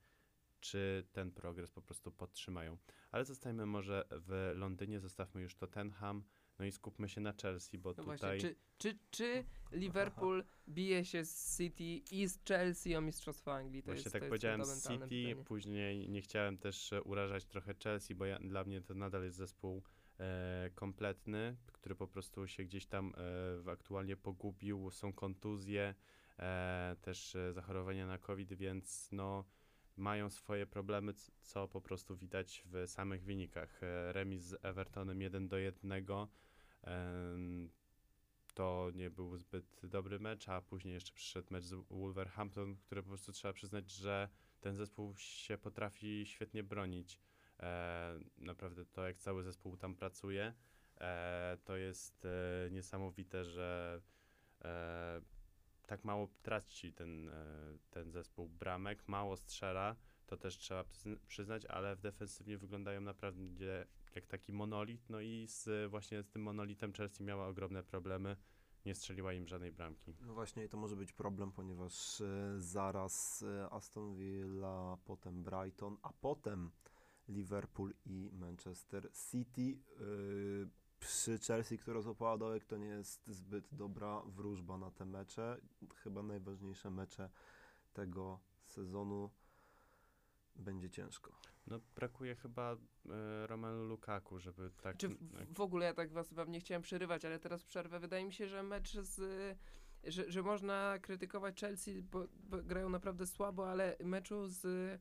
czy 0.60 1.06
ten 1.12 1.32
progres 1.32 1.70
po 1.70 1.82
prostu 1.82 2.12
podtrzymają. 2.12 2.78
Ale 3.10 3.24
zostajmy 3.24 3.66
może 3.66 4.04
w 4.10 4.52
Londynie, 4.54 5.00
zostawmy 5.00 5.42
już 5.42 5.54
Tottenham, 5.54 6.24
no 6.58 6.64
i 6.64 6.72
skupmy 6.72 7.08
się 7.08 7.20
na 7.20 7.32
Chelsea, 7.42 7.78
bo 7.78 7.90
no 7.90 7.94
tutaj... 7.94 8.18
Właśnie, 8.18 8.40
czy, 8.40 8.56
czy, 8.78 8.98
czy 9.10 9.44
Liverpool 9.72 10.44
bije 10.68 11.04
się 11.04 11.24
z 11.24 11.56
City 11.56 12.14
i 12.16 12.28
z 12.28 12.44
Chelsea 12.44 12.96
o 12.96 13.00
Mistrzostwo 13.00 13.54
Anglii? 13.54 13.82
To 13.82 13.86
Właśnie 13.86 14.02
jest, 14.02 14.12
tak 14.12 14.22
to 14.22 14.28
powiedziałem 14.28 14.64
z 14.64 14.82
City, 14.82 14.98
pytanie. 14.98 15.36
później 15.36 16.08
nie 16.08 16.22
chciałem 16.22 16.58
też 16.58 16.90
urażać 17.04 17.44
trochę 17.44 17.74
Chelsea, 17.84 18.14
bo 18.14 18.24
ja, 18.26 18.38
dla 18.38 18.64
mnie 18.64 18.80
to 18.82 18.94
nadal 18.94 19.24
jest 19.24 19.36
zespół 19.36 19.76
e, 19.78 19.82
kompletny, 20.74 21.56
który 21.72 21.94
po 21.94 22.06
prostu 22.06 22.46
się 22.46 22.64
gdzieś 22.64 22.86
tam 22.86 23.12
e, 23.66 23.70
aktualnie 23.70 24.16
pogubił, 24.16 24.90
są 24.90 25.12
kontuzje, 25.12 25.94
e, 26.38 26.96
też 27.00 27.36
e, 27.36 27.52
zachorowania 27.52 28.06
na 28.06 28.18
COVID, 28.18 28.52
więc 28.52 29.08
no 29.12 29.44
mają 29.96 30.30
swoje 30.30 30.66
problemy, 30.66 31.12
co 31.42 31.68
po 31.68 31.80
prostu 31.80 32.16
widać 32.16 32.64
w 32.66 32.90
samych 32.90 33.24
wynikach. 33.24 33.82
E, 33.82 34.12
remis 34.12 34.42
z 34.42 34.64
Evertonem 34.64 35.20
1 35.20 35.48
do 35.48 35.58
1 35.58 36.06
to 38.54 38.90
nie 38.94 39.10
był 39.10 39.36
zbyt 39.36 39.80
dobry 39.82 40.20
mecz, 40.20 40.48
a 40.48 40.60
później 40.60 40.94
jeszcze 40.94 41.12
przyszedł 41.12 41.46
mecz 41.50 41.64
z 41.64 41.74
Wolverhampton, 41.90 42.76
który 42.76 43.02
po 43.02 43.08
prostu 43.08 43.32
trzeba 43.32 43.54
przyznać, 43.54 43.90
że 43.90 44.28
ten 44.60 44.76
zespół 44.76 45.14
się 45.16 45.58
potrafi 45.58 46.26
świetnie 46.26 46.62
bronić. 46.62 47.18
E, 47.62 48.20
naprawdę 48.38 48.84
to, 48.84 49.06
jak 49.06 49.18
cały 49.18 49.42
zespół 49.42 49.76
tam 49.76 49.94
pracuje, 49.94 50.54
e, 51.00 51.58
to 51.64 51.76
jest 51.76 52.24
e, 52.24 52.70
niesamowite, 52.70 53.44
że 53.44 54.00
tak 55.86 56.04
mało 56.04 56.28
traci 56.42 56.92
ten, 56.92 57.30
ten 57.90 58.10
zespół 58.10 58.48
bramek, 58.48 59.08
mało 59.08 59.36
strzela. 59.36 59.96
to 60.26 60.36
też 60.36 60.58
trzeba 60.58 60.84
przyznać, 61.26 61.66
ale 61.66 61.96
w 61.96 62.00
defensywnie 62.00 62.58
wyglądają 62.58 63.00
naprawdę 63.00 63.86
jak 64.14 64.26
taki 64.26 64.52
monolit, 64.52 65.10
no 65.10 65.20
i 65.20 65.46
z, 65.46 65.90
właśnie 65.90 66.22
z 66.22 66.28
tym 66.28 66.42
monolitem 66.42 66.92
Chelsea 66.92 67.22
miała 67.22 67.48
ogromne 67.48 67.82
problemy, 67.82 68.36
nie 68.86 68.94
strzeliła 68.94 69.32
im 69.32 69.46
żadnej 69.46 69.72
bramki. 69.72 70.14
No 70.20 70.34
właśnie 70.34 70.68
to 70.68 70.76
może 70.76 70.96
być 70.96 71.12
problem, 71.12 71.52
ponieważ 71.52 72.22
zaraz 72.58 73.44
Aston 73.70 74.14
Villa, 74.16 74.96
potem 75.04 75.42
Brighton, 75.42 75.96
a 76.02 76.12
potem 76.12 76.70
Liverpool 77.30 77.94
i 78.06 78.30
Manchester 78.32 79.10
City. 79.30 79.78
Y, 80.00 80.68
przy 81.00 81.38
Chelsea, 81.38 81.78
która 81.78 82.00
złapała 82.00 82.38
dołek, 82.38 82.64
to 82.64 82.76
nie 82.76 82.88
jest 82.88 83.26
zbyt 83.26 83.68
dobra 83.72 84.22
wróżba 84.26 84.78
na 84.78 84.90
te 84.90 85.04
mecze. 85.04 85.60
Chyba 85.94 86.22
najważniejsze 86.22 86.90
mecze 86.90 87.30
tego 87.92 88.40
sezonu 88.64 89.30
będzie 90.56 90.90
ciężko. 90.90 91.32
No 91.66 91.80
brakuje 91.94 92.34
chyba 92.34 92.72
e, 92.72 93.46
Romelu 93.46 93.84
Lukaku, 93.84 94.38
żeby 94.38 94.70
tak... 94.82 94.96
Czy 94.96 95.08
w, 95.08 95.54
w, 95.54 95.60
ogóle 95.60 95.86
ja 95.86 95.94
tak 95.94 96.12
was 96.12 96.32
wam 96.32 96.50
nie 96.52 96.60
chciałem 96.60 96.82
przerywać, 96.82 97.24
ale 97.24 97.38
teraz 97.38 97.64
przerwę. 97.64 98.00
Wydaje 98.00 98.24
mi 98.24 98.32
się, 98.32 98.48
że 98.48 98.62
mecz 98.62 98.98
z... 98.98 99.20
Że, 100.04 100.30
że 100.30 100.42
można 100.42 100.98
krytykować 101.02 101.60
Chelsea, 101.60 102.02
bo, 102.02 102.26
bo 102.34 102.62
grają 102.62 102.88
naprawdę 102.88 103.26
słabo, 103.26 103.70
ale 103.70 103.96
meczu 104.04 104.48
z 104.48 105.00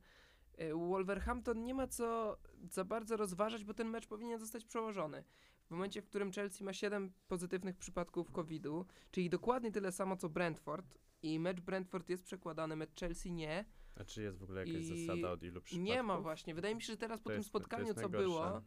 Wolverhampton 0.74 1.64
nie 1.64 1.74
ma 1.74 1.86
co 1.86 2.38
za 2.70 2.84
bardzo 2.84 3.16
rozważać, 3.16 3.64
bo 3.64 3.74
ten 3.74 3.88
mecz 3.88 4.06
powinien 4.06 4.38
zostać 4.38 4.64
przełożony. 4.64 5.24
W 5.66 5.70
momencie, 5.70 6.02
w 6.02 6.06
którym 6.06 6.32
Chelsea 6.32 6.64
ma 6.64 6.72
7 6.72 7.12
pozytywnych 7.28 7.76
przypadków 7.76 8.30
COVID-u, 8.30 8.86
czyli 9.10 9.30
dokładnie 9.30 9.72
tyle 9.72 9.92
samo 9.92 10.16
co 10.16 10.28
Brentford, 10.28 10.98
i 11.22 11.38
mecz 11.38 11.60
Brentford 11.60 12.10
jest 12.10 12.24
przekładany, 12.24 12.76
mecz 12.76 13.00
Chelsea 13.00 13.32
nie, 13.32 13.64
a 13.96 14.04
czy 14.04 14.22
jest 14.22 14.38
w 14.38 14.42
ogóle 14.42 14.66
jakaś 14.66 14.82
I 14.82 15.06
zasada 15.06 15.30
od 15.30 15.42
ilu 15.42 15.60
przypadków? 15.60 15.86
Nie 15.86 16.02
ma 16.02 16.20
właśnie. 16.20 16.54
Wydaje 16.54 16.74
mi 16.74 16.82
się, 16.82 16.92
że 16.92 16.96
teraz 16.96 17.20
po 17.20 17.30
tym 17.30 17.44
spotkaniu, 17.44 17.94
co 17.94 18.08
było, 18.08 18.58
y, 18.58 18.62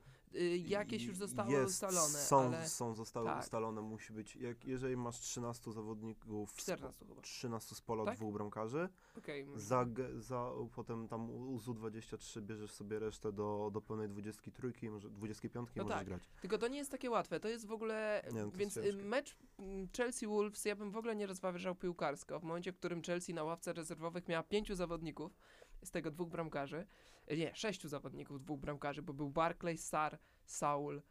jakieś 0.67 1.03
już 1.03 1.17
zostały 1.17 1.51
jest, 1.51 1.69
ustalone. 1.69 2.19
Są, 2.19 2.39
ale... 2.39 2.67
są 2.67 2.93
zostały 2.93 3.27
tak. 3.27 3.43
ustalone, 3.43 3.81
musi 3.81 4.13
być. 4.13 4.35
Jak, 4.35 4.65
jeżeli 4.65 4.97
masz 4.97 5.19
13 5.19 5.71
zawodników, 5.71 6.55
14 6.55 7.05
chyba. 7.05 7.21
13 7.21 7.75
z 7.75 7.81
pola 7.81 8.05
tak? 8.05 8.15
dwóch 8.15 8.33
bramkarzy, 8.33 8.89
okay, 9.17 9.45
za, 9.55 9.85
za, 10.17 10.51
potem 10.75 11.07
tam 11.07 11.29
u 11.29 11.57
ZU23 11.57 12.41
bierzesz 12.41 12.71
sobie 12.71 12.99
resztę 12.99 13.31
do, 13.31 13.69
do 13.73 13.81
pełnej 13.81 14.09
23, 14.09 14.73
może 14.89 15.09
25 15.09 15.69
no 15.75 15.83
możesz 15.83 15.97
tak. 15.97 16.07
grać. 16.07 16.29
Tylko 16.41 16.57
to 16.57 16.67
nie 16.67 16.77
jest 16.77 16.91
takie 16.91 17.09
łatwe. 17.09 17.39
To 17.39 17.47
jest 17.47 17.67
w 17.67 17.71
ogóle. 17.71 18.23
Nie, 18.33 18.43
no 18.43 18.51
więc 18.51 18.77
y, 18.77 18.93
mecz 18.93 19.37
mm, 19.59 19.87
Chelsea 19.97 20.27
Wolves 20.27 20.65
ja 20.65 20.75
bym 20.75 20.91
w 20.91 20.97
ogóle 20.97 21.15
nie 21.15 21.27
rozważał 21.27 21.75
piłkarsko. 21.75 22.39
W 22.39 22.43
momencie, 22.43 22.71
w 22.71 22.77
którym 22.77 23.01
Chelsea 23.01 23.33
na 23.33 23.43
ławce 23.43 23.73
rezerwowych 23.73 24.27
miała 24.27 24.43
pięciu 24.43 24.75
zawodników 24.75 25.37
z 25.83 25.91
tego 25.91 26.11
dwóch 26.11 26.29
bramkarzy, 26.29 26.87
nie, 27.27 27.55
sześciu 27.55 27.87
zawodników, 27.87 28.41
dwóch 28.41 28.59
bramkarzy, 28.59 29.01
bo 29.01 29.13
był 29.13 29.29
Barclay, 29.29 29.77
Sar, 29.77 30.19
Saul 30.45 31.01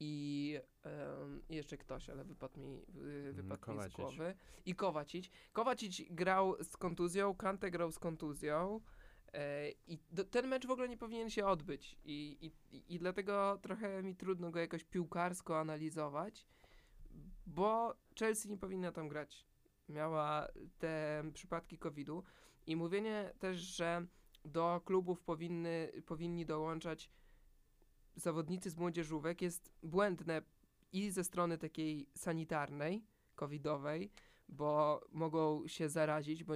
i 0.00 0.58
um, 0.84 1.42
jeszcze 1.48 1.78
ktoś, 1.78 2.10
ale 2.10 2.24
wypadł 2.24 2.60
mi, 2.60 2.82
wy, 2.88 3.28
mhm, 3.28 3.34
wypadł 3.34 3.72
mi 3.72 3.90
z 3.90 3.92
głowy. 3.92 4.34
I 4.66 4.74
Kowacić. 4.74 5.30
Kowacić 5.52 6.02
grał 6.10 6.64
z 6.64 6.76
kontuzją, 6.76 7.34
Kante 7.34 7.70
grał 7.70 7.92
z 7.92 7.98
kontuzją. 7.98 8.80
E, 9.32 9.70
I 9.70 9.98
do, 10.10 10.24
ten 10.24 10.46
mecz 10.46 10.66
w 10.66 10.70
ogóle 10.70 10.88
nie 10.88 10.96
powinien 10.96 11.30
się 11.30 11.46
odbyć. 11.46 11.98
I, 12.04 12.52
i, 12.70 12.94
I 12.94 12.98
dlatego 12.98 13.58
trochę 13.62 14.02
mi 14.02 14.16
trudno 14.16 14.50
go 14.50 14.58
jakoś 14.58 14.84
piłkarsko 14.84 15.60
analizować, 15.60 16.46
bo 17.46 17.94
Chelsea 18.18 18.48
nie 18.48 18.58
powinna 18.58 18.92
tam 18.92 19.08
grać. 19.08 19.46
Miała 19.88 20.48
te 20.78 21.22
przypadki 21.34 21.78
COVID-u. 21.78 22.22
I 22.66 22.76
mówienie 22.76 23.32
też, 23.38 23.56
że 23.56 24.06
do 24.44 24.80
klubów 24.84 25.20
powinny, 25.20 25.92
powinni 26.06 26.46
dołączać 26.46 27.10
zawodnicy 28.16 28.70
z 28.70 28.76
młodzieżówek 28.76 29.42
jest 29.42 29.72
błędne 29.82 30.42
i 30.92 31.10
ze 31.10 31.24
strony 31.24 31.58
takiej 31.58 32.08
sanitarnej, 32.14 33.04
covidowej, 33.34 34.10
bo 34.48 35.00
mogą 35.12 35.68
się 35.68 35.88
zarazić, 35.88 36.44
bo 36.44 36.54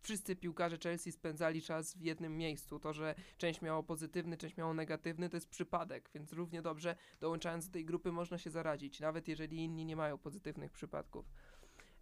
wszyscy 0.00 0.36
piłkarze 0.36 0.78
Chelsea 0.82 1.12
spędzali 1.12 1.62
czas 1.62 1.94
w 1.96 2.02
jednym 2.02 2.36
miejscu. 2.36 2.78
To, 2.78 2.92
że 2.92 3.14
część 3.36 3.62
miało 3.62 3.82
pozytywny, 3.82 4.36
część 4.36 4.56
miało 4.56 4.74
negatywny, 4.74 5.28
to 5.28 5.36
jest 5.36 5.48
przypadek, 5.48 6.10
więc 6.14 6.32
równie 6.32 6.62
dobrze 6.62 6.96
dołączając 7.20 7.66
do 7.66 7.72
tej 7.72 7.84
grupy 7.84 8.12
można 8.12 8.38
się 8.38 8.50
zarazić, 8.50 9.00
nawet 9.00 9.28
jeżeli 9.28 9.56
inni 9.56 9.84
nie 9.84 9.96
mają 9.96 10.18
pozytywnych 10.18 10.72
przypadków, 10.72 11.26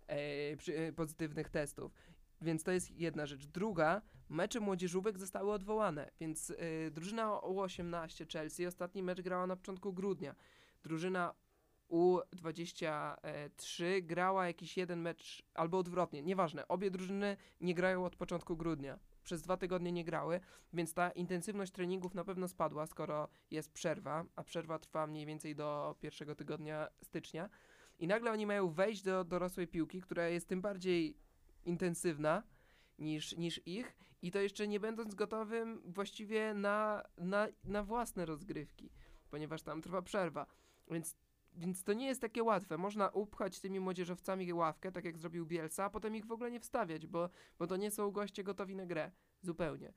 e, 0.08 0.14
e, 0.74 0.92
pozytywnych 0.92 1.48
testów. 1.48 1.92
Więc 2.40 2.62
to 2.62 2.72
jest 2.72 2.90
jedna 2.90 3.26
rzecz. 3.26 3.46
Druga, 3.46 4.02
mecze 4.28 4.60
młodzieżówek 4.60 5.18
zostały 5.18 5.52
odwołane, 5.52 6.10
więc 6.20 6.48
yy, 6.48 6.90
drużyna 6.90 7.28
U18 7.28 8.32
Chelsea 8.32 8.66
ostatni 8.66 9.02
mecz 9.02 9.20
grała 9.20 9.46
na 9.46 9.56
początku 9.56 9.92
grudnia. 9.92 10.34
Drużyna 10.82 11.34
U23 11.90 14.02
grała 14.02 14.46
jakiś 14.46 14.76
jeden 14.76 15.00
mecz, 15.00 15.42
albo 15.54 15.78
odwrotnie, 15.78 16.22
nieważne. 16.22 16.68
Obie 16.68 16.90
drużyny 16.90 17.36
nie 17.60 17.74
grają 17.74 18.04
od 18.04 18.16
początku 18.16 18.56
grudnia. 18.56 18.98
Przez 19.22 19.42
dwa 19.42 19.56
tygodnie 19.56 19.92
nie 19.92 20.04
grały, 20.04 20.40
więc 20.72 20.94
ta 20.94 21.10
intensywność 21.10 21.72
treningów 21.72 22.14
na 22.14 22.24
pewno 22.24 22.48
spadła, 22.48 22.86
skoro 22.86 23.28
jest 23.50 23.72
przerwa, 23.72 24.24
a 24.36 24.44
przerwa 24.44 24.78
trwa 24.78 25.06
mniej 25.06 25.26
więcej 25.26 25.54
do 25.54 25.96
pierwszego 26.00 26.34
tygodnia 26.34 26.88
stycznia. 27.02 27.50
I 27.98 28.06
nagle 28.06 28.32
oni 28.32 28.46
mają 28.46 28.68
wejść 28.68 29.02
do 29.02 29.24
dorosłej 29.24 29.68
piłki, 29.68 30.00
która 30.00 30.28
jest 30.28 30.48
tym 30.48 30.60
bardziej 30.60 31.16
intensywna 31.66 32.42
niż, 32.98 33.36
niż 33.36 33.60
ich 33.66 33.96
i 34.22 34.30
to 34.30 34.40
jeszcze 34.40 34.68
nie 34.68 34.80
będąc 34.80 35.14
gotowym 35.14 35.82
właściwie 35.84 36.54
na, 36.54 37.02
na, 37.18 37.48
na 37.64 37.82
własne 37.82 38.26
rozgrywki, 38.26 38.90
ponieważ 39.30 39.62
tam 39.62 39.82
trwa 39.82 40.02
przerwa. 40.02 40.46
Więc, 40.90 41.16
więc 41.52 41.84
to 41.84 41.92
nie 41.92 42.06
jest 42.06 42.20
takie 42.20 42.42
łatwe. 42.42 42.78
Można 42.78 43.08
upchać 43.08 43.60
tymi 43.60 43.80
młodzieżowcami 43.80 44.52
ławkę, 44.52 44.92
tak 44.92 45.04
jak 45.04 45.18
zrobił 45.18 45.46
Bielsa, 45.46 45.84
a 45.84 45.90
potem 45.90 46.16
ich 46.16 46.26
w 46.26 46.32
ogóle 46.32 46.50
nie 46.50 46.60
wstawiać, 46.60 47.06
bo, 47.06 47.30
bo 47.58 47.66
to 47.66 47.76
nie 47.76 47.90
są 47.90 48.10
goście 48.10 48.44
gotowi 48.44 48.76
na 48.76 48.86
grę. 48.86 49.10
Zupełnie. 49.42 49.92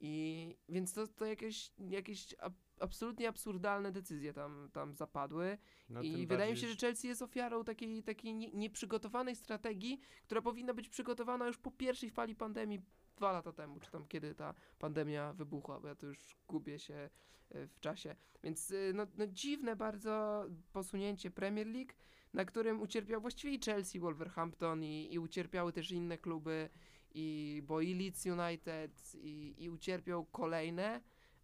I 0.00 0.56
więc 0.68 0.92
to, 0.92 1.08
to 1.08 1.26
jakieś, 1.26 1.72
jakieś 1.78 2.34
absolutnie 2.80 3.28
absurdalne 3.28 3.92
decyzje 3.92 4.32
tam, 4.32 4.70
tam 4.72 4.94
zapadły. 4.94 5.58
No, 5.88 6.02
I 6.02 6.26
wydaje 6.26 6.52
mi 6.52 6.58
się, 6.58 6.68
że 6.68 6.76
Chelsea 6.76 7.08
jest 7.08 7.22
ofiarą 7.22 7.64
takiej, 7.64 8.02
takiej 8.02 8.34
nie, 8.34 8.50
nieprzygotowanej 8.50 9.36
strategii, 9.36 10.00
która 10.24 10.42
powinna 10.42 10.74
być 10.74 10.88
przygotowana 10.88 11.46
już 11.46 11.58
po 11.58 11.70
pierwszej 11.70 12.10
fali 12.10 12.34
pandemii 12.34 12.82
dwa 13.16 13.32
lata 13.32 13.52
temu, 13.52 13.80
czy 13.80 13.90
tam 13.90 14.06
kiedy 14.08 14.34
ta 14.34 14.54
pandemia 14.78 15.32
wybuchła, 15.32 15.80
bo 15.80 15.88
ja 15.88 15.94
to 15.94 16.06
już 16.06 16.36
gubię 16.48 16.78
się 16.78 17.10
e, 17.50 17.66
w 17.66 17.80
czasie. 17.80 18.16
Więc 18.42 18.70
e, 18.70 18.92
no, 18.94 19.06
no 19.18 19.26
dziwne 19.26 19.76
bardzo 19.76 20.44
posunięcie 20.72 21.30
Premier 21.30 21.66
League, 21.66 21.92
na 22.32 22.44
którym 22.44 22.80
ucierpiał 22.80 23.20
właściwie 23.20 23.54
i 23.54 23.60
Chelsea, 23.60 24.00
Wolverhampton 24.00 24.84
i, 24.84 25.08
i 25.14 25.18
ucierpiały 25.18 25.72
też 25.72 25.90
inne 25.90 26.18
kluby, 26.18 26.68
i 27.14 27.62
bo 27.66 27.80
i 27.80 27.94
Leeds 27.94 28.26
United 28.26 29.14
i, 29.14 29.54
i 29.58 29.70
ucierpiał 29.70 30.24
kolejne, 30.24 31.00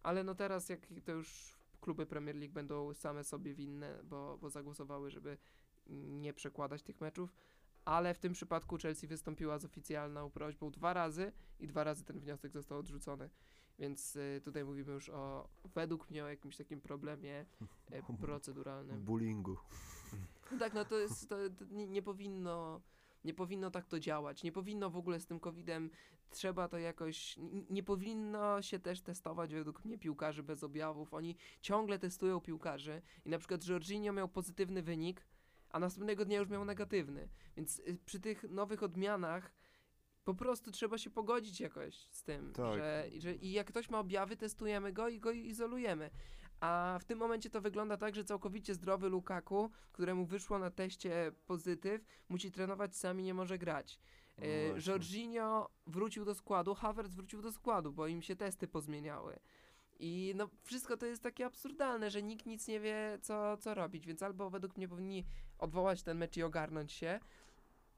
ale 0.07 0.23
no 0.23 0.35
teraz 0.35 0.69
jak 0.69 0.87
to 1.05 1.11
już 1.11 1.57
kluby 1.81 2.05
Premier 2.05 2.35
League 2.35 2.53
będą 2.53 2.93
same 2.93 3.23
sobie 3.23 3.53
winne, 3.53 3.99
bo, 4.03 4.37
bo 4.37 4.49
zagłosowały, 4.49 5.11
żeby 5.11 5.37
nie 5.87 6.33
przekładać 6.33 6.83
tych 6.83 7.01
meczów, 7.01 7.35
ale 7.85 8.13
w 8.13 8.19
tym 8.19 8.33
przypadku 8.33 8.77
Chelsea 8.77 9.07
wystąpiła 9.07 9.59
z 9.59 9.65
oficjalną 9.65 10.29
prośbą 10.29 10.71
dwa 10.71 10.93
razy 10.93 11.31
i 11.59 11.67
dwa 11.67 11.83
razy 11.83 12.03
ten 12.03 12.19
wniosek 12.19 12.51
został 12.51 12.79
odrzucony. 12.79 13.29
Więc 13.79 14.15
y, 14.15 14.41
tutaj 14.43 14.65
mówimy 14.65 14.93
już 14.93 15.09
o, 15.09 15.49
według 15.75 16.09
mnie, 16.09 16.23
o 16.23 16.27
jakimś 16.27 16.57
takim 16.57 16.81
problemie 16.81 17.45
y, 17.91 18.17
proceduralnym. 18.21 19.03
Bullyingu. 19.03 19.57
Tak, 20.59 20.73
no 20.73 20.85
to 20.85 20.97
jest, 20.97 21.29
to, 21.29 21.35
to 21.49 21.65
nie, 21.71 21.87
nie 21.87 22.01
powinno 22.01 22.81
nie 23.27 23.33
powinno 23.33 23.71
tak 23.71 23.87
to 23.87 23.99
działać. 23.99 24.43
Nie 24.43 24.51
powinno 24.51 24.89
w 24.89 24.97
ogóle 24.97 25.19
z 25.19 25.25
tym 25.25 25.39
COVID-em, 25.39 25.89
trzeba 26.29 26.67
to 26.67 26.77
jakoś, 26.77 27.35
nie 27.69 27.83
powinno 27.83 28.61
się 28.61 28.79
też 28.79 29.01
testować 29.01 29.53
według 29.53 29.85
mnie 29.85 29.97
piłkarzy 29.97 30.43
bez 30.43 30.63
objawów. 30.63 31.13
Oni 31.13 31.35
ciągle 31.61 31.99
testują 31.99 32.41
piłkarzy 32.41 33.01
i 33.25 33.29
na 33.29 33.37
przykład 33.37 33.67
Jorginho 33.67 34.13
miał 34.13 34.29
pozytywny 34.29 34.83
wynik, 34.83 35.27
a 35.69 35.79
następnego 35.79 36.25
dnia 36.25 36.39
już 36.39 36.49
miał 36.49 36.65
negatywny. 36.65 37.29
Więc 37.57 37.79
y, 37.79 37.97
przy 38.05 38.19
tych 38.19 38.43
nowych 38.43 38.83
odmianach 38.83 39.51
po 40.23 40.33
prostu 40.33 40.71
trzeba 40.71 40.97
się 40.97 41.09
pogodzić 41.09 41.59
jakoś 41.59 41.95
z 41.95 42.23
tym, 42.23 42.53
tak. 42.53 42.77
że, 42.77 43.09
że 43.17 43.35
i 43.35 43.51
jak 43.51 43.67
ktoś 43.67 43.89
ma 43.89 43.99
objawy, 43.99 44.37
testujemy 44.37 44.93
go 44.93 45.09
i 45.09 45.19
go 45.19 45.31
izolujemy. 45.31 46.09
A 46.59 46.97
w 47.01 47.05
tym 47.05 47.19
momencie 47.19 47.49
to 47.49 47.61
wygląda 47.61 47.97
tak, 47.97 48.15
że 48.15 48.23
całkowicie 48.23 48.73
zdrowy 48.73 49.09
Lukaku, 49.09 49.69
któremu 49.91 50.25
wyszło 50.25 50.59
na 50.59 50.71
teście 50.71 51.31
pozytyw, 51.45 52.05
musi 52.29 52.51
trenować 52.51 52.95
sam 52.95 53.19
i 53.19 53.23
nie 53.23 53.33
może 53.33 53.57
grać. 53.57 53.99
No 54.37 54.45
e, 54.45 54.79
Jorginho 54.87 55.69
wrócił 55.87 56.25
do 56.25 56.35
składu, 56.35 56.75
Havertz 56.75 57.11
wrócił 57.11 57.41
do 57.41 57.51
składu, 57.51 57.91
bo 57.93 58.07
im 58.07 58.21
się 58.21 58.35
testy 58.35 58.67
pozmieniały. 58.67 59.39
I 59.99 60.33
no 60.35 60.49
wszystko 60.63 60.97
to 60.97 61.05
jest 61.05 61.23
takie 61.23 61.45
absurdalne, 61.45 62.11
że 62.11 62.23
nikt 62.23 62.45
nic 62.45 62.67
nie 62.67 62.79
wie, 62.79 63.19
co, 63.21 63.57
co 63.57 63.73
robić, 63.73 64.05
więc 64.07 64.23
albo 64.23 64.49
według 64.49 64.77
mnie 64.77 64.87
powinni 64.87 65.25
odwołać 65.57 66.03
ten 66.03 66.17
mecz 66.17 66.37
i 66.37 66.43
ogarnąć 66.43 66.91
się, 66.91 67.19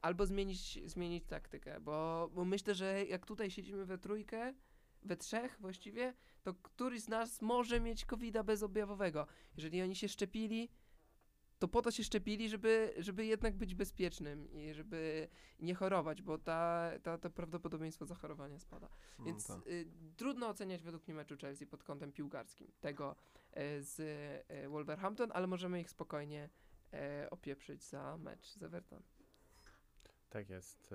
albo 0.02 0.26
zmienić, 0.26 0.90
zmienić 0.90 1.24
taktykę, 1.24 1.80
bo, 1.80 2.30
bo 2.34 2.44
myślę, 2.44 2.74
że 2.74 3.04
jak 3.04 3.26
tutaj 3.26 3.50
siedzimy 3.50 3.84
we 3.84 3.98
trójkę, 3.98 4.54
we 5.02 5.16
trzech 5.16 5.56
właściwie, 5.60 6.14
to 6.42 6.54
któryś 6.54 7.02
z 7.02 7.08
nas 7.08 7.42
może 7.42 7.80
mieć 7.80 8.04
covid 8.04 8.42
bezobjawowego. 8.42 9.26
Jeżeli 9.56 9.82
oni 9.82 9.96
się 9.96 10.08
szczepili, 10.08 10.68
to 11.60 11.68
po 11.68 11.82
to 11.82 11.90
się 11.90 12.04
szczepili, 12.04 12.48
żeby, 12.48 12.94
żeby 12.98 13.26
jednak 13.26 13.56
być 13.56 13.74
bezpiecznym 13.74 14.52
i 14.52 14.74
żeby 14.74 15.28
nie 15.58 15.74
chorować, 15.74 16.22
bo 16.22 16.38
ta, 16.38 16.90
ta, 17.02 17.18
to 17.18 17.30
prawdopodobieństwo 17.30 18.06
zachorowania 18.06 18.58
spada. 18.58 18.88
No 19.18 19.24
Więc 19.24 19.46
tak. 19.46 19.66
y, 19.66 19.86
trudno 20.16 20.48
oceniać 20.48 20.82
według 20.82 21.06
mnie 21.06 21.14
meczu 21.14 21.36
Chelsea 21.36 21.66
pod 21.66 21.84
kątem 21.84 22.12
piłkarskim 22.12 22.72
tego 22.80 23.16
y, 23.56 23.82
z 23.82 24.00
y, 24.64 24.68
Wolverhampton, 24.68 25.30
ale 25.32 25.46
możemy 25.46 25.80
ich 25.80 25.90
spokojnie 25.90 26.48
y, 27.24 27.30
opieprzyć 27.30 27.84
za 27.84 28.18
mecz 28.18 28.46
z 28.46 28.62
Everton. 28.62 29.02
Tak 30.30 30.50
jest. 30.50 30.94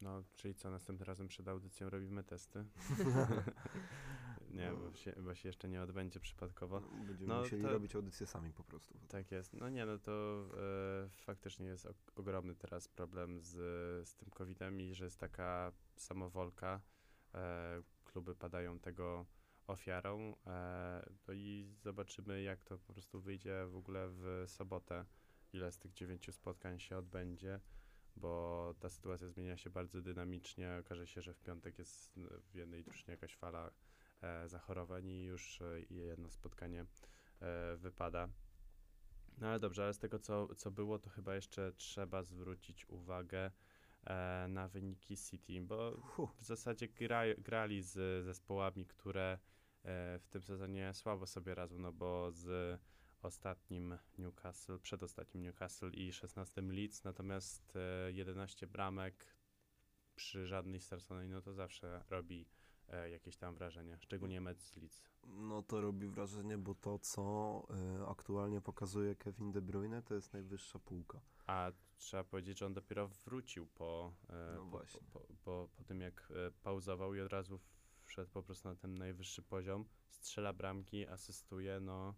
No, 0.00 0.22
czyli 0.34 0.54
co, 0.54 0.70
następnym 0.70 1.06
razem 1.06 1.28
przed 1.28 1.48
audycją 1.48 1.90
robimy 1.90 2.24
testy? 2.24 2.64
nie, 4.50 4.70
bo 4.72 4.94
się, 4.94 5.12
bo 5.12 5.34
się 5.34 5.48
jeszcze 5.48 5.68
nie 5.68 5.82
odbędzie 5.82 6.20
przypadkowo. 6.20 6.80
No, 6.80 7.04
będziemy 7.04 7.34
no, 7.34 7.40
musieli 7.40 7.62
to, 7.62 7.70
robić 7.70 7.94
audycję 7.94 8.26
sami 8.26 8.52
po 8.52 8.64
prostu. 8.64 8.98
Tak 9.08 9.30
jest. 9.30 9.54
No 9.54 9.68
nie, 9.68 9.86
no 9.86 9.98
to 9.98 10.44
e, 11.04 11.08
faktycznie 11.08 11.66
jest 11.66 11.88
ogromny 12.16 12.54
teraz 12.54 12.88
problem 12.88 13.40
z, 13.40 13.54
z 14.08 14.14
tym 14.14 14.30
COVID-em 14.30 14.80
i 14.80 14.94
że 14.94 15.04
jest 15.04 15.20
taka 15.20 15.72
samowolka. 15.96 16.80
E, 17.34 17.82
kluby 18.04 18.34
padają 18.34 18.78
tego 18.78 19.26
ofiarą. 19.66 20.34
E, 20.46 21.08
no 21.28 21.34
i 21.34 21.74
zobaczymy, 21.82 22.42
jak 22.42 22.64
to 22.64 22.78
po 22.78 22.92
prostu 22.92 23.20
wyjdzie 23.20 23.66
w 23.66 23.76
ogóle 23.76 24.08
w 24.08 24.44
sobotę. 24.46 25.04
Ile 25.52 25.72
z 25.72 25.78
tych 25.78 25.92
dziewięciu 25.92 26.32
spotkań 26.32 26.78
się 26.78 26.96
odbędzie 26.96 27.60
bo 28.16 28.74
ta 28.80 28.88
sytuacja 28.88 29.28
zmienia 29.28 29.56
się 29.56 29.70
bardzo 29.70 30.02
dynamicznie. 30.02 30.76
Okaże 30.80 31.06
się, 31.06 31.22
że 31.22 31.34
w 31.34 31.40
piątek 31.40 31.78
jest 31.78 32.20
w 32.50 32.54
jednej 32.54 32.84
drużynie 32.84 33.10
jakaś 33.10 33.36
fala 33.36 33.70
e, 34.22 34.48
zachorowań 34.48 35.06
i 35.06 35.24
już 35.24 35.62
e, 35.62 35.80
jedno 35.90 36.30
spotkanie 36.30 36.86
e, 37.40 37.76
wypada. 37.76 38.28
No 39.38 39.48
ale 39.48 39.60
dobrze, 39.60 39.82
ale 39.84 39.94
z 39.94 39.98
tego 39.98 40.18
co, 40.18 40.54
co 40.54 40.70
było, 40.70 40.98
to 40.98 41.10
chyba 41.10 41.34
jeszcze 41.34 41.72
trzeba 41.72 42.22
zwrócić 42.22 42.88
uwagę 42.88 43.50
e, 44.04 44.46
na 44.48 44.68
wyniki 44.68 45.16
City, 45.16 45.60
bo 45.60 45.96
w 46.40 46.42
zasadzie 46.42 46.88
gra, 46.88 47.22
grali 47.38 47.82
z 47.82 48.24
zespołami, 48.24 48.86
które 48.86 49.38
e, 49.82 50.18
w 50.18 50.28
tym 50.28 50.42
sezonie 50.42 50.94
słabo 50.94 51.26
sobie 51.26 51.54
radzą, 51.54 51.78
no 51.78 51.92
bo 51.92 52.32
z 52.32 52.80
ostatnim 53.22 53.98
Newcastle, 54.18 54.78
przedostatnim 54.78 55.42
Newcastle 55.42 55.90
i 55.90 56.12
16 56.12 56.62
Leeds, 56.62 57.04
natomiast 57.04 57.78
11 58.12 58.66
e, 58.66 58.68
bramek 58.68 59.26
przy 60.14 60.46
żadnej 60.46 60.80
straconej, 60.80 61.28
no 61.28 61.42
to 61.42 61.54
zawsze 61.54 62.04
robi 62.10 62.46
e, 62.88 63.10
jakieś 63.10 63.36
tam 63.36 63.54
wrażenie, 63.54 63.98
szczególnie 63.98 64.40
mecz 64.40 64.60
z 64.60 64.76
Leeds. 64.76 65.02
No 65.26 65.62
to 65.62 65.80
robi 65.80 66.08
wrażenie, 66.08 66.58
bo 66.58 66.74
to, 66.74 66.98
co 66.98 67.66
e, 68.00 68.06
aktualnie 68.06 68.60
pokazuje 68.60 69.16
Kevin 69.16 69.52
De 69.52 69.62
Bruyne, 69.62 70.02
to 70.02 70.14
jest 70.14 70.32
najwyższa 70.32 70.78
półka. 70.78 71.20
A 71.46 71.72
trzeba 71.98 72.24
powiedzieć, 72.24 72.58
że 72.58 72.66
on 72.66 72.74
dopiero 72.74 73.08
wrócił 73.08 73.66
po, 73.66 74.12
no 74.54 74.66
po, 74.70 74.78
po, 75.12 75.20
po, 75.44 75.68
po, 75.76 75.84
tym, 75.84 76.00
jak 76.00 76.32
pauzował 76.62 77.14
i 77.14 77.20
od 77.20 77.32
razu 77.32 77.60
wszedł 78.04 78.30
po 78.30 78.42
prostu 78.42 78.68
na 78.68 78.74
ten 78.74 78.94
najwyższy 78.94 79.42
poziom, 79.42 79.84
strzela 80.08 80.52
bramki, 80.52 81.06
asystuje, 81.06 81.80
no 81.80 82.14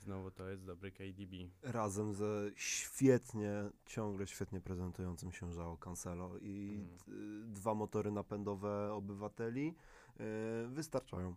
Znowu 0.00 0.30
to 0.30 0.48
jest 0.48 0.64
dobry 0.64 0.92
KDB. 0.92 1.34
Razem 1.62 2.14
ze 2.14 2.50
świetnie, 2.54 3.70
ciągle 3.86 4.26
świetnie 4.26 4.60
prezentującym 4.60 5.32
się 5.32 5.52
Żao 5.52 5.76
Cancelo 5.76 6.38
i 6.38 6.84
mm. 7.08 7.52
dwa 7.52 7.74
motory 7.74 8.10
napędowe 8.10 8.92
obywateli 8.92 9.74
y, 10.20 10.68
wystarczają. 10.68 11.34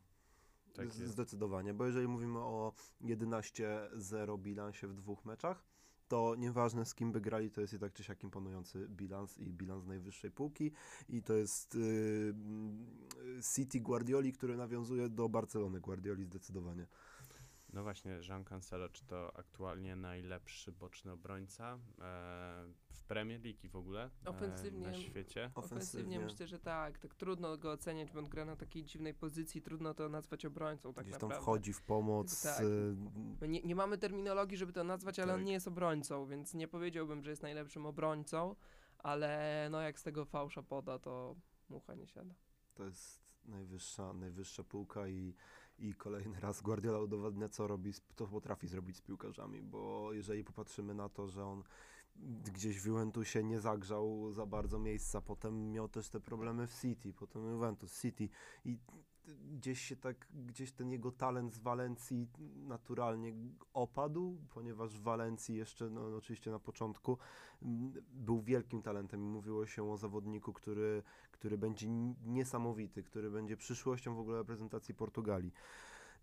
Tak 0.74 0.91
Zdecydowanie, 0.93 1.74
bo 1.74 1.86
jeżeli 1.86 2.07
mówimy 2.07 2.39
o 2.39 2.74
11-0 3.01 4.39
bilansie 4.39 4.88
w 4.88 4.93
dwóch 4.93 5.26
meczach, 5.26 5.64
to 6.07 6.36
nieważne 6.36 6.86
z 6.86 6.95
kim 6.95 7.11
by 7.11 7.22
grali, 7.22 7.51
to 7.51 7.61
jest 7.61 7.74
i 7.74 7.80
tak 7.80 7.93
czy 7.93 8.03
siak 8.03 8.24
imponujący 8.24 8.88
bilans 8.89 9.38
i 9.38 9.53
bilans 9.53 9.86
najwyższej 9.86 10.32
półki 10.32 10.72
i 11.09 11.24
to 11.24 11.34
jest 11.34 11.76
y, 11.76 12.34
City 13.55 13.80
Guardioli, 13.80 14.34
który 14.34 14.57
nawiązuje 14.57 15.09
do 15.09 15.30
Barcelony 15.30 15.80
Guardioli 15.80 16.26
zdecydowanie. 16.26 16.88
No 17.74 17.84
właśnie, 17.84 18.19
Jean 18.30 18.43
Cancelo, 18.43 18.89
czy 18.89 19.05
to 19.05 19.38
aktualnie 19.38 19.95
najlepszy 19.95 20.71
boczny 20.71 21.11
obrońca 21.11 21.74
e, 21.74 21.78
w 22.91 23.03
Premier 23.03 23.43
League 23.43 23.59
i 23.63 23.69
w 23.69 23.76
ogóle 23.76 24.09
e, 24.26 24.30
ofensywnie, 24.30 24.88
na 24.88 24.93
świecie? 24.93 25.51
Ofensywnie 25.55 26.19
myślę, 26.19 26.47
że 26.47 26.59
tak. 26.59 26.99
Tak 26.99 27.15
trudno 27.15 27.57
go 27.57 27.71
oceniać, 27.71 28.11
bo 28.11 28.19
on 28.19 28.30
gra 28.30 28.45
na 28.45 28.55
takiej 28.55 28.84
dziwnej 28.84 29.13
pozycji, 29.13 29.61
trudno 29.61 29.93
to 29.93 30.09
nazwać 30.09 30.45
obrońcą 30.45 30.93
tak 30.93 31.03
Gdzieś 31.03 31.13
naprawdę. 31.13 31.36
tam 31.36 31.43
wchodzi 31.43 31.74
w 31.74 31.82
pomoc. 31.82 32.41
Tak. 32.41 32.61
E, 33.41 33.47
nie, 33.47 33.61
nie, 33.61 33.76
mamy 33.76 33.97
terminologii, 33.97 34.57
żeby 34.57 34.74
to 34.74 34.84
nazwać, 34.84 35.19
ale 35.19 35.32
tak. 35.32 35.39
on 35.39 35.43
nie 35.43 35.53
jest 35.53 35.67
obrońcą, 35.67 36.26
więc 36.26 36.53
nie 36.53 36.67
powiedziałbym, 36.67 37.24
że 37.24 37.30
jest 37.30 37.41
najlepszym 37.41 37.86
obrońcą, 37.86 38.55
ale 38.97 39.67
no 39.71 39.82
jak 39.82 39.99
z 39.99 40.03
tego 40.03 40.26
fałsza 40.26 40.63
poda, 40.63 40.99
to 40.99 41.36
mucha 41.69 41.95
nie 41.95 42.07
siada. 42.07 42.36
To 42.74 42.86
jest 42.86 43.24
najwyższa, 43.45 44.13
najwyższa 44.13 44.63
półka 44.63 45.07
i 45.07 45.36
i 45.80 45.95
kolejny 45.95 46.39
raz 46.39 46.61
Guardiola 46.61 46.99
udowadnia, 46.99 47.49
co 47.49 47.67
robi, 47.67 47.93
to 48.15 48.28
potrafi 48.28 48.67
zrobić 48.67 48.97
z 48.97 49.01
piłkarzami, 49.01 49.61
bo 49.61 50.13
jeżeli 50.13 50.43
popatrzymy 50.43 50.93
na 50.93 51.09
to, 51.09 51.28
że 51.28 51.45
on 51.45 51.63
gdzieś 52.43 52.82
w 52.82 52.86
Juventusie 52.86 53.43
nie 53.43 53.59
zagrzał 53.59 54.32
za 54.32 54.45
bardzo 54.45 54.80
miejsca, 54.80 55.21
potem 55.21 55.71
miał 55.71 55.89
też 55.89 56.09
te 56.09 56.19
problemy 56.19 56.67
w 56.67 56.82
City, 56.82 57.13
potem 57.13 57.51
Juventus, 57.51 58.01
City 58.01 58.30
i 58.65 58.78
gdzieś 59.51 59.82
się 59.82 59.95
tak, 59.95 60.28
gdzieś 60.34 60.71
ten 60.71 60.91
jego 60.91 61.11
talent 61.11 61.53
z 61.53 61.59
Walencji 61.59 62.28
naturalnie 62.55 63.34
opadł, 63.74 64.38
ponieważ 64.53 64.99
w 64.99 65.03
Walencji 65.03 65.55
jeszcze, 65.55 65.89
no, 65.89 66.15
oczywiście 66.17 66.51
na 66.51 66.59
początku, 66.59 67.17
był 68.13 68.41
wielkim 68.41 68.82
talentem 68.82 69.24
i 69.24 69.28
mówiło 69.28 69.65
się 69.65 69.91
o 69.91 69.97
zawodniku, 69.97 70.53
który, 70.53 71.03
który 71.32 71.57
będzie 71.57 71.89
niesamowity, 72.26 73.03
który 73.03 73.32
będzie 73.32 73.57
przyszłością 73.57 74.15
w 74.15 74.19
ogóle 74.19 74.38
reprezentacji 74.38 74.93
Portugalii. 74.93 75.53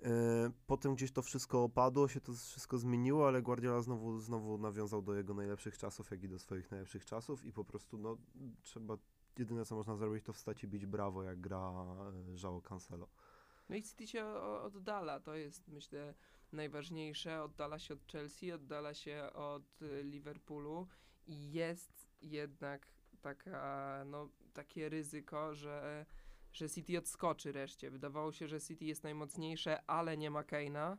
E, 0.02 0.50
potem 0.66 0.94
gdzieś 0.94 1.12
to 1.12 1.22
wszystko 1.22 1.64
opadło, 1.64 2.08
się 2.08 2.20
to 2.20 2.32
wszystko 2.32 2.78
zmieniło, 2.78 3.28
ale 3.28 3.42
Guardiola 3.42 3.80
znowu, 3.80 4.18
znowu 4.18 4.58
nawiązał 4.58 5.02
do 5.02 5.14
jego 5.14 5.34
najlepszych 5.34 5.78
czasów, 5.78 6.10
jak 6.10 6.22
i 6.22 6.28
do 6.28 6.38
swoich 6.38 6.70
najlepszych 6.70 7.04
czasów 7.04 7.44
i 7.44 7.52
po 7.52 7.64
prostu 7.64 7.98
no, 7.98 8.16
trzeba 8.62 8.96
jedyne 9.38 9.64
co 9.64 9.74
można 9.74 9.96
zrobić 9.96 10.24
to 10.24 10.32
wstać 10.32 10.64
i 10.64 10.68
bić 10.68 10.86
brawo, 10.86 11.22
jak 11.22 11.40
gra 11.40 11.72
Żao 12.34 12.58
e, 12.58 12.62
Cancelo. 12.62 13.08
No 13.68 13.76
i 13.76 13.82
City 13.82 14.06
się 14.06 14.24
oddala, 14.62 15.20
to 15.20 15.34
jest 15.34 15.68
myślę 15.68 16.14
najważniejsze, 16.52 17.42
oddala 17.42 17.78
się 17.78 17.94
od 17.94 18.12
Chelsea, 18.12 18.52
oddala 18.52 18.94
się 18.94 19.30
od 19.32 19.82
e, 19.82 20.02
Liverpoolu 20.02 20.86
i 21.26 21.52
jest 21.52 22.08
jednak 22.22 22.86
taka, 23.20 24.02
no, 24.06 24.28
takie 24.52 24.88
ryzyko, 24.88 25.54
że, 25.54 26.06
że 26.52 26.70
City 26.70 26.98
odskoczy 26.98 27.52
reszcie. 27.52 27.90
Wydawało 27.90 28.32
się, 28.32 28.48
że 28.48 28.60
City 28.60 28.84
jest 28.84 29.04
najmocniejsze, 29.04 29.82
ale 29.86 30.16
nie 30.16 30.30
ma 30.30 30.42
Kane'a. 30.42 30.96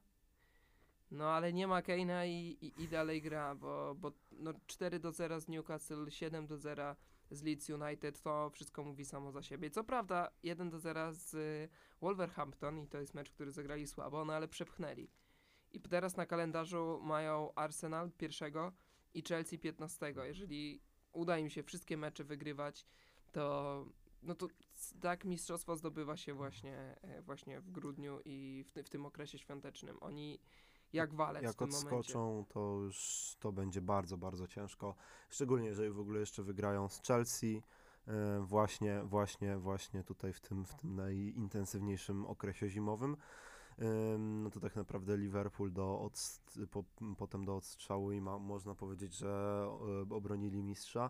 No 1.12 1.30
ale 1.30 1.54
nie 1.54 1.68
ma 1.68 1.82
Kane'a 1.82 2.28
i, 2.28 2.66
i, 2.66 2.84
i, 2.84 2.88
dalej 2.88 3.22
gra, 3.22 3.56
bo, 3.56 3.96
bo 3.96 4.12
no, 4.32 4.54
4 4.68 5.00
do 5.00 5.12
0 5.12 5.40
z 5.40 5.48
Newcastle, 5.48 6.10
7 6.10 6.48
do 6.48 6.58
0 6.58 6.96
z 7.32 7.44
Leeds 7.44 7.70
United, 7.70 8.22
to 8.22 8.50
wszystko 8.50 8.84
mówi 8.84 9.06
samo 9.06 9.32
za 9.32 9.42
siebie. 9.42 9.70
Co 9.70 9.84
prawda 9.84 10.32
1 10.44 10.70
do 10.70 10.80
0 10.80 11.14
z 11.14 11.36
Wolverhampton 12.02 12.80
i 12.80 12.88
to 12.88 13.00
jest 13.00 13.14
mecz, 13.14 13.32
który 13.32 13.52
zagrali 13.52 13.88
słabo, 13.88 14.26
no 14.26 14.34
ale 14.34 14.48
przepchnęli. 14.48 15.10
I 15.72 15.82
teraz 15.82 16.18
na 16.18 16.26
kalendarzu 16.26 17.00
mają 17.04 17.54
Arsenal 17.56 18.12
pierwszego 18.12 18.72
i 19.14 19.24
Chelsea 19.24 19.60
15. 19.60 20.14
Jeżeli 20.24 20.82
uda 21.12 21.38
im 21.38 21.50
się 21.50 21.64
wszystkie 21.64 21.98
mecze 21.98 22.24
wygrywać, 22.24 22.86
to 23.32 23.86
no 24.24 24.36
to 24.36 24.48
tak 25.02 25.26
mistrzostwo 25.26 25.76
zdobywa 25.76 26.18
się 26.18 26.34
właśnie, 26.34 26.96
e, 27.02 27.22
właśnie 27.22 27.62
w 27.62 27.72
grudniu 27.72 28.20
i 28.26 28.64
w, 28.68 28.72
ty, 28.72 28.84
w 28.84 28.90
tym 28.90 29.06
okresie 29.06 29.38
świątecznym. 29.38 29.98
Oni 30.02 30.40
jak 30.94 31.14
walec 31.14 31.44
Jak 31.44 31.54
w 31.54 31.56
tym 31.56 31.68
odskoczą, 31.68 32.20
momencie. 32.20 32.54
to 32.54 32.80
już 32.84 33.36
to 33.40 33.52
będzie 33.52 33.82
bardzo, 33.82 34.18
bardzo 34.18 34.48
ciężko. 34.48 34.96
Szczególnie 35.30 35.68
jeżeli 35.68 35.92
w 35.92 36.00
ogóle 36.00 36.20
jeszcze 36.20 36.44
wygrają 36.44 36.90
z 36.90 37.02
Chelsea. 37.02 37.64
E, 38.08 38.40
właśnie, 38.40 39.04
właśnie, 39.04 39.58
właśnie 39.58 40.04
tutaj 40.04 40.34
w 40.34 40.40
tym, 40.40 40.66
w 40.66 40.74
tym 40.76 40.96
najintensywniejszym 40.96 42.26
okresie 42.26 42.70
zimowym. 42.70 43.18
no 44.20 44.50
to 44.50 44.60
tak 44.60 44.76
naprawdę 44.76 45.18
Liverpool 45.18 45.74
do 45.74 46.02
odst 46.02 46.60
po, 46.72 46.84
potem 47.18 47.46
do 47.46 47.56
odstrzału 47.56 48.12
i 48.12 48.22
ma, 48.22 48.40
można 48.40 48.76
powiedzieć, 48.76 49.14
że 49.14 49.66
e, 50.12 50.16
obronili 50.16 50.64
mistrza. 50.64 51.10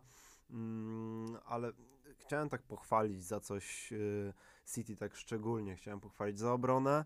Mm, 0.50 1.38
ale 1.46 1.72
chciałem 2.18 2.50
tak 2.50 2.64
pochwalić 2.64 3.24
za 3.24 3.40
coś 3.40 3.94
e, 3.94 3.98
City 4.74 4.96
tak 4.96 5.16
szczególnie. 5.16 5.76
Chciałem 5.76 6.00
pochwalić 6.00 6.40
za 6.40 6.54
obronę. 6.54 7.06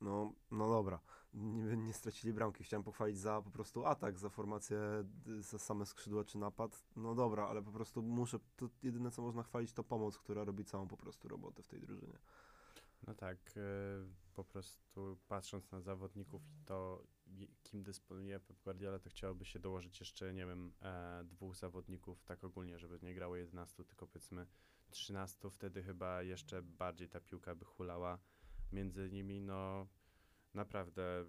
No, 0.00 0.32
no 0.50 0.68
dobra 0.68 1.00
nie, 1.36 1.76
nie 1.76 1.92
stracili 1.92 2.32
bramki. 2.32 2.64
Chciałem 2.64 2.84
pochwalić 2.84 3.18
za 3.18 3.42
po 3.42 3.50
prostu 3.50 3.86
atak, 3.86 4.18
za 4.18 4.28
formację, 4.28 4.78
za 5.38 5.58
same 5.58 5.86
skrzydła 5.86 6.24
czy 6.24 6.38
napad. 6.38 6.84
No 6.96 7.14
dobra, 7.14 7.46
ale 7.48 7.62
po 7.62 7.72
prostu 7.72 8.02
muszę, 8.02 8.38
to 8.56 8.68
jedyne 8.82 9.10
co 9.10 9.22
można 9.22 9.42
chwalić 9.42 9.72
to 9.72 9.84
pomoc, 9.84 10.18
która 10.18 10.44
robi 10.44 10.64
całą 10.64 10.88
po 10.88 10.96
prostu 10.96 11.28
robotę 11.28 11.62
w 11.62 11.68
tej 11.68 11.80
drużynie. 11.80 12.18
No 13.06 13.14
tak, 13.14 13.38
y, 13.56 13.60
po 14.34 14.44
prostu 14.44 15.18
patrząc 15.28 15.70
na 15.70 15.80
zawodników 15.80 16.42
i 16.42 16.64
to, 16.64 17.02
kim 17.62 17.82
dysponuje 17.82 18.40
Pep 18.40 18.56
Guardiola, 18.62 18.98
to 18.98 19.10
chciałoby 19.10 19.44
się 19.44 19.58
dołożyć 19.58 20.00
jeszcze, 20.00 20.34
nie 20.34 20.46
wiem, 20.46 20.72
e, 20.82 21.24
dwóch 21.24 21.56
zawodników 21.56 22.22
tak 22.22 22.44
ogólnie, 22.44 22.78
żeby 22.78 22.98
nie 23.02 23.14
grało 23.14 23.36
11, 23.36 23.84
tylko 23.84 24.06
powiedzmy 24.06 24.46
13, 24.90 25.50
wtedy 25.50 25.82
chyba 25.82 26.22
jeszcze 26.22 26.62
bardziej 26.62 27.08
ta 27.08 27.20
piłka 27.20 27.54
by 27.54 27.64
hulała 27.64 28.18
między 28.72 29.10
nimi, 29.10 29.40
no 29.40 29.86
naprawdę 30.56 31.26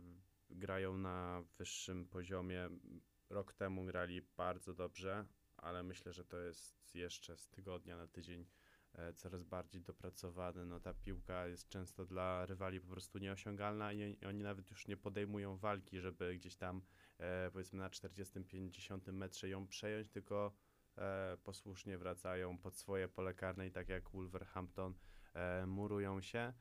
grają 0.49 0.97
na 0.97 1.43
wyższym 1.57 2.07
poziomie. 2.07 2.69
Rok 3.29 3.53
temu 3.53 3.85
grali 3.85 4.21
bardzo 4.21 4.73
dobrze, 4.73 5.25
ale 5.57 5.83
myślę, 5.83 6.13
że 6.13 6.25
to 6.25 6.39
jest 6.39 6.95
jeszcze 6.95 7.37
z 7.37 7.49
tygodnia 7.49 7.97
na 7.97 8.07
tydzień 8.07 8.45
e, 8.93 9.13
coraz 9.13 9.43
bardziej 9.43 9.81
dopracowane. 9.81 10.65
No 10.65 10.79
ta 10.79 10.93
piłka 10.93 11.47
jest 11.47 11.69
często 11.69 12.05
dla 12.05 12.45
rywali 12.45 12.81
po 12.81 12.87
prostu 12.87 13.17
nieosiągalna 13.17 13.93
i 13.93 14.25
oni 14.25 14.43
nawet 14.43 14.69
już 14.69 14.87
nie 14.87 14.97
podejmują 14.97 15.57
walki, 15.57 15.99
żeby 15.99 16.35
gdzieś 16.35 16.55
tam 16.55 16.81
e, 17.17 17.51
powiedzmy 17.51 17.79
na 17.79 17.89
40-50 17.89 19.13
metrze 19.13 19.49
ją 19.49 19.67
przejąć, 19.67 20.09
tylko 20.09 20.53
e, 20.97 21.37
posłusznie 21.43 21.97
wracają 21.97 22.57
pod 22.57 22.75
swoje 22.75 23.07
pole 23.07 23.33
karne 23.33 23.67
i 23.67 23.71
tak 23.71 23.89
jak 23.89 24.09
Wolverhampton 24.09 24.93
murują 25.67 26.21
się. 26.21 26.53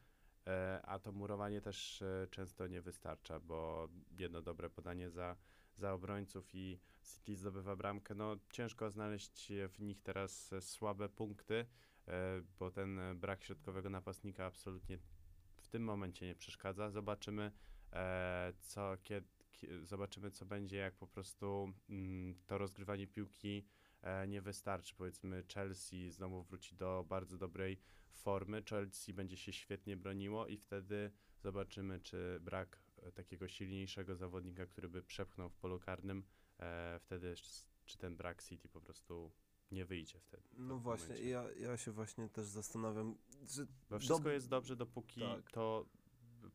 E, 0.47 0.81
a 0.83 0.99
to 0.99 1.13
murowanie 1.13 1.61
też 1.61 2.03
e, 2.03 2.27
często 2.31 2.67
nie 2.67 2.83
wystarcza, 2.83 3.41
bo 3.41 3.89
jedno 4.19 4.43
dobre 4.43 4.71
podanie 4.71 5.11
za, 5.11 5.37
za 5.77 5.93
obrońców 5.93 6.55
i 6.55 6.81
City 7.03 7.37
zdobywa 7.37 7.77
bramkę. 7.77 8.15
No 8.15 8.37
ciężko 8.51 8.91
znaleźć 8.91 9.53
w 9.69 9.79
nich 9.79 10.03
teraz 10.03 10.55
słabe 10.61 11.09
punkty, 11.09 11.67
e, 12.09 12.43
bo 12.59 12.71
ten 12.71 13.01
brak 13.15 13.43
środkowego 13.43 13.91
napastnika 13.91 14.47
absolutnie 14.47 14.99
w 15.57 15.69
tym 15.69 15.85
momencie 15.85 16.27
nie 16.27 16.35
przeszkadza. 16.35 16.91
Zobaczymy, 16.91 17.53
co, 18.61 18.97
kiedy, 19.03 19.27
zobaczymy, 19.83 20.31
co 20.31 20.47
będzie, 20.47 20.77
jak 20.77 20.95
po 20.95 21.07
prostu 21.07 21.73
mm, 21.89 22.35
to 22.47 22.59
rozgrywanie 22.59 23.07
piłki 23.07 23.67
nie 24.29 24.43
wystarczy. 24.43 24.95
Powiedzmy, 24.95 25.45
Chelsea 25.55 26.11
znowu 26.11 26.43
wróci 26.43 26.77
do 26.77 27.05
bardzo 27.09 27.39
dobrej 27.39 27.81
formy. 28.13 28.63
Chelsea 28.63 29.15
będzie 29.15 29.37
się 29.37 29.53
świetnie 29.53 29.97
broniło 29.97 30.47
i 30.47 30.57
wtedy 30.57 31.11
zobaczymy, 31.39 32.01
czy 32.01 32.41
brak 32.41 32.79
e, 32.97 33.13
takiego 33.13 33.49
silniejszego 33.49 34.17
zawodnika, 34.17 34.67
który 34.67 34.89
by 34.89 35.03
przepchnął 35.03 35.49
w 35.49 35.57
polu 35.57 35.81
karnym, 35.81 36.25
e, 36.61 36.99
wtedy 36.99 37.35
czy 37.85 37.99
ten 37.99 38.17
brak 38.17 38.43
City 38.43 38.69
po 38.69 38.81
prostu 38.81 39.33
nie 39.71 39.85
wyjdzie 39.85 40.21
wtedy. 40.21 40.49
No 40.53 40.79
właśnie, 40.79 41.17
ja, 41.17 41.45
ja 41.53 41.77
się 41.77 41.93
właśnie 41.93 42.29
też 42.29 42.47
zastanawiam, 42.47 43.17
że... 43.49 43.67
Bo 43.91 43.99
wszystko 43.99 44.31
jest 44.31 44.49
dobrze, 44.49 44.77
dopóki 44.77 45.21
tak. 45.21 45.51
to 45.51 45.87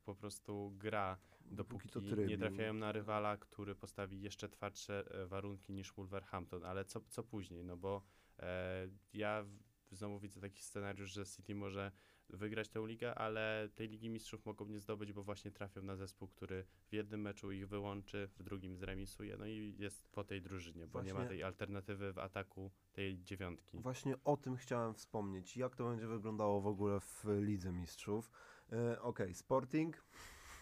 po 0.06 0.16
prostu 0.16 0.74
gra, 0.78 1.18
dopóki, 1.52 1.88
dopóki 1.88 2.16
to 2.16 2.16
nie 2.16 2.38
trafiają 2.38 2.74
na 2.74 2.92
rywala, 2.92 3.38
który 3.38 3.76
postawi 3.76 4.22
jeszcze 4.22 4.50
twardsze 4.50 5.04
e, 5.12 5.28
warunki 5.28 5.74
niż 5.74 5.94
Wolverhampton, 5.94 6.66
ale 6.66 6.86
co, 6.86 7.02
co 7.10 7.24
później, 7.24 7.66
no 7.66 7.78
bo 7.78 8.04
e, 8.40 8.88
ja 9.14 9.46
znowu 9.92 10.20
widzę 10.20 10.42
taki 10.42 10.64
scenariusz, 10.64 11.12
że 11.12 11.26
City 11.26 11.56
może 11.56 11.92
wygrać 12.30 12.70
tę 12.70 12.84
ligę, 12.88 13.16
ale 13.16 13.70
tej 13.76 13.88
Ligi 13.88 14.10
Mistrzów 14.10 14.46
mogą 14.46 14.66
nie 14.66 14.80
zdobyć, 14.80 15.14
bo 15.14 15.24
właśnie 15.24 15.52
trafią 15.52 15.82
na 15.84 15.96
zespół, 15.96 16.28
który 16.28 16.66
w 16.88 16.94
jednym 16.94 17.22
meczu 17.22 17.52
ich 17.52 17.68
wyłączy, 17.68 18.30
w 18.36 18.44
drugim 18.44 18.78
zremisuje, 18.78 19.38
no 19.38 19.46
i 19.46 19.76
jest 19.78 20.10
po 20.12 20.24
tej 20.24 20.42
drużynie, 20.42 20.88
bo 20.88 20.92
właśnie, 20.92 21.14
nie 21.14 21.20
ma 21.20 21.26
tej 21.26 21.44
alternatywy 21.44 22.14
w 22.14 22.18
ataku 22.18 22.72
tej 22.94 23.24
dziewiątki. 23.24 23.80
Właśnie 23.80 24.16
o 24.24 24.38
tym 24.38 24.56
chciałem 24.56 24.94
wspomnieć. 24.94 25.58
Jak 25.58 25.76
to 25.76 25.90
będzie 25.90 26.08
wyglądało 26.08 26.62
w 26.62 26.68
ogóle 26.68 27.00
w 27.00 27.26
Lidze 27.42 27.72
Mistrzów? 27.72 28.32
Yy, 28.72 28.78
Okej, 28.78 29.26
okay, 29.26 29.34
Sporting 29.34 30.04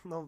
no, 0.05 0.27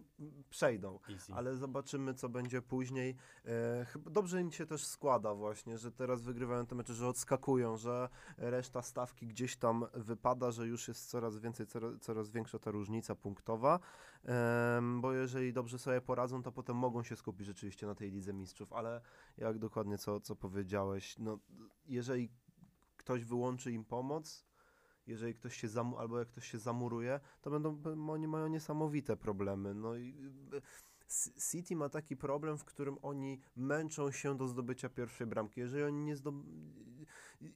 przejdą, 0.50 0.98
Easy. 1.10 1.32
ale 1.34 1.56
zobaczymy, 1.56 2.14
co 2.14 2.28
będzie 2.28 2.62
później. 2.62 3.16
E, 3.44 3.86
dobrze 4.10 4.40
im 4.40 4.52
się 4.52 4.66
też 4.66 4.84
składa 4.84 5.34
właśnie, 5.34 5.78
że 5.78 5.92
teraz 5.92 6.22
wygrywają 6.22 6.66
te 6.66 6.74
mecze, 6.74 6.94
że 6.94 7.08
odskakują, 7.08 7.76
że 7.76 8.08
reszta 8.36 8.82
stawki 8.82 9.26
gdzieś 9.26 9.56
tam 9.56 9.86
wypada, 9.94 10.50
że 10.50 10.66
już 10.66 10.88
jest 10.88 11.10
coraz 11.10 11.38
więcej, 11.38 11.66
coraz, 11.66 12.00
coraz 12.00 12.30
większa 12.30 12.58
ta 12.58 12.70
różnica 12.70 13.14
punktowa, 13.14 13.80
e, 14.24 14.80
bo 15.00 15.12
jeżeli 15.12 15.52
dobrze 15.52 15.78
sobie 15.78 16.00
poradzą, 16.00 16.42
to 16.42 16.52
potem 16.52 16.76
mogą 16.76 17.02
się 17.02 17.16
skupić 17.16 17.46
rzeczywiście 17.46 17.86
na 17.86 17.94
tej 17.94 18.10
Lidze 18.10 18.32
Mistrzów, 18.32 18.72
ale 18.72 19.00
jak 19.38 19.58
dokładnie 19.58 19.98
co, 19.98 20.20
co 20.20 20.36
powiedziałeś, 20.36 21.18
no, 21.18 21.38
jeżeli 21.86 22.28
ktoś 22.96 23.24
wyłączy 23.24 23.72
im 23.72 23.84
pomoc, 23.84 24.51
jeżeli 25.06 25.34
ktoś 25.34 25.56
się 25.56 25.68
zam, 25.68 25.94
albo 25.94 26.18
jak 26.18 26.28
ktoś 26.28 26.50
się 26.50 26.58
zamuruje, 26.58 27.20
to 27.40 27.50
będą, 27.50 27.82
oni 28.10 28.28
mają 28.28 28.48
niesamowite 28.48 29.16
problemy. 29.16 29.74
No 29.74 29.96
i 29.96 30.14
City 31.50 31.76
ma 31.76 31.88
taki 31.88 32.16
problem, 32.16 32.58
w 32.58 32.64
którym 32.64 32.98
oni 33.02 33.40
męczą 33.56 34.10
się 34.10 34.36
do 34.36 34.48
zdobycia 34.48 34.88
pierwszej 34.88 35.26
bramki. 35.26 35.60
Jeżeli 35.60 35.84
oni 35.84 36.00
nie 36.00 36.16
zdob 36.16 36.34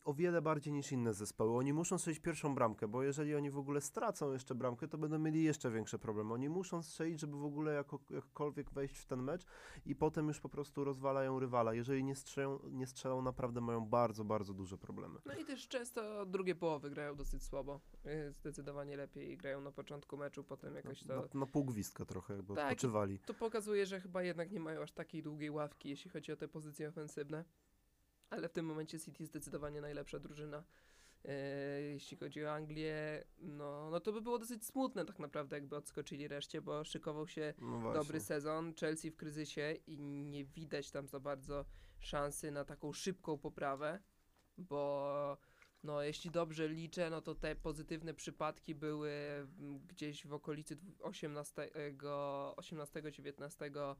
o 0.04 0.14
wiele 0.14 0.42
bardziej 0.42 0.72
niż 0.72 0.92
inne 0.92 1.14
zespoły. 1.14 1.58
Oni 1.58 1.72
muszą 1.72 1.98
strzelić 1.98 2.20
pierwszą 2.20 2.54
bramkę, 2.54 2.88
bo 2.88 3.02
jeżeli 3.02 3.34
oni 3.34 3.50
w 3.50 3.58
ogóle 3.58 3.80
stracą 3.80 4.32
jeszcze 4.32 4.54
bramkę, 4.54 4.88
to 4.88 4.98
będą 4.98 5.18
mieli 5.18 5.44
jeszcze 5.44 5.70
większe 5.70 5.98
problemy. 5.98 6.34
Oni 6.34 6.48
muszą 6.48 6.82
strzelić, 6.82 7.20
żeby 7.20 7.36
w 7.36 7.44
ogóle 7.44 7.72
jako, 7.72 8.00
jakkolwiek 8.10 8.70
wejść 8.70 8.98
w 8.98 9.06
ten 9.06 9.22
mecz 9.22 9.46
i 9.86 9.94
potem 9.94 10.28
już 10.28 10.40
po 10.40 10.48
prostu 10.48 10.84
rozwalają 10.84 11.40
rywala. 11.40 11.74
Jeżeli 11.74 12.04
nie 12.04 12.14
strzelą, 12.14 12.60
nie 12.70 12.86
strzelą 12.86 13.22
naprawdę 13.22 13.60
mają 13.60 13.86
bardzo, 13.86 14.24
bardzo 14.24 14.54
duże 14.54 14.78
problemy. 14.78 15.20
No 15.24 15.34
i 15.34 15.44
też 15.44 15.68
często 15.68 16.26
drugie 16.26 16.54
połowy 16.54 16.90
grają 16.90 17.16
dosyć 17.16 17.42
słabo. 17.42 17.80
Y, 18.06 18.32
zdecydowanie 18.32 18.96
lepiej 18.96 19.36
grają 19.36 19.60
na 19.60 19.72
początku 19.72 20.16
meczu, 20.16 20.44
potem 20.44 20.74
jakoś 20.74 21.02
to... 21.02 21.16
Na, 21.34 21.40
na 21.40 21.46
pół 21.46 21.64
gwizdka 21.64 22.04
trochę 22.04 22.34
jakby 22.34 22.54
tak, 22.54 22.64
odpoczywali. 22.64 23.18
To 23.18 23.34
pokazuje, 23.34 23.86
że 23.86 24.00
chyba 24.00 24.22
jednak 24.22 24.50
nie 24.50 24.60
mają 24.60 24.82
aż 24.82 24.92
takiej 24.92 25.22
długiej 25.22 25.50
ławki, 25.50 25.88
jeśli 25.88 26.10
chodzi 26.10 26.32
o 26.32 26.36
te 26.36 26.48
pozycje 26.48 26.88
ofensywne 26.88 27.44
ale 28.30 28.48
w 28.48 28.52
tym 28.52 28.66
momencie 28.66 29.00
City 29.00 29.26
zdecydowanie 29.26 29.80
najlepsza 29.80 30.18
drużyna. 30.18 30.64
E, 31.24 31.82
jeśli 31.82 32.16
chodzi 32.16 32.44
o 32.44 32.52
Anglię, 32.52 33.24
no, 33.38 33.90
no 33.90 34.00
to 34.00 34.12
by 34.12 34.20
było 34.20 34.38
dosyć 34.38 34.66
smutne 34.66 35.04
tak 35.04 35.18
naprawdę, 35.18 35.56
jakby 35.56 35.76
odskoczyli 35.76 36.28
reszcie, 36.28 36.62
bo 36.62 36.84
szykował 36.84 37.28
się 37.28 37.54
no 37.58 37.92
dobry 37.92 38.20
sezon, 38.20 38.74
Chelsea 38.80 39.10
w 39.10 39.16
kryzysie 39.16 39.74
i 39.86 40.02
nie 40.02 40.44
widać 40.44 40.90
tam 40.90 41.08
za 41.08 41.20
bardzo 41.20 41.64
szansy 41.98 42.50
na 42.50 42.64
taką 42.64 42.92
szybką 42.92 43.38
poprawę, 43.38 44.00
bo 44.58 45.38
no, 45.82 46.02
jeśli 46.02 46.30
dobrze 46.30 46.68
liczę, 46.68 47.10
no 47.10 47.20
to 47.20 47.34
te 47.34 47.56
pozytywne 47.56 48.14
przypadki 48.14 48.74
były 48.74 49.12
gdzieś 49.86 50.26
w 50.26 50.32
okolicy 50.32 50.76
18-19 51.00 53.94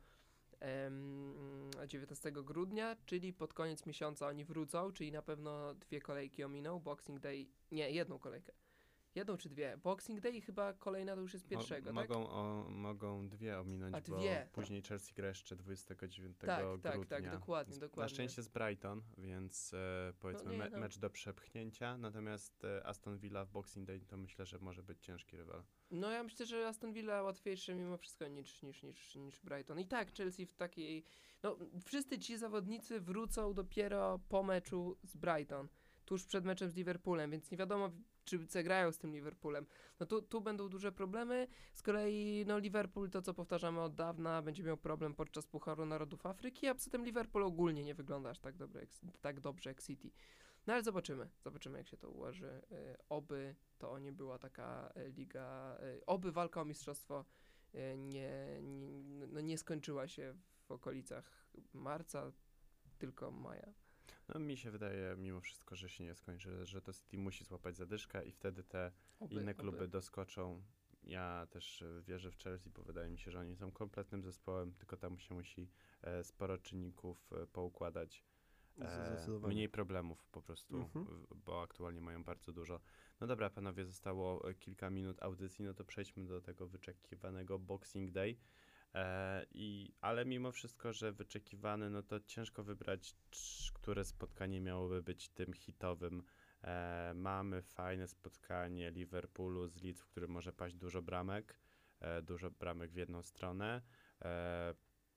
19 1.86 2.32
grudnia, 2.32 2.96
czyli 3.06 3.32
pod 3.32 3.54
koniec 3.54 3.86
miesiąca 3.86 4.26
oni 4.26 4.44
wrócą, 4.44 4.92
czyli 4.92 5.12
na 5.12 5.22
pewno 5.22 5.74
dwie 5.74 6.00
kolejki 6.00 6.44
ominą, 6.44 6.80
Boxing 6.80 7.20
Day, 7.20 7.46
nie, 7.72 7.90
jedną 7.90 8.18
kolejkę. 8.18 8.52
Jedną 9.16 9.36
czy 9.36 9.48
dwie? 9.48 9.76
Boxing 9.76 10.20
Day 10.20 10.32
i 10.32 10.40
chyba 10.40 10.72
kolejna 10.72 11.14
to 11.14 11.20
już 11.20 11.32
jest 11.32 11.46
pierwszego, 11.46 11.92
Mo, 11.92 12.00
mogą, 12.00 12.24
tak? 12.24 12.32
o, 12.32 12.66
mogą 12.70 13.28
dwie 13.28 13.60
ominąć, 13.60 13.94
A, 13.94 14.00
dwie. 14.00 14.48
bo 14.50 14.60
później 14.60 14.82
Chelsea 14.82 15.14
gra 15.14 15.28
jeszcze 15.28 15.56
29 15.56 16.38
tak, 16.38 16.64
grudnia. 16.64 16.92
Tak, 16.92 17.06
tak, 17.06 17.30
dokładnie, 17.30 17.78
dokładnie. 17.78 18.02
Na 18.02 18.08
szczęście 18.08 18.42
z 18.42 18.48
Brighton, 18.48 19.02
więc 19.18 19.74
e, 19.74 20.12
powiedzmy 20.20 20.56
no 20.58 20.64
nie, 20.64 20.70
no. 20.70 20.78
mecz 20.78 20.98
do 20.98 21.10
przepchnięcia, 21.10 21.98
natomiast 21.98 22.64
e, 22.64 22.86
Aston 22.86 23.18
Villa 23.18 23.44
w 23.44 23.50
Boxing 23.50 23.86
Day 23.86 24.00
to 24.00 24.16
myślę, 24.16 24.46
że 24.46 24.58
może 24.58 24.82
być 24.82 25.02
ciężki 25.02 25.36
rywal. 25.36 25.62
No 25.90 26.10
ja 26.10 26.22
myślę, 26.22 26.46
że 26.46 26.68
Aston 26.68 26.92
Villa 26.92 27.22
łatwiejsze 27.22 27.74
mimo 27.74 27.96
wszystko 27.96 28.28
niż, 28.28 28.62
niż, 28.62 28.82
niż, 28.82 29.16
niż 29.16 29.40
Brighton. 29.40 29.80
I 29.80 29.86
tak 29.86 30.14
Chelsea 30.14 30.46
w 30.46 30.54
takiej, 30.54 31.04
no 31.42 31.58
wszyscy 31.84 32.18
ci 32.18 32.38
zawodnicy 32.38 33.00
wrócą 33.00 33.54
dopiero 33.54 34.20
po 34.28 34.42
meczu 34.42 34.96
z 35.02 35.16
Brighton 35.16 35.68
tuż 36.04 36.26
przed 36.26 36.44
meczem 36.44 36.70
z 36.70 36.74
Liverpoolem, 36.74 37.30
więc 37.30 37.50
nie 37.50 37.58
wiadomo, 37.58 37.90
czy 38.26 38.46
zagrają 38.48 38.92
z 38.92 38.98
tym 38.98 39.12
Liverpoolem. 39.12 39.66
No 40.00 40.06
tu, 40.06 40.22
tu 40.22 40.40
będą 40.40 40.68
duże 40.68 40.92
problemy. 40.92 41.48
Z 41.72 41.82
kolei 41.82 42.44
no 42.46 42.58
Liverpool, 42.58 43.10
to 43.10 43.22
co 43.22 43.34
powtarzamy 43.34 43.80
od 43.80 43.94
dawna, 43.94 44.42
będzie 44.42 44.62
miał 44.62 44.76
problem 44.76 45.14
podczas 45.14 45.46
Pucharu 45.46 45.86
Narodów 45.86 46.26
Afryki, 46.26 46.66
a 46.66 46.74
poza 46.74 46.90
tym 46.90 47.04
Liverpool 47.04 47.44
ogólnie 47.44 47.84
nie 47.84 47.94
wygląda 47.94 48.30
aż 48.30 48.38
tak, 48.38 48.56
dobre, 48.56 48.86
tak 49.20 49.40
dobrze 49.40 49.70
jak 49.70 49.82
City. 49.82 50.10
No 50.66 50.72
ale 50.72 50.82
zobaczymy, 50.82 51.28
zobaczymy 51.44 51.78
jak 51.78 51.88
się 51.88 51.96
to 51.96 52.10
ułoży. 52.10 52.62
Y, 52.72 52.96
oby 53.08 53.54
to 53.78 53.98
nie 53.98 54.12
była 54.12 54.38
taka 54.38 54.92
y, 54.96 55.10
liga, 55.10 55.78
y, 55.82 56.06
oby 56.06 56.32
walka 56.32 56.60
o 56.60 56.64
mistrzostwo 56.64 57.24
nie, 57.96 58.62
nie, 58.62 59.26
no 59.26 59.40
nie 59.40 59.58
skończyła 59.58 60.08
się 60.08 60.34
w 60.64 60.70
okolicach 60.70 61.50
marca, 61.72 62.32
tylko 62.98 63.30
maja. 63.30 63.72
No 64.28 64.40
mi 64.40 64.56
się 64.56 64.70
wydaje 64.70 65.16
mimo 65.16 65.40
wszystko, 65.40 65.76
że 65.76 65.88
się 65.88 66.04
nie 66.04 66.14
skończy, 66.14 66.66
że 66.66 66.82
to 66.82 66.92
City 66.92 67.18
musi 67.18 67.44
złapać 67.44 67.76
zadyszkę 67.76 68.24
i 68.24 68.32
wtedy 68.32 68.64
te 68.64 68.92
oby, 69.20 69.34
inne 69.34 69.54
kluby 69.54 69.78
oby. 69.78 69.88
doskoczą 69.88 70.62
ja 71.06 71.46
też 71.50 71.84
wierzę 72.02 72.30
w 72.30 72.36
Chelsea, 72.36 72.70
bo 72.70 72.82
wydaje 72.82 73.10
mi 73.10 73.18
się, 73.18 73.30
że 73.30 73.40
oni 73.40 73.56
są 73.56 73.72
kompletnym 73.72 74.22
zespołem, 74.22 74.72
tylko 74.72 74.96
tam 74.96 75.18
się 75.18 75.34
musi 75.34 75.70
e, 76.02 76.24
sporo 76.24 76.58
czynników 76.58 77.32
e, 77.32 77.46
poukładać. 77.46 78.24
E, 78.80 79.26
mniej 79.48 79.68
problemów 79.68 80.26
po 80.26 80.42
prostu, 80.42 80.76
mhm. 80.76 81.26
bo 81.46 81.62
aktualnie 81.62 82.00
mają 82.00 82.24
bardzo 82.24 82.52
dużo. 82.52 82.80
No 83.20 83.26
dobra, 83.26 83.50
panowie, 83.50 83.84
zostało 83.84 84.42
kilka 84.58 84.90
minut 84.90 85.22
audycji, 85.22 85.64
no 85.64 85.74
to 85.74 85.84
przejdźmy 85.84 86.26
do 86.26 86.40
tego 86.40 86.66
wyczekiwanego 86.66 87.58
Boxing 87.58 88.10
Day. 88.10 88.36
E, 88.94 89.46
i, 89.50 89.94
ale 90.00 90.24
mimo 90.24 90.52
wszystko, 90.52 90.92
że 90.92 91.12
wyczekiwany, 91.12 91.90
no 91.90 92.02
to 92.02 92.20
ciężko 92.20 92.64
wybrać, 92.64 93.16
które 93.74 94.04
spotkanie 94.04 94.60
miałoby 94.60 95.02
być 95.02 95.28
tym 95.28 95.52
hitowym. 95.52 96.22
E, 96.62 97.12
mamy 97.14 97.62
fajne 97.62 98.08
spotkanie 98.08 98.90
Liverpoolu 98.90 99.68
z 99.68 99.82
Leeds, 99.82 100.00
w 100.00 100.06
którym 100.06 100.30
może 100.30 100.52
paść 100.52 100.76
dużo 100.76 101.02
bramek, 101.02 101.60
e, 102.00 102.22
dużo 102.22 102.50
bramek 102.50 102.92
w 102.92 102.96
jedną 102.96 103.22
stronę. 103.22 103.82
E, 104.24 104.74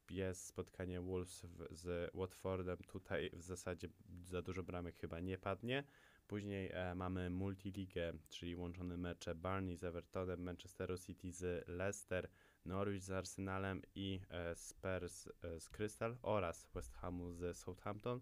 jest 0.09 0.45
spotkanie 0.45 1.01
Wolves 1.01 1.45
w, 1.45 1.67
z 1.71 2.11
Watfordem, 2.13 2.77
tutaj 2.77 3.29
w 3.33 3.41
zasadzie 3.41 3.89
za 4.23 4.41
dużo 4.41 4.63
bramek 4.63 4.95
chyba 4.95 5.19
nie 5.19 5.37
padnie. 5.37 5.83
Później 6.27 6.71
e, 6.73 6.95
mamy 6.95 7.29
multiligę, 7.29 8.13
czyli 8.29 8.55
łączone 8.55 8.97
mecze 8.97 9.35
Barney 9.35 9.77
z 9.77 9.83
Evertonem, 9.83 10.43
Manchesteru 10.43 10.97
City 10.97 11.31
z 11.31 11.67
Leicester, 11.67 12.29
Norwich 12.65 13.03
z 13.03 13.11
Arsenalem 13.11 13.81
i 13.95 14.21
e, 14.29 14.55
Spurs 14.55 15.27
e, 15.27 15.59
z 15.59 15.69
Crystal 15.69 16.17
oraz 16.21 16.67
West 16.73 16.93
Hamu 16.93 17.33
z 17.33 17.57
Southampton. 17.57 18.21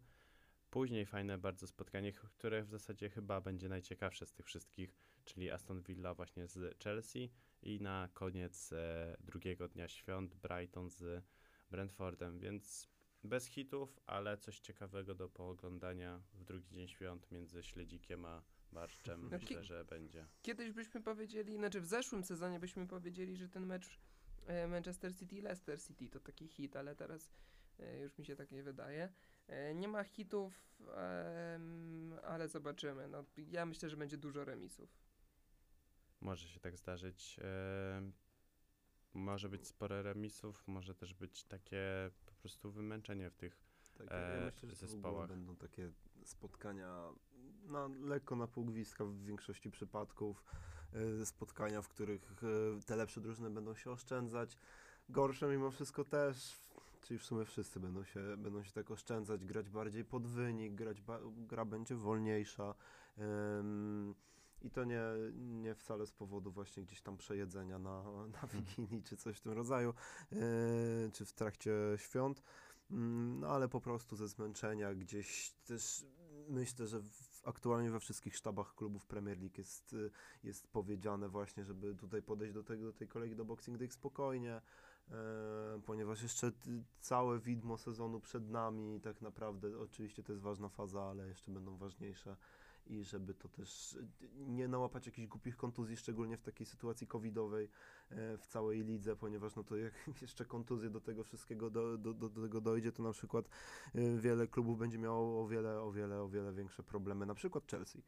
Później 0.69 1.05
fajne 1.05 1.37
bardzo 1.37 1.67
spotkanie, 1.67 2.11
które 2.11 2.63
w 2.63 2.69
zasadzie 2.69 3.09
chyba 3.09 3.41
będzie 3.41 3.69
najciekawsze 3.69 4.25
z 4.25 4.33
tych 4.33 4.45
wszystkich, 4.45 4.97
czyli 5.25 5.51
Aston 5.51 5.81
Villa 5.81 6.13
właśnie 6.13 6.47
z 6.47 6.83
Chelsea 6.83 7.31
i 7.61 7.81
na 7.81 8.09
koniec 8.13 8.73
e, 8.73 9.17
drugiego 9.19 9.67
dnia 9.67 9.87
świąt 9.87 10.35
Brighton 10.35 10.89
z 10.89 11.23
Brentfordem, 11.71 12.39
więc 12.39 12.87
bez 13.23 13.45
hitów, 13.45 13.99
ale 14.05 14.37
coś 14.37 14.59
ciekawego 14.59 15.15
do 15.15 15.29
pooglądania 15.29 16.21
w 16.33 16.43
drugi 16.43 16.69
dzień 16.75 16.87
świąt 16.87 17.31
między 17.31 17.63
śledzikiem 17.63 18.25
a 18.25 18.43
barszczem. 18.71 19.29
No, 19.31 19.37
Myślę, 19.41 19.63
że 19.63 19.85
będzie. 19.85 20.27
Kiedyś 20.41 20.71
byśmy 20.71 21.01
powiedzieli, 21.01 21.55
znaczy 21.55 21.81
w 21.81 21.85
zeszłym 21.85 22.23
sezonie 22.23 22.59
byśmy 22.59 22.87
powiedzieli, 22.87 23.35
że 23.37 23.49
ten 23.49 23.65
mecz 23.65 23.99
Manchester 24.67 25.15
City 25.15 25.41
Leicester 25.41 25.81
City 25.81 26.09
to 26.09 26.19
taki 26.19 26.47
hit, 26.47 26.75
ale 26.75 26.95
teraz 26.95 27.31
e, 27.79 27.99
już 27.99 28.17
mi 28.17 28.25
się 28.25 28.35
tak 28.35 28.51
nie 28.51 28.63
wydaje. 28.63 29.13
E, 29.47 29.75
nie 29.75 29.87
ma 29.87 30.03
hitów, 30.03 30.67
ale 32.23 32.47
zobaczymy. 32.47 33.07
No, 33.07 33.25
ja 33.37 33.65
myślę, 33.65 33.89
że 33.89 33.97
będzie 33.97 34.17
dużo 34.17 34.45
remisów. 34.45 34.89
Może 36.21 36.47
się 36.47 36.59
tak 36.59 36.77
zdarzyć. 36.77 37.39
Może 39.13 39.49
być 39.49 39.67
sporo 39.67 40.01
remisów, 40.01 40.67
może 40.67 40.95
też 40.95 41.13
być 41.13 41.43
takie 41.43 42.11
po 42.25 42.33
prostu 42.33 42.71
wymęczenie 42.71 43.29
w 43.29 43.35
tych 43.35 43.67
tak, 43.97 44.11
ja 44.11 44.17
e, 44.17 44.45
myślę, 44.45 44.69
że 44.69 44.75
zespołach. 44.75 45.29
będą 45.29 45.55
takie 45.55 45.91
spotkania 46.23 47.09
na, 47.63 47.87
lekko 47.87 48.35
na 48.35 48.47
pół 48.47 48.65
gwizdka 48.65 49.05
w 49.05 49.23
większości 49.23 49.71
przypadków. 49.71 50.43
E, 50.93 51.25
spotkania, 51.25 51.81
w 51.81 51.87
których 51.87 52.43
e, 52.43 52.81
te 52.81 52.95
lepsze 52.95 53.21
drużyny 53.21 53.49
będą 53.49 53.75
się 53.75 53.91
oszczędzać. 53.91 54.57
Gorsze 55.09 55.47
mimo 55.47 55.71
wszystko 55.71 56.05
też, 56.05 56.59
czyli 57.01 57.19
w 57.19 57.25
sumie 57.25 57.45
wszyscy 57.45 57.79
będą 57.79 58.03
się, 58.03 58.37
będą 58.37 58.63
się 58.63 58.71
tak 58.71 58.91
oszczędzać, 58.91 59.45
grać 59.45 59.69
bardziej 59.69 60.05
pod 60.05 60.27
wynik, 60.27 60.75
grać 60.75 61.03
gra 61.37 61.65
będzie 61.65 61.95
wolniejsza. 61.95 62.75
I 64.61 64.71
to 64.71 64.83
nie, 64.83 65.01
nie 65.35 65.75
wcale 65.75 66.05
z 66.05 66.11
powodu 66.11 66.51
właśnie 66.51 66.83
gdzieś 66.83 67.01
tam 67.01 67.17
przejedzenia 67.17 67.79
na, 67.79 68.03
na 68.03 68.41
mhm. 68.43 68.49
Wigilii 68.53 69.03
czy 69.03 69.17
coś 69.17 69.37
w 69.37 69.41
tym 69.41 69.51
rodzaju, 69.51 69.93
yy, 70.31 70.39
czy 71.13 71.25
w 71.25 71.33
trakcie 71.33 71.71
świąt, 71.97 72.37
yy, 72.37 72.97
no 73.39 73.47
ale 73.47 73.67
po 73.67 73.81
prostu 73.81 74.15
ze 74.15 74.27
zmęczenia 74.27 74.93
gdzieś 74.93 75.51
też 75.65 76.05
myślę, 76.49 76.87
że 76.87 77.01
aktualnie 77.47 77.91
we 77.91 77.99
wszystkich 77.99 78.35
sztabach 78.35 78.75
klubów 78.75 79.05
Premier 79.05 79.39
League 79.39 79.57
jest, 79.57 79.95
jest 80.43 80.67
powiedziane 80.67 81.29
właśnie, 81.29 81.65
żeby 81.65 81.95
tutaj 81.95 82.21
podejść 82.21 82.53
do, 82.53 82.63
tego, 82.63 82.83
do 82.83 82.93
tej 82.93 83.07
kolegi 83.07 83.35
do 83.35 83.45
Boxing 83.45 83.77
Day 83.77 83.91
spokojnie, 83.91 84.61
yy, 85.07 85.15
ponieważ 85.85 86.23
jeszcze 86.23 86.51
całe 86.99 87.39
widmo 87.39 87.77
sezonu 87.77 88.19
przed 88.19 88.49
nami, 88.49 89.01
tak 89.01 89.21
naprawdę 89.21 89.79
oczywiście 89.79 90.23
to 90.23 90.31
jest 90.31 90.43
ważna 90.43 90.69
faza, 90.69 91.03
ale 91.03 91.27
jeszcze 91.27 91.51
będą 91.51 91.77
ważniejsze 91.77 92.37
i 92.89 93.03
żeby 93.03 93.33
to 93.33 93.49
też 93.49 93.97
nie 94.35 94.67
nałapać 94.67 95.05
jakichś 95.05 95.27
głupich 95.27 95.57
kontuzji, 95.57 95.97
szczególnie 95.97 96.37
w 96.37 96.41
takiej 96.41 96.65
sytuacji 96.65 97.07
covidowej 97.07 97.69
e, 98.09 98.37
w 98.37 98.47
całej 98.47 98.83
lidze, 98.83 99.15
ponieważ 99.15 99.55
no 99.55 99.63
to 99.63 99.75
jak 99.75 99.93
jeszcze 100.21 100.45
kontuzje 100.45 100.89
do 100.89 101.01
tego 101.01 101.23
wszystkiego 101.23 101.69
do, 101.69 101.97
do, 101.97 102.13
do, 102.13 102.29
tego 102.29 102.61
dojdzie, 102.61 102.91
to 102.91 103.03
na 103.03 103.11
przykład 103.11 103.49
e, 103.95 104.17
wiele 104.17 104.47
klubów 104.47 104.79
będzie 104.79 104.97
miało 104.97 105.43
o 105.43 105.47
wiele, 105.47 105.81
o 105.81 105.91
wiele, 105.91 106.21
o 106.21 106.29
wiele 106.29 106.53
większe 106.53 106.83
problemy, 106.83 107.25
na 107.25 107.35
przykład 107.35 107.67
Chelsea. 107.71 108.03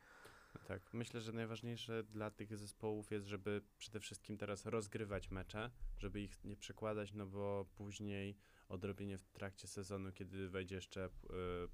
Tak, 0.68 0.94
myślę, 0.94 1.22
że 1.22 1.32
najważniejsze 1.32 2.04
dla 2.04 2.32
tych 2.32 2.58
zespołów 2.58 3.12
jest, 3.12 3.26
żeby 3.26 3.62
przede 3.78 4.00
wszystkim 4.00 4.38
teraz 4.38 4.66
rozgrywać 4.66 5.32
mecze, 5.32 5.72
żeby 5.98 6.22
ich 6.22 6.44
nie 6.44 6.56
przekładać, 6.56 7.14
no 7.14 7.26
bo 7.26 7.66
później 7.76 8.38
odrobienie 8.70 9.18
w 9.18 9.28
trakcie 9.28 9.68
sezonu, 9.68 10.12
kiedy 10.12 10.50
wejdzie 10.50 10.76
jeszcze 10.76 11.06
y, 11.06 11.10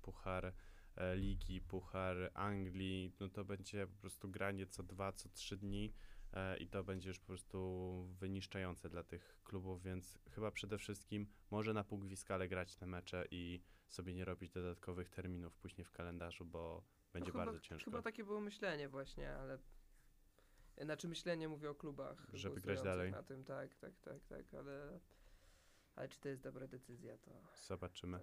puchar 0.01 0.45
E, 0.45 0.74
ligi, 1.15 1.61
Puchar 1.61 2.31
Anglii, 2.33 3.13
no 3.19 3.29
to 3.29 3.45
będzie 3.45 3.87
po 3.87 3.95
prostu 4.01 4.29
granie 4.29 4.67
co 4.67 4.83
dwa, 4.83 5.13
co 5.13 5.29
trzy 5.29 5.57
dni 5.57 5.93
e, 6.33 6.57
i 6.57 6.67
to 6.67 6.83
będzie 6.83 7.09
już 7.09 7.19
po 7.19 7.25
prostu 7.25 8.07
wyniszczające 8.19 8.89
dla 8.89 9.03
tych 9.03 9.39
klubów, 9.43 9.83
więc 9.83 10.19
chyba 10.31 10.51
przede 10.51 10.77
wszystkim 10.77 11.27
może 11.51 11.73
na 11.73 11.83
pół 11.83 12.01
ale 12.29 12.47
grać 12.47 12.75
te 12.75 12.85
mecze 12.85 13.25
i 13.31 13.61
sobie 13.87 14.13
nie 14.13 14.25
robić 14.25 14.51
dodatkowych 14.51 15.09
terminów 15.09 15.55
później 15.55 15.85
w 15.85 15.91
kalendarzu, 15.91 16.45
bo 16.45 16.83
będzie 17.13 17.31
no 17.31 17.37
bardzo 17.37 17.59
ciężko. 17.59 17.91
Chyba 17.91 18.01
takie 18.01 18.23
było 18.23 18.41
myślenie 18.41 18.89
właśnie, 18.89 19.33
ale 19.33 19.59
znaczy 20.81 21.07
myślenie 21.07 21.47
mówię 21.47 21.69
o 21.69 21.75
klubach. 21.75 22.27
Żeby 22.33 22.61
grać 22.61 22.81
dalej. 22.81 23.11
Na 23.11 23.23
tym, 23.23 23.43
tak, 23.43 23.75
tak, 23.75 23.99
tak, 23.99 24.25
tak, 24.25 24.53
ale, 24.53 24.99
ale 25.95 26.09
czy 26.09 26.19
to 26.19 26.29
jest 26.29 26.41
dobra 26.41 26.67
decyzja, 26.67 27.17
to... 27.17 27.31
Zobaczymy. 27.67 28.19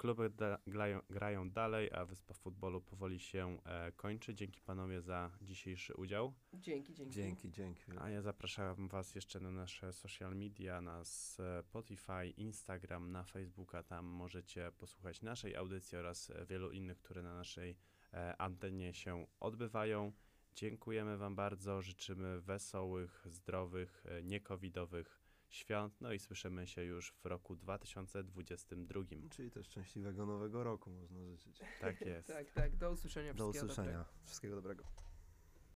Kluby 0.00 0.30
grają, 0.66 1.00
grają, 1.10 1.50
dalej, 1.50 1.90
a 1.92 2.04
Wyspa 2.04 2.34
Futbolu 2.34 2.80
powoli 2.80 3.20
się 3.20 3.58
e, 3.64 3.92
kończy. 3.92 4.34
Dzięki 4.34 4.60
panowie 4.60 5.00
za 5.00 5.30
dzisiejszy 5.42 5.94
udział. 5.94 6.34
Dzięki, 6.54 6.94
dzięki. 6.94 7.14
Dzięki, 7.14 7.50
dzięki. 7.50 7.92
A 7.98 8.10
ja 8.10 8.22
zapraszam 8.22 8.88
was 8.88 9.14
jeszcze 9.14 9.40
na 9.40 9.50
nasze 9.50 9.92
social 9.92 10.36
media, 10.36 10.80
na 10.80 11.04
Spotify, 11.04 12.28
Instagram, 12.36 13.12
na 13.12 13.24
Facebooka. 13.24 13.82
Tam 13.82 14.06
możecie 14.06 14.72
posłuchać 14.72 15.22
naszej 15.22 15.56
audycji 15.56 15.98
oraz 15.98 16.32
wielu 16.48 16.70
innych, 16.70 16.98
które 16.98 17.22
na 17.22 17.34
naszej 17.34 17.76
e, 18.12 18.36
antenie 18.40 18.94
się 18.94 19.26
odbywają. 19.40 20.12
Dziękujemy 20.54 21.16
wam 21.16 21.34
bardzo, 21.36 21.82
życzymy 21.82 22.40
wesołych, 22.40 23.24
zdrowych, 23.26 24.04
e, 24.06 24.22
niekowidowych 24.22 25.19
świąt, 25.54 26.00
no 26.00 26.12
i 26.12 26.18
słyszymy 26.18 26.66
się 26.66 26.84
już 26.84 27.12
w 27.12 27.26
roku 27.26 27.56
2022. 27.56 29.00
Czyli 29.30 29.50
też 29.50 29.66
szczęśliwego 29.66 30.26
nowego 30.26 30.64
roku 30.64 30.90
można 30.90 31.24
życzyć. 31.24 31.60
Tak 31.80 32.00
jest. 32.00 32.28
tak, 32.36 32.50
tak. 32.50 32.76
Do 32.76 32.90
usłyszenia. 32.90 33.34
Do 33.34 33.48
usłyszenia. 33.48 33.90
Dobrego. 33.90 34.24
Wszystkiego 34.24 34.56
dobrego. 34.56 34.84